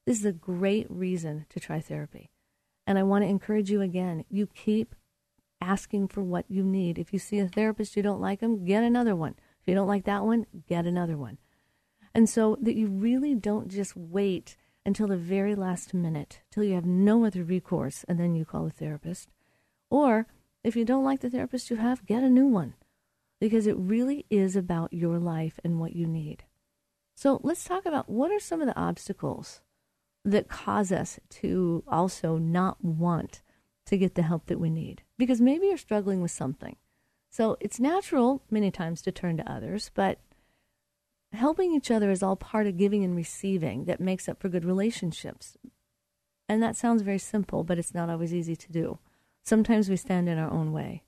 this 0.05 0.19
is 0.19 0.25
a 0.25 0.33
great 0.33 0.87
reason 0.89 1.45
to 1.49 1.59
try 1.59 1.79
therapy. 1.79 2.31
And 2.87 2.97
I 2.97 3.03
want 3.03 3.23
to 3.23 3.29
encourage 3.29 3.69
you 3.69 3.81
again, 3.81 4.25
you 4.29 4.47
keep 4.47 4.95
asking 5.61 6.07
for 6.07 6.23
what 6.23 6.45
you 6.47 6.63
need. 6.63 6.97
If 6.97 7.13
you 7.13 7.19
see 7.19 7.39
a 7.39 7.47
therapist 7.47 7.95
you 7.95 8.03
don't 8.03 8.21
like 8.21 8.39
them, 8.39 8.65
get 8.65 8.83
another 8.83 9.15
one. 9.15 9.35
If 9.61 9.67
you 9.67 9.75
don't 9.75 9.87
like 9.87 10.05
that 10.05 10.25
one, 10.25 10.47
get 10.67 10.85
another 10.85 11.17
one. 11.17 11.37
And 12.15 12.27
so 12.27 12.57
that 12.61 12.75
you 12.75 12.87
really 12.87 13.35
don't 13.35 13.69
just 13.69 13.95
wait 13.95 14.57
until 14.85 15.07
the 15.07 15.17
very 15.17 15.55
last 15.55 15.93
minute, 15.93 16.41
till 16.51 16.63
you 16.63 16.75
have 16.75 16.85
no 16.85 17.25
other 17.25 17.43
recourse, 17.43 18.03
and 18.07 18.19
then 18.19 18.35
you 18.35 18.45
call 18.45 18.65
a 18.65 18.71
therapist. 18.71 19.29
Or 19.89 20.27
if 20.63 20.75
you 20.75 20.85
don't 20.85 21.03
like 21.03 21.21
the 21.21 21.29
therapist 21.29 21.69
you 21.69 21.77
have, 21.77 22.05
get 22.05 22.23
a 22.23 22.29
new 22.29 22.47
one 22.47 22.73
because 23.39 23.67
it 23.67 23.77
really 23.77 24.25
is 24.29 24.55
about 24.55 24.93
your 24.93 25.17
life 25.17 25.59
and 25.63 25.79
what 25.79 25.95
you 25.95 26.05
need. 26.05 26.43
So 27.15 27.39
let's 27.43 27.63
talk 27.63 27.85
about 27.85 28.09
what 28.09 28.31
are 28.31 28.39
some 28.39 28.61
of 28.61 28.67
the 28.67 28.79
obstacles 28.79 29.61
that 30.25 30.49
cause 30.49 30.91
us 30.91 31.19
to 31.29 31.83
also 31.87 32.37
not 32.37 32.83
want 32.83 33.41
to 33.85 33.97
get 33.97 34.15
the 34.15 34.23
help 34.23 34.47
that 34.47 34.59
we 34.59 34.69
need. 34.69 35.03
Because 35.17 35.41
maybe 35.41 35.67
you're 35.67 35.77
struggling 35.77 36.21
with 36.21 36.31
something. 36.31 36.75
So 37.29 37.57
it's 37.59 37.79
natural 37.79 38.43
many 38.49 38.71
times 38.71 39.01
to 39.03 39.11
turn 39.11 39.37
to 39.37 39.51
others, 39.51 39.91
but 39.93 40.19
helping 41.33 41.73
each 41.73 41.91
other 41.91 42.09
is 42.09 42.23
all 42.23 42.35
part 42.35 42.67
of 42.67 42.77
giving 42.77 43.03
and 43.03 43.15
receiving 43.15 43.85
that 43.85 43.99
makes 43.99 44.27
up 44.27 44.41
for 44.41 44.49
good 44.49 44.65
relationships. 44.65 45.57
And 46.47 46.63
that 46.63 46.75
sounds 46.75 47.03
very 47.03 47.19
simple, 47.19 47.63
but 47.63 47.77
it's 47.77 47.93
not 47.93 48.09
always 48.09 48.33
easy 48.33 48.55
to 48.55 48.71
do. 48.71 48.99
Sometimes 49.43 49.89
we 49.89 49.95
stand 49.95 50.27
in 50.27 50.39
our 50.39 50.51
own 50.51 50.71
way. 50.71 51.03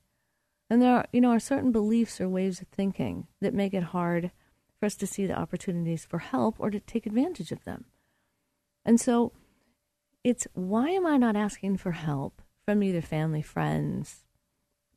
And 0.70 0.80
there 0.80 0.94
are, 0.94 1.06
you 1.12 1.20
know, 1.20 1.30
are 1.30 1.40
certain 1.40 1.72
beliefs 1.72 2.20
or 2.20 2.28
ways 2.28 2.60
of 2.60 2.68
thinking 2.68 3.26
that 3.40 3.52
make 3.52 3.74
it 3.74 3.82
hard 3.82 4.30
for 4.78 4.86
us 4.86 4.94
to 4.96 5.06
see 5.06 5.26
the 5.26 5.38
opportunities 5.38 6.04
for 6.04 6.18
help 6.18 6.56
or 6.58 6.70
to 6.70 6.80
take 6.80 7.06
advantage 7.06 7.52
of 7.52 7.64
them. 7.64 7.84
And 8.84 9.00
so 9.00 9.32
it's 10.24 10.46
why 10.54 10.90
am 10.90 11.04
I 11.04 11.16
not 11.18 11.36
asking 11.36 11.76
for 11.78 11.92
help 11.92 12.40
from 12.64 12.82
either 12.82 13.02
family, 13.02 13.42
friends, 13.42 14.24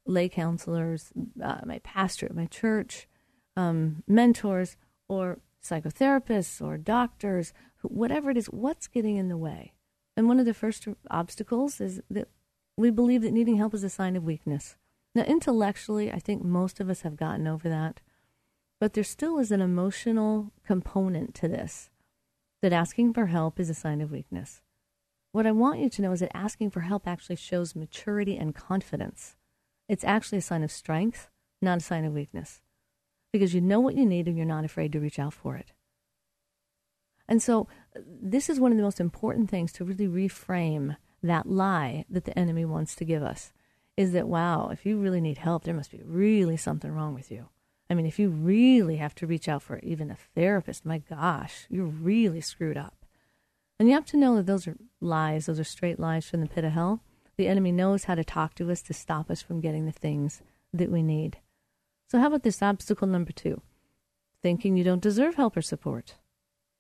lay 0.06 0.30
counselors, 0.30 1.12
uh, 1.44 1.62
my 1.66 1.80
pastor 1.80 2.28
at 2.28 2.36
my 2.36 2.46
church, 2.46 3.08
um, 3.58 4.04
mentors? 4.08 4.78
Or 5.08 5.40
psychotherapists 5.64 6.62
or 6.62 6.78
doctors, 6.78 7.54
whatever 7.82 8.30
it 8.30 8.38
is, 8.38 8.48
what's 8.48 8.88
getting 8.88 9.18
in 9.18 9.30
the 9.30 9.38
way? 9.38 9.74
And 10.16 10.28
one 10.28 10.40
of 10.40 10.46
the 10.46 10.54
first 10.54 10.88
obstacles 11.10 11.82
is 11.82 12.02
that 12.10 12.30
we 12.78 12.90
believe 12.90 13.22
that 13.22 13.34
needing 13.34 13.58
help 13.58 13.74
is 13.74 13.84
a 13.84 13.90
sign 13.90 14.16
of 14.16 14.24
weakness. 14.24 14.76
Now, 15.14 15.24
intellectually, 15.24 16.12
I 16.12 16.20
think 16.20 16.44
most 16.44 16.80
of 16.80 16.90
us 16.90 17.02
have 17.02 17.16
gotten 17.16 17.48
over 17.48 17.70
that, 17.70 18.02
but 18.80 18.94
there 18.94 19.04
still 19.04 19.40
is 19.40 19.52
an 19.52 19.62
emotional 19.62 20.52
component 20.66 21.34
to 21.36 21.48
this 21.48 21.90
that 22.62 22.74
asking 22.74 23.14
for 23.14 23.28
help 23.28 23.60
is 23.60 23.70
a 23.70 23.74
sign 23.74 24.02
of 24.02 24.12
weakness. 24.12 24.62
What 25.32 25.46
I 25.46 25.52
want 25.52 25.80
you 25.80 25.90
to 25.90 26.02
know 26.02 26.12
is 26.12 26.22
that 26.22 26.36
asking 26.36 26.72
for 26.72 26.82
help 26.82 27.08
actually 27.08 27.36
shows 27.36 27.76
maturity 27.76 28.38
and 28.38 28.56
confidence. 28.56 29.36
It's 29.88 30.04
actually 30.04 30.40
a 30.40 30.42
sign 30.42 30.64
of 30.64 30.72
strength, 30.72 31.30
not 31.62 31.78
a 31.78 31.82
sign 31.82 32.06
of 32.06 32.14
weakness 32.14 32.62
because 33.36 33.54
you 33.54 33.60
know 33.60 33.82
what 33.82 33.96
you 33.96 34.06
need 34.06 34.28
and 34.28 34.38
you're 34.38 34.46
not 34.46 34.64
afraid 34.64 34.94
to 34.94 35.00
reach 35.02 35.20
out 35.20 35.34
for 35.34 35.58
it. 35.58 35.74
And 37.28 37.42
so, 37.42 37.68
this 37.94 38.50
is 38.50 38.60
one 38.60 38.72
of 38.72 38.78
the 38.78 38.84
most 38.84 39.02
important 39.02 39.50
things 39.50 39.74
to 39.74 39.84
really 39.84 40.08
reframe 40.08 40.96
that 41.22 41.50
lie 41.50 42.06
that 42.10 42.24
the 42.24 42.38
enemy 42.38 42.64
wants 42.64 42.96
to 42.96 43.04
give 43.04 43.22
us 43.22 43.52
is 43.98 44.14
that, 44.14 44.30
wow, 44.30 44.70
if 44.70 44.86
you 44.86 44.98
really 44.98 45.20
need 45.20 45.40
help, 45.40 45.64
there 45.64 45.74
must 45.74 45.92
be 45.92 46.02
really 46.06 46.56
something 46.56 46.92
wrong 46.92 47.14
with 47.14 47.30
you. 47.30 47.50
I 47.90 47.94
mean, 47.94 48.06
if 48.06 48.20
you 48.20 48.30
really 48.30 48.98
have 48.98 49.16
to 49.16 49.28
reach 49.28 49.50
out 49.50 49.64
for 49.64 49.80
even 49.80 50.10
a 50.10 50.18
therapist, 50.34 50.86
my 50.86 51.00
gosh, 51.00 51.66
you're 51.70 51.86
really 51.86 52.42
screwed 52.42 52.78
up. 52.78 53.06
And 53.80 53.90
you 53.90 53.96
have 53.96 54.06
to 54.08 54.18
know 54.18 54.38
that 54.38 54.46
those 54.46 54.66
are 54.66 54.78
lies, 55.02 55.48
those 55.48 55.60
are 55.60 55.66
straight 55.66 56.00
lies 56.00 56.26
from 56.26 56.40
the 56.40 56.48
pit 56.48 56.64
of 56.64 56.72
hell. 56.72 57.02
The 57.36 57.48
enemy 57.48 57.74
knows 57.74 58.06
how 58.06 58.16
to 58.16 58.24
talk 58.24 58.56
to 58.56 58.72
us 58.72 58.82
to 58.84 58.94
stop 58.94 59.30
us 59.30 59.42
from 59.42 59.60
getting 59.60 59.86
the 59.86 59.92
things 59.92 60.42
that 60.74 60.90
we 60.90 61.04
need. 61.04 61.38
So, 62.08 62.20
how 62.20 62.28
about 62.28 62.44
this 62.44 62.62
obstacle 62.62 63.08
number 63.08 63.32
two? 63.32 63.62
Thinking 64.42 64.78
you 64.78 64.84
don't 64.84 65.02
deserve 65.02 65.36
help 65.36 65.58
or 65.58 65.62
support. 65.62 66.16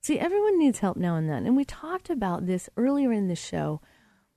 See, 0.01 0.19
everyone 0.19 0.59
needs 0.59 0.80
help 0.80 0.97
now 0.97 1.15
and 1.15 1.30
then. 1.30 1.45
And 1.45 1.55
we 1.55 1.65
talked 1.65 2.09
about 2.09 2.45
this 2.45 2.69
earlier 2.78 3.11
in 3.11 3.28
the 3.28 3.36
show 3.36 3.82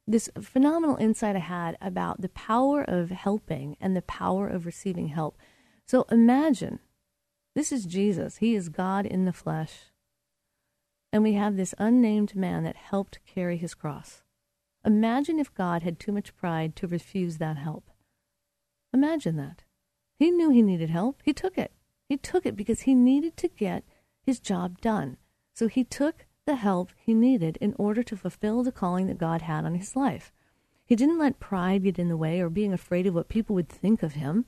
this 0.08 0.30
phenomenal 0.40 0.96
insight 0.96 1.36
I 1.36 1.40
had 1.40 1.76
about 1.82 2.22
the 2.22 2.30
power 2.30 2.82
of 2.82 3.10
helping 3.10 3.76
and 3.78 3.94
the 3.94 4.00
power 4.00 4.48
of 4.48 4.64
receiving 4.64 5.08
help. 5.08 5.36
So 5.84 6.06
imagine 6.10 6.78
this 7.54 7.70
is 7.70 7.84
Jesus, 7.84 8.38
He 8.38 8.54
is 8.54 8.70
God 8.70 9.04
in 9.04 9.26
the 9.26 9.34
flesh. 9.34 9.90
And 11.12 11.22
we 11.22 11.34
have 11.34 11.56
this 11.56 11.74
unnamed 11.78 12.34
man 12.34 12.64
that 12.64 12.76
helped 12.76 13.18
carry 13.26 13.58
his 13.58 13.74
cross. 13.74 14.22
Imagine 14.84 15.38
if 15.38 15.54
God 15.54 15.82
had 15.82 15.98
too 15.98 16.12
much 16.12 16.36
pride 16.36 16.76
to 16.76 16.86
refuse 16.86 17.36
that 17.38 17.58
help. 17.58 17.90
Imagine 18.94 19.36
that. 19.36 19.64
He 20.18 20.30
knew 20.30 20.50
he 20.50 20.62
needed 20.62 20.90
help. 20.90 21.22
He 21.24 21.32
took 21.32 21.56
it. 21.56 21.72
He 22.08 22.16
took 22.16 22.44
it 22.44 22.56
because 22.56 22.80
he 22.80 22.94
needed 22.94 23.36
to 23.36 23.48
get 23.48 23.84
his 24.20 24.40
job 24.40 24.80
done. 24.80 25.16
So 25.54 25.68
he 25.68 25.84
took 25.84 26.26
the 26.44 26.56
help 26.56 26.90
he 26.96 27.14
needed 27.14 27.58
in 27.60 27.74
order 27.78 28.02
to 28.02 28.16
fulfill 28.16 28.62
the 28.62 28.72
calling 28.72 29.06
that 29.06 29.18
God 29.18 29.42
had 29.42 29.64
on 29.64 29.74
his 29.74 29.94
life. 29.94 30.32
He 30.84 30.96
didn't 30.96 31.18
let 31.18 31.38
pride 31.38 31.84
get 31.84 31.98
in 31.98 32.08
the 32.08 32.16
way 32.16 32.40
or 32.40 32.48
being 32.48 32.72
afraid 32.72 33.06
of 33.06 33.14
what 33.14 33.28
people 33.28 33.54
would 33.54 33.68
think 33.68 34.02
of 34.02 34.14
him 34.14 34.46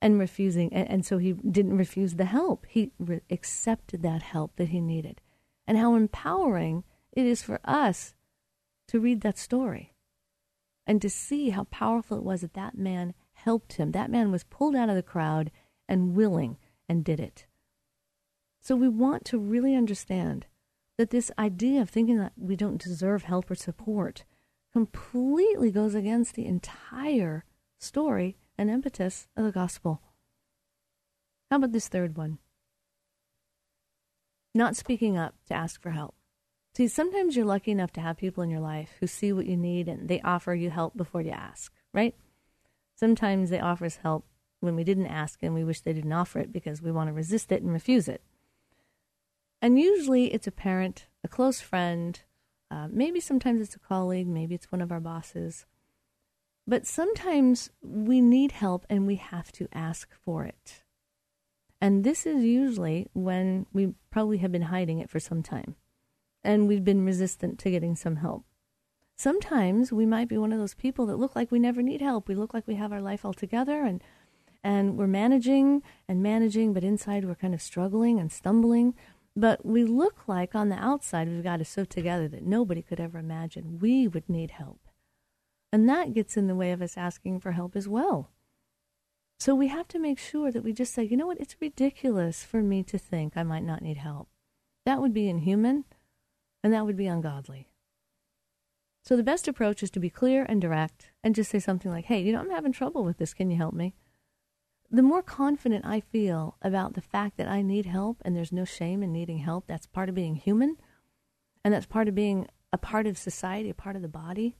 and 0.00 0.18
refusing. 0.18 0.72
And, 0.72 0.88
and 0.88 1.06
so 1.06 1.18
he 1.18 1.32
didn't 1.32 1.76
refuse 1.76 2.14
the 2.14 2.26
help. 2.26 2.64
He 2.68 2.92
re- 2.98 3.20
accepted 3.30 4.02
that 4.02 4.22
help 4.22 4.56
that 4.56 4.68
he 4.68 4.80
needed. 4.80 5.20
And 5.66 5.76
how 5.76 5.94
empowering 5.94 6.84
it 7.12 7.26
is 7.26 7.42
for 7.42 7.60
us 7.64 8.14
to 8.88 9.00
read 9.00 9.20
that 9.22 9.38
story 9.38 9.94
and 10.86 11.02
to 11.02 11.10
see 11.10 11.50
how 11.50 11.64
powerful 11.64 12.16
it 12.16 12.24
was 12.24 12.40
that 12.40 12.54
that 12.54 12.78
man 12.78 13.14
helped 13.44 13.74
him. 13.74 13.92
That 13.92 14.10
man 14.10 14.30
was 14.30 14.44
pulled 14.44 14.76
out 14.76 14.88
of 14.88 14.96
the 14.96 15.02
crowd 15.02 15.50
and 15.88 16.14
willing 16.14 16.56
and 16.88 17.04
did 17.04 17.20
it. 17.20 17.46
So 18.60 18.76
we 18.76 18.88
want 18.88 19.24
to 19.26 19.38
really 19.38 19.74
understand 19.74 20.46
that 20.98 21.10
this 21.10 21.30
idea 21.38 21.80
of 21.80 21.88
thinking 21.88 22.18
that 22.18 22.32
we 22.36 22.56
don't 22.56 22.82
deserve 22.82 23.22
help 23.22 23.50
or 23.50 23.54
support 23.54 24.24
completely 24.72 25.70
goes 25.70 25.94
against 25.94 26.34
the 26.34 26.46
entire 26.46 27.44
story 27.78 28.36
and 28.58 28.70
impetus 28.70 29.26
of 29.36 29.44
the 29.44 29.52
gospel. 29.52 30.02
How 31.50 31.56
about 31.56 31.72
this 31.72 31.88
third 31.88 32.16
one? 32.16 32.38
Not 34.54 34.76
speaking 34.76 35.16
up 35.16 35.34
to 35.48 35.54
ask 35.54 35.80
for 35.80 35.90
help. 35.90 36.14
See, 36.76 36.86
sometimes 36.86 37.34
you're 37.34 37.46
lucky 37.46 37.72
enough 37.72 37.92
to 37.92 38.00
have 38.00 38.16
people 38.16 38.42
in 38.42 38.50
your 38.50 38.60
life 38.60 38.90
who 39.00 39.06
see 39.06 39.32
what 39.32 39.46
you 39.46 39.56
need 39.56 39.88
and 39.88 40.08
they 40.08 40.20
offer 40.20 40.54
you 40.54 40.70
help 40.70 40.96
before 40.96 41.22
you 41.22 41.30
ask, 41.30 41.72
right? 41.92 42.14
Sometimes 43.00 43.48
they 43.48 43.58
offer 43.58 43.86
us 43.86 43.96
help 43.96 44.26
when 44.60 44.76
we 44.76 44.84
didn't 44.84 45.06
ask 45.06 45.42
and 45.42 45.54
we 45.54 45.64
wish 45.64 45.80
they 45.80 45.94
didn't 45.94 46.12
offer 46.12 46.38
it 46.38 46.52
because 46.52 46.82
we 46.82 46.92
want 46.92 47.08
to 47.08 47.14
resist 47.14 47.50
it 47.50 47.62
and 47.62 47.72
refuse 47.72 48.08
it. 48.08 48.20
And 49.62 49.80
usually 49.80 50.34
it's 50.34 50.46
a 50.46 50.52
parent, 50.52 51.06
a 51.24 51.28
close 51.28 51.62
friend, 51.62 52.20
uh, 52.70 52.88
maybe 52.90 53.18
sometimes 53.18 53.62
it's 53.62 53.74
a 53.74 53.78
colleague, 53.78 54.28
maybe 54.28 54.54
it's 54.54 54.70
one 54.70 54.82
of 54.82 54.92
our 54.92 55.00
bosses. 55.00 55.64
But 56.66 56.86
sometimes 56.86 57.70
we 57.80 58.20
need 58.20 58.52
help 58.52 58.84
and 58.90 59.06
we 59.06 59.16
have 59.16 59.50
to 59.52 59.66
ask 59.72 60.10
for 60.22 60.44
it. 60.44 60.82
And 61.80 62.04
this 62.04 62.26
is 62.26 62.44
usually 62.44 63.08
when 63.14 63.64
we 63.72 63.94
probably 64.10 64.36
have 64.38 64.52
been 64.52 64.68
hiding 64.68 64.98
it 64.98 65.08
for 65.08 65.20
some 65.20 65.42
time 65.42 65.74
and 66.44 66.68
we've 66.68 66.84
been 66.84 67.06
resistant 67.06 67.58
to 67.60 67.70
getting 67.70 67.96
some 67.96 68.16
help. 68.16 68.44
Sometimes 69.20 69.92
we 69.92 70.06
might 70.06 70.28
be 70.28 70.38
one 70.38 70.50
of 70.50 70.58
those 70.58 70.72
people 70.72 71.04
that 71.04 71.18
look 71.18 71.36
like 71.36 71.50
we 71.50 71.58
never 71.58 71.82
need 71.82 72.00
help. 72.00 72.26
We 72.26 72.34
look 72.34 72.54
like 72.54 72.66
we 72.66 72.76
have 72.76 72.90
our 72.90 73.02
life 73.02 73.22
all 73.22 73.34
together 73.34 73.84
and 73.84 74.02
and 74.64 74.96
we're 74.96 75.06
managing 75.06 75.82
and 76.08 76.22
managing, 76.22 76.72
but 76.72 76.82
inside 76.82 77.26
we're 77.26 77.34
kind 77.34 77.52
of 77.52 77.60
struggling 77.60 78.18
and 78.18 78.32
stumbling. 78.32 78.94
But 79.36 79.62
we 79.62 79.84
look 79.84 80.26
like 80.26 80.54
on 80.54 80.70
the 80.70 80.82
outside 80.82 81.28
we've 81.28 81.42
got 81.42 81.60
it 81.60 81.66
so 81.66 81.84
together 81.84 82.28
that 82.28 82.46
nobody 82.46 82.80
could 82.80 82.98
ever 82.98 83.18
imagine 83.18 83.78
we 83.78 84.08
would 84.08 84.26
need 84.26 84.52
help. 84.52 84.88
And 85.70 85.86
that 85.86 86.14
gets 86.14 86.38
in 86.38 86.46
the 86.46 86.54
way 86.54 86.72
of 86.72 86.80
us 86.80 86.96
asking 86.96 87.40
for 87.40 87.52
help 87.52 87.76
as 87.76 87.86
well. 87.86 88.30
So 89.38 89.54
we 89.54 89.68
have 89.68 89.88
to 89.88 89.98
make 89.98 90.18
sure 90.18 90.50
that 90.50 90.64
we 90.64 90.72
just 90.72 90.94
say, 90.94 91.04
you 91.04 91.18
know 91.18 91.26
what, 91.26 91.40
it's 91.40 91.60
ridiculous 91.60 92.42
for 92.42 92.62
me 92.62 92.82
to 92.84 92.96
think 92.96 93.36
I 93.36 93.42
might 93.42 93.64
not 93.64 93.82
need 93.82 93.98
help. 93.98 94.30
That 94.86 95.02
would 95.02 95.12
be 95.12 95.28
inhuman 95.28 95.84
and 96.64 96.72
that 96.72 96.86
would 96.86 96.96
be 96.96 97.06
ungodly. 97.06 97.69
So 99.02 99.16
the 99.16 99.22
best 99.22 99.48
approach 99.48 99.82
is 99.82 99.90
to 99.92 100.00
be 100.00 100.10
clear 100.10 100.44
and 100.48 100.60
direct 100.60 101.10
and 101.24 101.34
just 101.34 101.50
say 101.50 101.58
something 101.58 101.90
like, 101.90 102.04
hey, 102.06 102.20
you 102.20 102.32
know, 102.32 102.40
I'm 102.40 102.50
having 102.50 102.72
trouble 102.72 103.04
with 103.04 103.18
this. 103.18 103.34
Can 103.34 103.50
you 103.50 103.56
help 103.56 103.74
me? 103.74 103.94
The 104.90 105.02
more 105.02 105.22
confident 105.22 105.86
I 105.86 106.00
feel 106.00 106.56
about 106.62 106.94
the 106.94 107.00
fact 107.00 107.36
that 107.36 107.48
I 107.48 107.62
need 107.62 107.86
help 107.86 108.20
and 108.24 108.36
there's 108.36 108.52
no 108.52 108.64
shame 108.64 109.02
in 109.02 109.12
needing 109.12 109.38
help, 109.38 109.66
that's 109.66 109.86
part 109.86 110.08
of 110.08 110.14
being 110.14 110.34
human 110.34 110.76
and 111.64 111.72
that's 111.72 111.86
part 111.86 112.08
of 112.08 112.14
being 112.14 112.48
a 112.72 112.78
part 112.78 113.06
of 113.06 113.16
society, 113.16 113.70
a 113.70 113.74
part 113.74 113.96
of 113.96 114.02
the 114.02 114.08
body, 114.08 114.56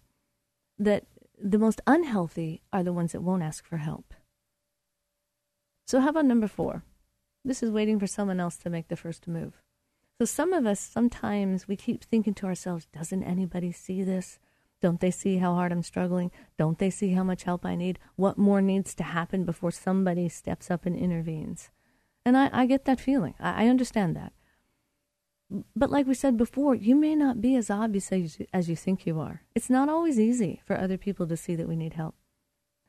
that 0.79 1.05
the 1.43 1.59
most 1.59 1.81
unhealthy 1.87 2.63
are 2.73 2.83
the 2.83 2.93
ones 2.93 3.13
that 3.13 3.23
won't 3.23 3.43
ask 3.43 3.67
for 3.67 3.79
help. 3.79 4.15
So, 5.87 6.01
how 6.01 6.11
about 6.11 6.27
number 6.27 6.47
four? 6.47 6.85
This 7.45 7.63
is 7.63 7.71
waiting 7.71 7.99
for 7.99 8.07
someone 8.07 8.39
else 8.39 8.57
to 8.59 8.71
make 8.71 8.89
the 8.89 8.97
first 8.97 9.27
move. 9.27 9.61
So 10.21 10.27
some 10.27 10.53
of 10.53 10.67
us, 10.67 10.79
sometimes 10.79 11.67
we 11.67 11.77
keep 11.77 12.05
thinking 12.05 12.35
to 12.35 12.47
ourselves, 12.47 12.87
doesn't 12.93 13.25
anybody 13.25 13.73
see 13.73 14.03
this? 14.03 14.39
Don't 14.83 15.01
they 15.01 15.11
see 15.11 15.39
how 15.39 15.55
hard 15.55 15.73
I'm 15.73 15.83
struggling? 15.83 16.31
Don't 16.59 16.79
they 16.79 16.91
see 16.91 17.15
how 17.15 17.25
much 17.25 17.45
help 17.45 17.65
I 17.65 17.75
need? 17.75 17.99
What 18.17 18.37
more 18.37 18.61
needs 18.61 18.95
to 18.97 19.03
happen 19.03 19.47
before 19.47 19.71
somebody 19.71 20.29
steps 20.29 20.71
up 20.71 20.85
and 20.85 20.95
intervenes? 20.95 21.71
And 22.23 22.37
I, 22.37 22.51
I 22.53 22.67
get 22.67 22.85
that 22.85 23.01
feeling. 23.01 23.33
I, 23.41 23.65
I 23.65 23.69
understand 23.69 24.15
that. 24.15 24.35
But 25.75 25.89
like 25.89 26.07
we 26.07 26.13
said 26.13 26.37
before, 26.37 26.75
you 26.75 26.97
may 26.97 27.15
not 27.15 27.41
be 27.41 27.57
as 27.57 27.71
obvious 27.71 28.13
as 28.13 28.39
you, 28.39 28.47
as 28.53 28.69
you 28.69 28.77
think 28.77 29.07
you 29.07 29.19
are. 29.21 29.41
It's 29.55 29.71
not 29.71 29.89
always 29.89 30.21
easy 30.21 30.61
for 30.67 30.77
other 30.77 30.99
people 30.99 31.27
to 31.29 31.37
see 31.39 31.57
that 31.57 31.67
we 31.67 31.77
need 31.77 31.95
help. 31.95 32.15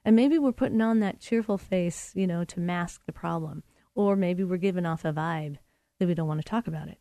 And 0.04 0.18
maybe 0.18 0.38
we're 0.38 0.52
putting 0.52 0.82
on 0.82 1.00
that 1.00 1.22
cheerful 1.22 1.58
face, 1.58 2.12
you 2.14 2.28
know, 2.28 2.44
to 2.44 2.60
mask 2.60 3.06
the 3.06 3.14
problem. 3.14 3.64
Or 3.96 4.18
maybe 4.18 4.44
we're 4.44 4.58
giving 4.58 4.86
off 4.86 5.06
a 5.06 5.14
vibe 5.14 5.60
that 6.00 6.10
we 6.10 6.14
don't 6.14 6.28
want 6.28 6.42
to 6.42 6.46
talk 6.46 6.68
about 6.68 6.90
it. 6.90 6.98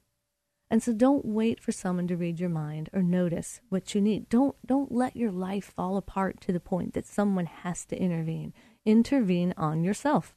And 0.70 0.82
so 0.82 0.92
don't 0.92 1.24
wait 1.24 1.60
for 1.60 1.72
someone 1.72 2.06
to 2.06 2.16
read 2.16 2.38
your 2.38 2.48
mind 2.48 2.90
or 2.92 3.02
notice 3.02 3.60
what 3.70 3.92
you 3.94 4.00
need. 4.00 4.28
Don't 4.28 4.54
don't 4.64 4.92
let 4.92 5.16
your 5.16 5.32
life 5.32 5.72
fall 5.74 5.96
apart 5.96 6.40
to 6.42 6.52
the 6.52 6.60
point 6.60 6.94
that 6.94 7.06
someone 7.06 7.46
has 7.46 7.84
to 7.86 8.00
intervene. 8.00 8.54
Intervene 8.86 9.52
on 9.56 9.82
yourself. 9.82 10.36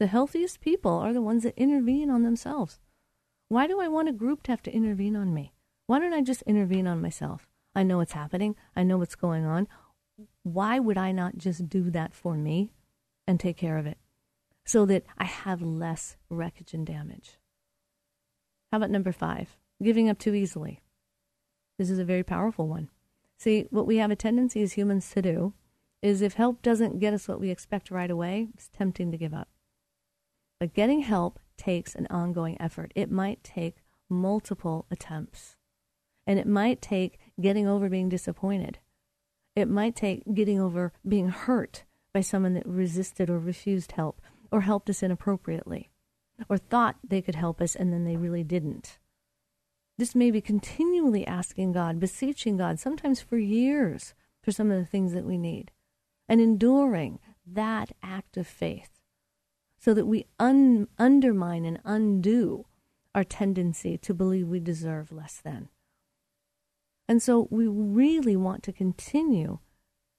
The 0.00 0.06
healthiest 0.06 0.60
people 0.60 0.92
are 0.92 1.12
the 1.12 1.22
ones 1.22 1.42
that 1.42 1.58
intervene 1.58 2.10
on 2.10 2.22
themselves. 2.22 2.80
Why 3.48 3.66
do 3.66 3.78
I 3.78 3.88
want 3.88 4.08
a 4.08 4.12
group 4.12 4.42
to 4.44 4.52
have 4.52 4.62
to 4.62 4.74
intervene 4.74 5.16
on 5.16 5.34
me? 5.34 5.52
Why 5.86 5.98
don't 5.98 6.14
I 6.14 6.22
just 6.22 6.42
intervene 6.42 6.86
on 6.86 7.02
myself? 7.02 7.46
I 7.74 7.82
know 7.82 7.98
what's 7.98 8.12
happening. 8.12 8.56
I 8.74 8.84
know 8.84 8.96
what's 8.96 9.14
going 9.14 9.44
on. 9.44 9.68
Why 10.42 10.78
would 10.78 10.96
I 10.96 11.12
not 11.12 11.36
just 11.36 11.68
do 11.68 11.90
that 11.90 12.14
for 12.14 12.34
me 12.34 12.72
and 13.26 13.38
take 13.38 13.58
care 13.58 13.76
of 13.76 13.86
it 13.86 13.98
so 14.64 14.86
that 14.86 15.04
I 15.18 15.24
have 15.24 15.60
less 15.60 16.16
wreckage 16.30 16.72
and 16.72 16.86
damage? 16.86 17.38
How 18.72 18.78
about 18.78 18.90
number 18.90 19.12
five? 19.12 19.56
Giving 19.84 20.08
up 20.08 20.18
too 20.18 20.34
easily. 20.34 20.80
This 21.78 21.90
is 21.90 21.98
a 21.98 22.04
very 22.04 22.22
powerful 22.22 22.66
one. 22.66 22.90
See, 23.38 23.66
what 23.70 23.86
we 23.86 23.98
have 23.98 24.10
a 24.10 24.16
tendency 24.16 24.62
as 24.62 24.72
humans 24.72 25.10
to 25.10 25.22
do 25.22 25.54
is 26.02 26.22
if 26.22 26.34
help 26.34 26.62
doesn't 26.62 26.98
get 26.98 27.14
us 27.14 27.28
what 27.28 27.40
we 27.40 27.50
expect 27.50 27.90
right 27.90 28.10
away, 28.10 28.48
it's 28.54 28.68
tempting 28.68 29.10
to 29.10 29.18
give 29.18 29.34
up. 29.34 29.48
But 30.60 30.74
getting 30.74 31.00
help 31.00 31.38
takes 31.56 31.94
an 31.94 32.06
ongoing 32.10 32.60
effort. 32.60 32.92
It 32.94 33.10
might 33.10 33.42
take 33.42 33.82
multiple 34.08 34.86
attempts. 34.90 35.56
And 36.26 36.38
it 36.38 36.46
might 36.46 36.80
take 36.80 37.18
getting 37.40 37.66
over 37.66 37.88
being 37.88 38.08
disappointed. 38.08 38.78
It 39.56 39.68
might 39.68 39.94
take 39.94 40.22
getting 40.34 40.60
over 40.60 40.92
being 41.06 41.28
hurt 41.28 41.84
by 42.12 42.20
someone 42.20 42.54
that 42.54 42.66
resisted 42.66 43.28
or 43.28 43.38
refused 43.38 43.92
help 43.92 44.20
or 44.50 44.62
helped 44.62 44.88
us 44.88 45.02
inappropriately 45.02 45.90
or 46.48 46.58
thought 46.58 46.96
they 47.06 47.22
could 47.22 47.34
help 47.34 47.60
us 47.60 47.74
and 47.74 47.92
then 47.92 48.04
they 48.04 48.16
really 48.16 48.44
didn't. 48.44 48.98
This 49.96 50.14
may 50.14 50.30
be 50.30 50.40
continually 50.40 51.26
asking 51.26 51.72
God, 51.72 52.00
beseeching 52.00 52.56
God, 52.56 52.80
sometimes 52.80 53.20
for 53.20 53.38
years, 53.38 54.14
for 54.42 54.50
some 54.50 54.70
of 54.70 54.78
the 54.78 54.86
things 54.86 55.12
that 55.12 55.24
we 55.24 55.38
need, 55.38 55.70
and 56.28 56.40
enduring 56.40 57.20
that 57.46 57.92
act 58.02 58.36
of 58.36 58.46
faith 58.46 58.90
so 59.78 59.92
that 59.94 60.06
we 60.06 60.26
un- 60.40 60.88
undermine 60.98 61.64
and 61.64 61.78
undo 61.84 62.66
our 63.14 63.22
tendency 63.22 63.96
to 63.98 64.14
believe 64.14 64.48
we 64.48 64.58
deserve 64.58 65.12
less 65.12 65.40
than. 65.44 65.68
And 67.06 67.22
so 67.22 67.48
we 67.50 67.66
really 67.66 68.34
want 68.34 68.62
to 68.62 68.72
continue 68.72 69.58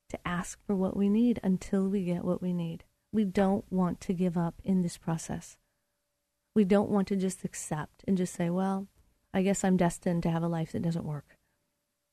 to 0.09 0.19
ask 0.23 0.59
for 0.65 0.75
what 0.75 0.95
we 0.95 1.09
need 1.09 1.39
until 1.43 1.89
we 1.89 2.03
get 2.03 2.23
what 2.23 2.41
we 2.41 2.53
need. 2.53 2.83
We 3.11 3.25
don't 3.25 3.65
want 3.71 3.99
to 4.01 4.13
give 4.13 4.37
up 4.37 4.55
in 4.63 4.83
this 4.83 4.97
process. 4.97 5.57
We 6.53 6.63
don't 6.63 6.91
want 6.91 7.07
to 7.07 7.15
just 7.15 7.43
accept 7.43 8.03
and 8.07 8.15
just 8.15 8.35
say, 8.35 8.49
well, 8.49 8.87
I 9.35 9.41
guess 9.41 9.65
I'm 9.65 9.75
destined 9.75 10.23
to 10.23 10.31
have 10.31 10.43
a 10.43 10.47
life 10.47 10.71
that 10.71 10.81
doesn't 10.81 11.05
work. 11.05 11.37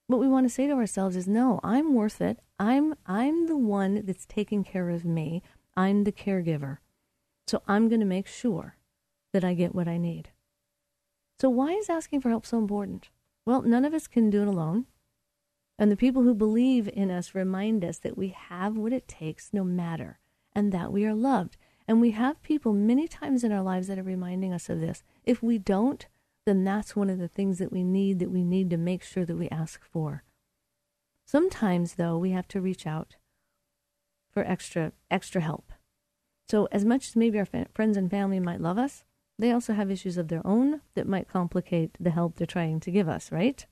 What 0.08 0.18
we 0.18 0.26
want 0.26 0.44
to 0.44 0.52
say 0.52 0.66
to 0.66 0.72
ourselves 0.74 1.14
is 1.14 1.28
no, 1.28 1.60
I'm 1.62 1.94
worth 1.94 2.20
it. 2.20 2.40
I'm 2.58 2.94
I'm 3.06 3.46
the 3.46 3.56
one 3.56 4.02
that's 4.04 4.26
taking 4.26 4.64
care 4.64 4.90
of 4.90 5.04
me. 5.04 5.40
I'm 5.76 6.02
the 6.02 6.10
caregiver. 6.10 6.78
So 7.46 7.62
I'm 7.68 7.88
going 7.88 8.00
to 8.00 8.06
make 8.06 8.26
sure 8.26 8.76
that 9.32 9.44
I 9.44 9.54
get 9.54 9.74
what 9.74 9.86
I 9.86 9.98
need. 9.98 10.30
So 11.40 11.48
why 11.48 11.72
is 11.72 11.88
asking 11.88 12.20
for 12.20 12.28
help 12.28 12.44
so 12.44 12.58
important? 12.58 13.08
Well, 13.46 13.62
none 13.62 13.84
of 13.84 13.94
us 13.94 14.08
can 14.08 14.28
do 14.28 14.42
it 14.42 14.48
alone. 14.48 14.86
And 15.78 15.90
the 15.90 15.96
people 15.96 16.22
who 16.22 16.34
believe 16.34 16.88
in 16.92 17.10
us 17.10 17.34
remind 17.34 17.84
us 17.84 17.98
that 17.98 18.18
we 18.18 18.28
have 18.28 18.76
what 18.76 18.92
it 18.92 19.08
takes 19.08 19.50
no 19.52 19.64
matter, 19.64 20.18
and 20.54 20.72
that 20.72 20.92
we 20.92 21.06
are 21.06 21.14
loved. 21.14 21.56
And 21.86 22.00
we 22.00 22.10
have 22.12 22.42
people 22.42 22.72
many 22.72 23.06
times 23.08 23.44
in 23.44 23.52
our 23.52 23.62
lives 23.62 23.86
that 23.86 23.98
are 23.98 24.04
reminding 24.04 24.52
us 24.52 24.68
of 24.68 24.80
this. 24.80 25.02
If 25.24 25.42
we 25.42 25.58
don't, 25.58 26.06
then 26.46 26.64
that's 26.64 26.96
one 26.96 27.10
of 27.10 27.18
the 27.18 27.28
things 27.28 27.58
that 27.58 27.72
we 27.72 27.84
need 27.84 28.18
that 28.18 28.30
we 28.30 28.42
need 28.42 28.70
to 28.70 28.76
make 28.76 29.02
sure 29.02 29.24
that 29.24 29.36
we 29.36 29.48
ask 29.48 29.84
for. 29.84 30.24
Sometimes 31.24 31.94
though, 31.94 32.18
we 32.18 32.30
have 32.30 32.48
to 32.48 32.60
reach 32.60 32.86
out 32.86 33.16
for 34.32 34.44
extra 34.44 34.92
extra 35.10 35.40
help. 35.40 35.72
So 36.48 36.68
as 36.72 36.84
much 36.84 37.08
as 37.08 37.16
maybe 37.16 37.38
our 37.38 37.46
fa- 37.46 37.68
friends 37.74 37.96
and 37.96 38.10
family 38.10 38.40
might 38.40 38.60
love 38.60 38.78
us, 38.78 39.04
they 39.38 39.52
also 39.52 39.72
have 39.72 39.90
issues 39.90 40.18
of 40.18 40.28
their 40.28 40.46
own 40.46 40.82
that 40.94 41.08
might 41.08 41.28
complicate 41.28 41.96
the 41.98 42.10
help 42.10 42.36
they're 42.36 42.46
trying 42.46 42.80
to 42.80 42.90
give 42.90 43.08
us, 43.08 43.32
right? 43.32 43.64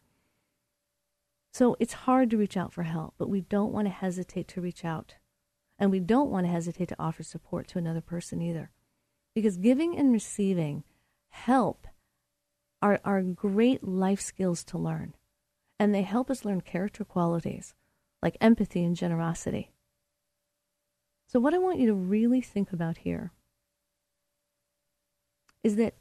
So 1.53 1.77
it's 1.81 2.05
hard 2.05 2.31
to 2.31 2.37
reach 2.37 2.57
out 2.57 2.73
for 2.73 2.85
help, 2.85 3.15
but 3.19 3.29
we 3.29 3.41
don't 3.41 3.73
want 3.73 3.87
to 3.87 3.93
hesitate 3.93 4.49
to 4.49 4.61
reach 4.61 4.85
out. 4.85 5.17
And 5.79 5.91
we 5.91 6.01
don't 6.01 6.31
want 6.31 6.47
to 6.47 6.53
hesitate 6.53 6.89
to 6.89 6.97
offer 6.99 7.23
support 7.23 7.67
to 7.69 7.79
another 7.79 8.01
person 8.01 8.41
either. 8.41 8.71
Because 9.35 9.57
giving 9.57 9.97
and 9.97 10.13
receiving 10.13 10.85
help 11.31 11.87
are, 12.83 13.01
are 13.05 13.23
great 13.23 13.87
life 13.87 14.21
skills 14.21 14.65
to 14.65 14.79
learn. 14.79 15.15
And 15.79 15.95
they 15.95 16.03
help 16.03 16.31
us 16.31 16.45
learn 16.45 16.61
character 16.61 17.05
qualities 17.05 17.75
like 18.23 18.37
empathy 18.41 18.85
and 18.85 18.97
generosity. 18.97 19.73
So, 21.27 21.41
what 21.41 21.55
I 21.55 21.59
want 21.59 21.79
you 21.79 21.87
to 21.87 21.95
really 21.95 22.41
think 22.41 22.73
about 22.73 22.99
here 22.99 23.33
is 25.63 25.77
that 25.77 25.95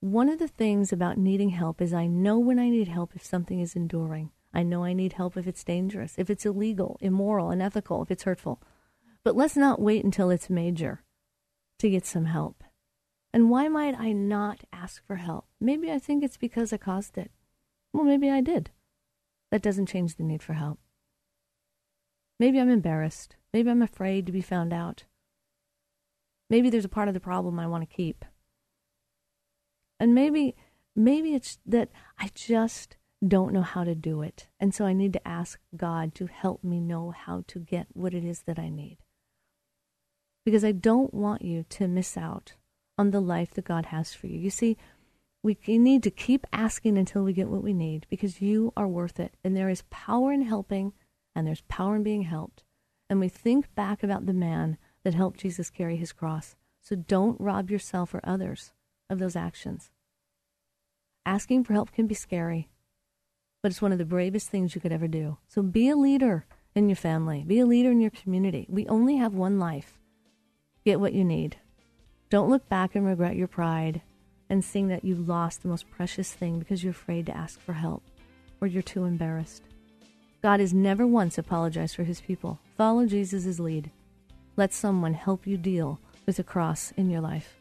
one 0.00 0.28
of 0.28 0.38
the 0.38 0.48
things 0.48 0.92
about 0.92 1.18
needing 1.18 1.50
help 1.50 1.82
is 1.82 1.92
I 1.92 2.06
know 2.06 2.38
when 2.38 2.58
I 2.58 2.70
need 2.70 2.88
help 2.88 3.16
if 3.16 3.24
something 3.24 3.60
is 3.60 3.74
enduring. 3.74 4.30
I 4.54 4.62
know 4.62 4.84
I 4.84 4.92
need 4.92 5.14
help 5.14 5.36
if 5.36 5.46
it's 5.46 5.64
dangerous, 5.64 6.14
if 6.16 6.30
it's 6.30 6.46
illegal, 6.46 6.96
immoral, 7.00 7.50
unethical, 7.50 8.02
if 8.02 8.10
it's 8.10 8.22
hurtful. 8.22 8.62
But 9.24 9.36
let's 9.36 9.56
not 9.56 9.80
wait 9.80 10.04
until 10.04 10.30
it's 10.30 10.48
major 10.48 11.02
to 11.80 11.90
get 11.90 12.06
some 12.06 12.26
help. 12.26 12.62
And 13.32 13.50
why 13.50 13.68
might 13.68 13.98
I 13.98 14.12
not 14.12 14.64
ask 14.72 15.04
for 15.06 15.16
help? 15.16 15.46
Maybe 15.60 15.90
I 15.92 15.98
think 15.98 16.24
it's 16.24 16.36
because 16.36 16.72
I 16.72 16.78
caused 16.78 17.18
it. 17.18 17.30
Well, 17.92 18.04
maybe 18.04 18.30
I 18.30 18.40
did. 18.40 18.70
That 19.50 19.62
doesn't 19.62 19.86
change 19.86 20.16
the 20.16 20.24
need 20.24 20.42
for 20.42 20.54
help. 20.54 20.78
Maybe 22.38 22.60
I'm 22.60 22.70
embarrassed. 22.70 23.36
Maybe 23.52 23.70
I'm 23.70 23.82
afraid 23.82 24.26
to 24.26 24.32
be 24.32 24.40
found 24.40 24.72
out. 24.72 25.04
Maybe 26.50 26.70
there's 26.70 26.84
a 26.84 26.90
part 26.90 27.08
of 27.08 27.14
the 27.14 27.20
problem 27.20 27.58
I 27.58 27.66
want 27.66 27.88
to 27.88 27.96
keep. 27.96 28.24
And 30.00 30.14
maybe 30.14 30.54
maybe 30.94 31.34
it's 31.34 31.58
that 31.66 31.90
I 32.18 32.30
just 32.34 32.96
don't 33.26 33.52
know 33.52 33.62
how 33.62 33.84
to 33.84 33.94
do 33.94 34.22
it. 34.22 34.46
And 34.60 34.74
so 34.74 34.86
I 34.86 34.92
need 34.92 35.12
to 35.14 35.28
ask 35.28 35.58
God 35.76 36.14
to 36.14 36.26
help 36.26 36.62
me 36.62 36.80
know 36.80 37.10
how 37.10 37.44
to 37.48 37.58
get 37.58 37.88
what 37.92 38.14
it 38.14 38.24
is 38.24 38.42
that 38.42 38.58
I 38.58 38.68
need. 38.68 38.98
Because 40.44 40.64
I 40.64 40.72
don't 40.72 41.12
want 41.12 41.42
you 41.42 41.64
to 41.70 41.88
miss 41.88 42.16
out 42.16 42.54
on 42.98 43.12
the 43.12 43.20
life 43.20 43.52
that 43.52 43.64
God 43.64 43.86
has 43.86 44.12
for 44.12 44.26
you. 44.26 44.38
You 44.38 44.50
see, 44.50 44.76
we 45.42 45.56
need 45.66 46.02
to 46.02 46.10
keep 46.10 46.46
asking 46.52 46.98
until 46.98 47.22
we 47.22 47.32
get 47.32 47.48
what 47.48 47.62
we 47.62 47.72
need 47.72 48.06
because 48.10 48.42
you 48.42 48.72
are 48.76 48.88
worth 48.88 49.20
it. 49.20 49.34
And 49.44 49.56
there 49.56 49.68
is 49.68 49.84
power 49.88 50.32
in 50.32 50.42
helping, 50.42 50.92
and 51.34 51.46
there's 51.46 51.62
power 51.68 51.96
in 51.96 52.02
being 52.02 52.22
helped. 52.22 52.64
And 53.08 53.20
we 53.20 53.28
think 53.28 53.74
back 53.74 54.02
about 54.02 54.26
the 54.26 54.34
man 54.34 54.76
that 55.04 55.14
helped 55.14 55.40
Jesus 55.40 55.70
carry 55.70 55.96
his 55.96 56.12
cross. 56.12 56.56
So 56.82 56.96
don't 56.96 57.40
rob 57.40 57.70
yourself 57.70 58.12
or 58.12 58.20
others 58.24 58.72
of 59.08 59.18
those 59.18 59.36
actions. 59.36 59.90
Asking 61.24 61.64
for 61.64 61.72
help 61.72 61.92
can 61.92 62.06
be 62.06 62.14
scary, 62.14 62.68
but 63.62 63.70
it's 63.70 63.82
one 63.82 63.92
of 63.92 63.98
the 63.98 64.04
bravest 64.04 64.48
things 64.48 64.74
you 64.74 64.80
could 64.80 64.92
ever 64.92 65.08
do. 65.08 65.38
So 65.46 65.62
be 65.62 65.88
a 65.88 65.96
leader 65.96 66.46
in 66.74 66.88
your 66.88 66.96
family, 66.96 67.44
be 67.46 67.60
a 67.60 67.66
leader 67.66 67.90
in 67.90 68.00
your 68.00 68.10
community. 68.10 68.66
We 68.68 68.86
only 68.88 69.16
have 69.16 69.34
one 69.34 69.58
life. 69.58 69.98
Get 70.84 71.00
what 71.00 71.12
you 71.12 71.24
need. 71.24 71.58
Don't 72.30 72.50
look 72.50 72.68
back 72.68 72.94
and 72.94 73.06
regret 73.06 73.36
your 73.36 73.48
pride 73.48 74.02
and 74.50 74.62
seeing 74.62 74.88
that 74.88 75.04
you 75.04 75.14
lost 75.14 75.62
the 75.62 75.68
most 75.68 75.90
precious 75.90 76.30
thing 76.32 76.58
because 76.58 76.84
you're 76.84 76.90
afraid 76.90 77.24
to 77.26 77.36
ask 77.36 77.58
for 77.60 77.72
help 77.72 78.02
or 78.60 78.66
you're 78.66 78.82
too 78.82 79.04
embarrassed. 79.04 79.62
God 80.42 80.60
has 80.60 80.74
never 80.74 81.06
once 81.06 81.38
apologized 81.38 81.96
for 81.96 82.04
his 82.04 82.20
people. 82.20 82.58
Follow 82.76 83.06
Jesus' 83.06 83.58
lead. 83.58 83.90
Let 84.56 84.74
someone 84.74 85.14
help 85.14 85.46
you 85.46 85.56
deal 85.56 86.00
with 86.26 86.36
the 86.36 86.44
cross 86.44 86.92
in 86.96 87.08
your 87.08 87.22
life. 87.22 87.54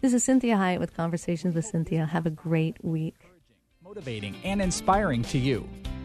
This 0.00 0.14
is 0.14 0.24
Cinthia 0.26 0.56
Hiett 0.56 0.80
with 0.80 0.96
Conversations 0.96 1.54
with 1.54 1.70
Cinthia. 1.70 2.08
Have 2.08 2.24
a 2.24 2.30
great 2.30 2.82
week. 2.82 3.16
Motivating 3.84 4.34
and 4.44 4.62
inspiring 4.62 5.22
to 5.24 5.38
you. 5.38 5.68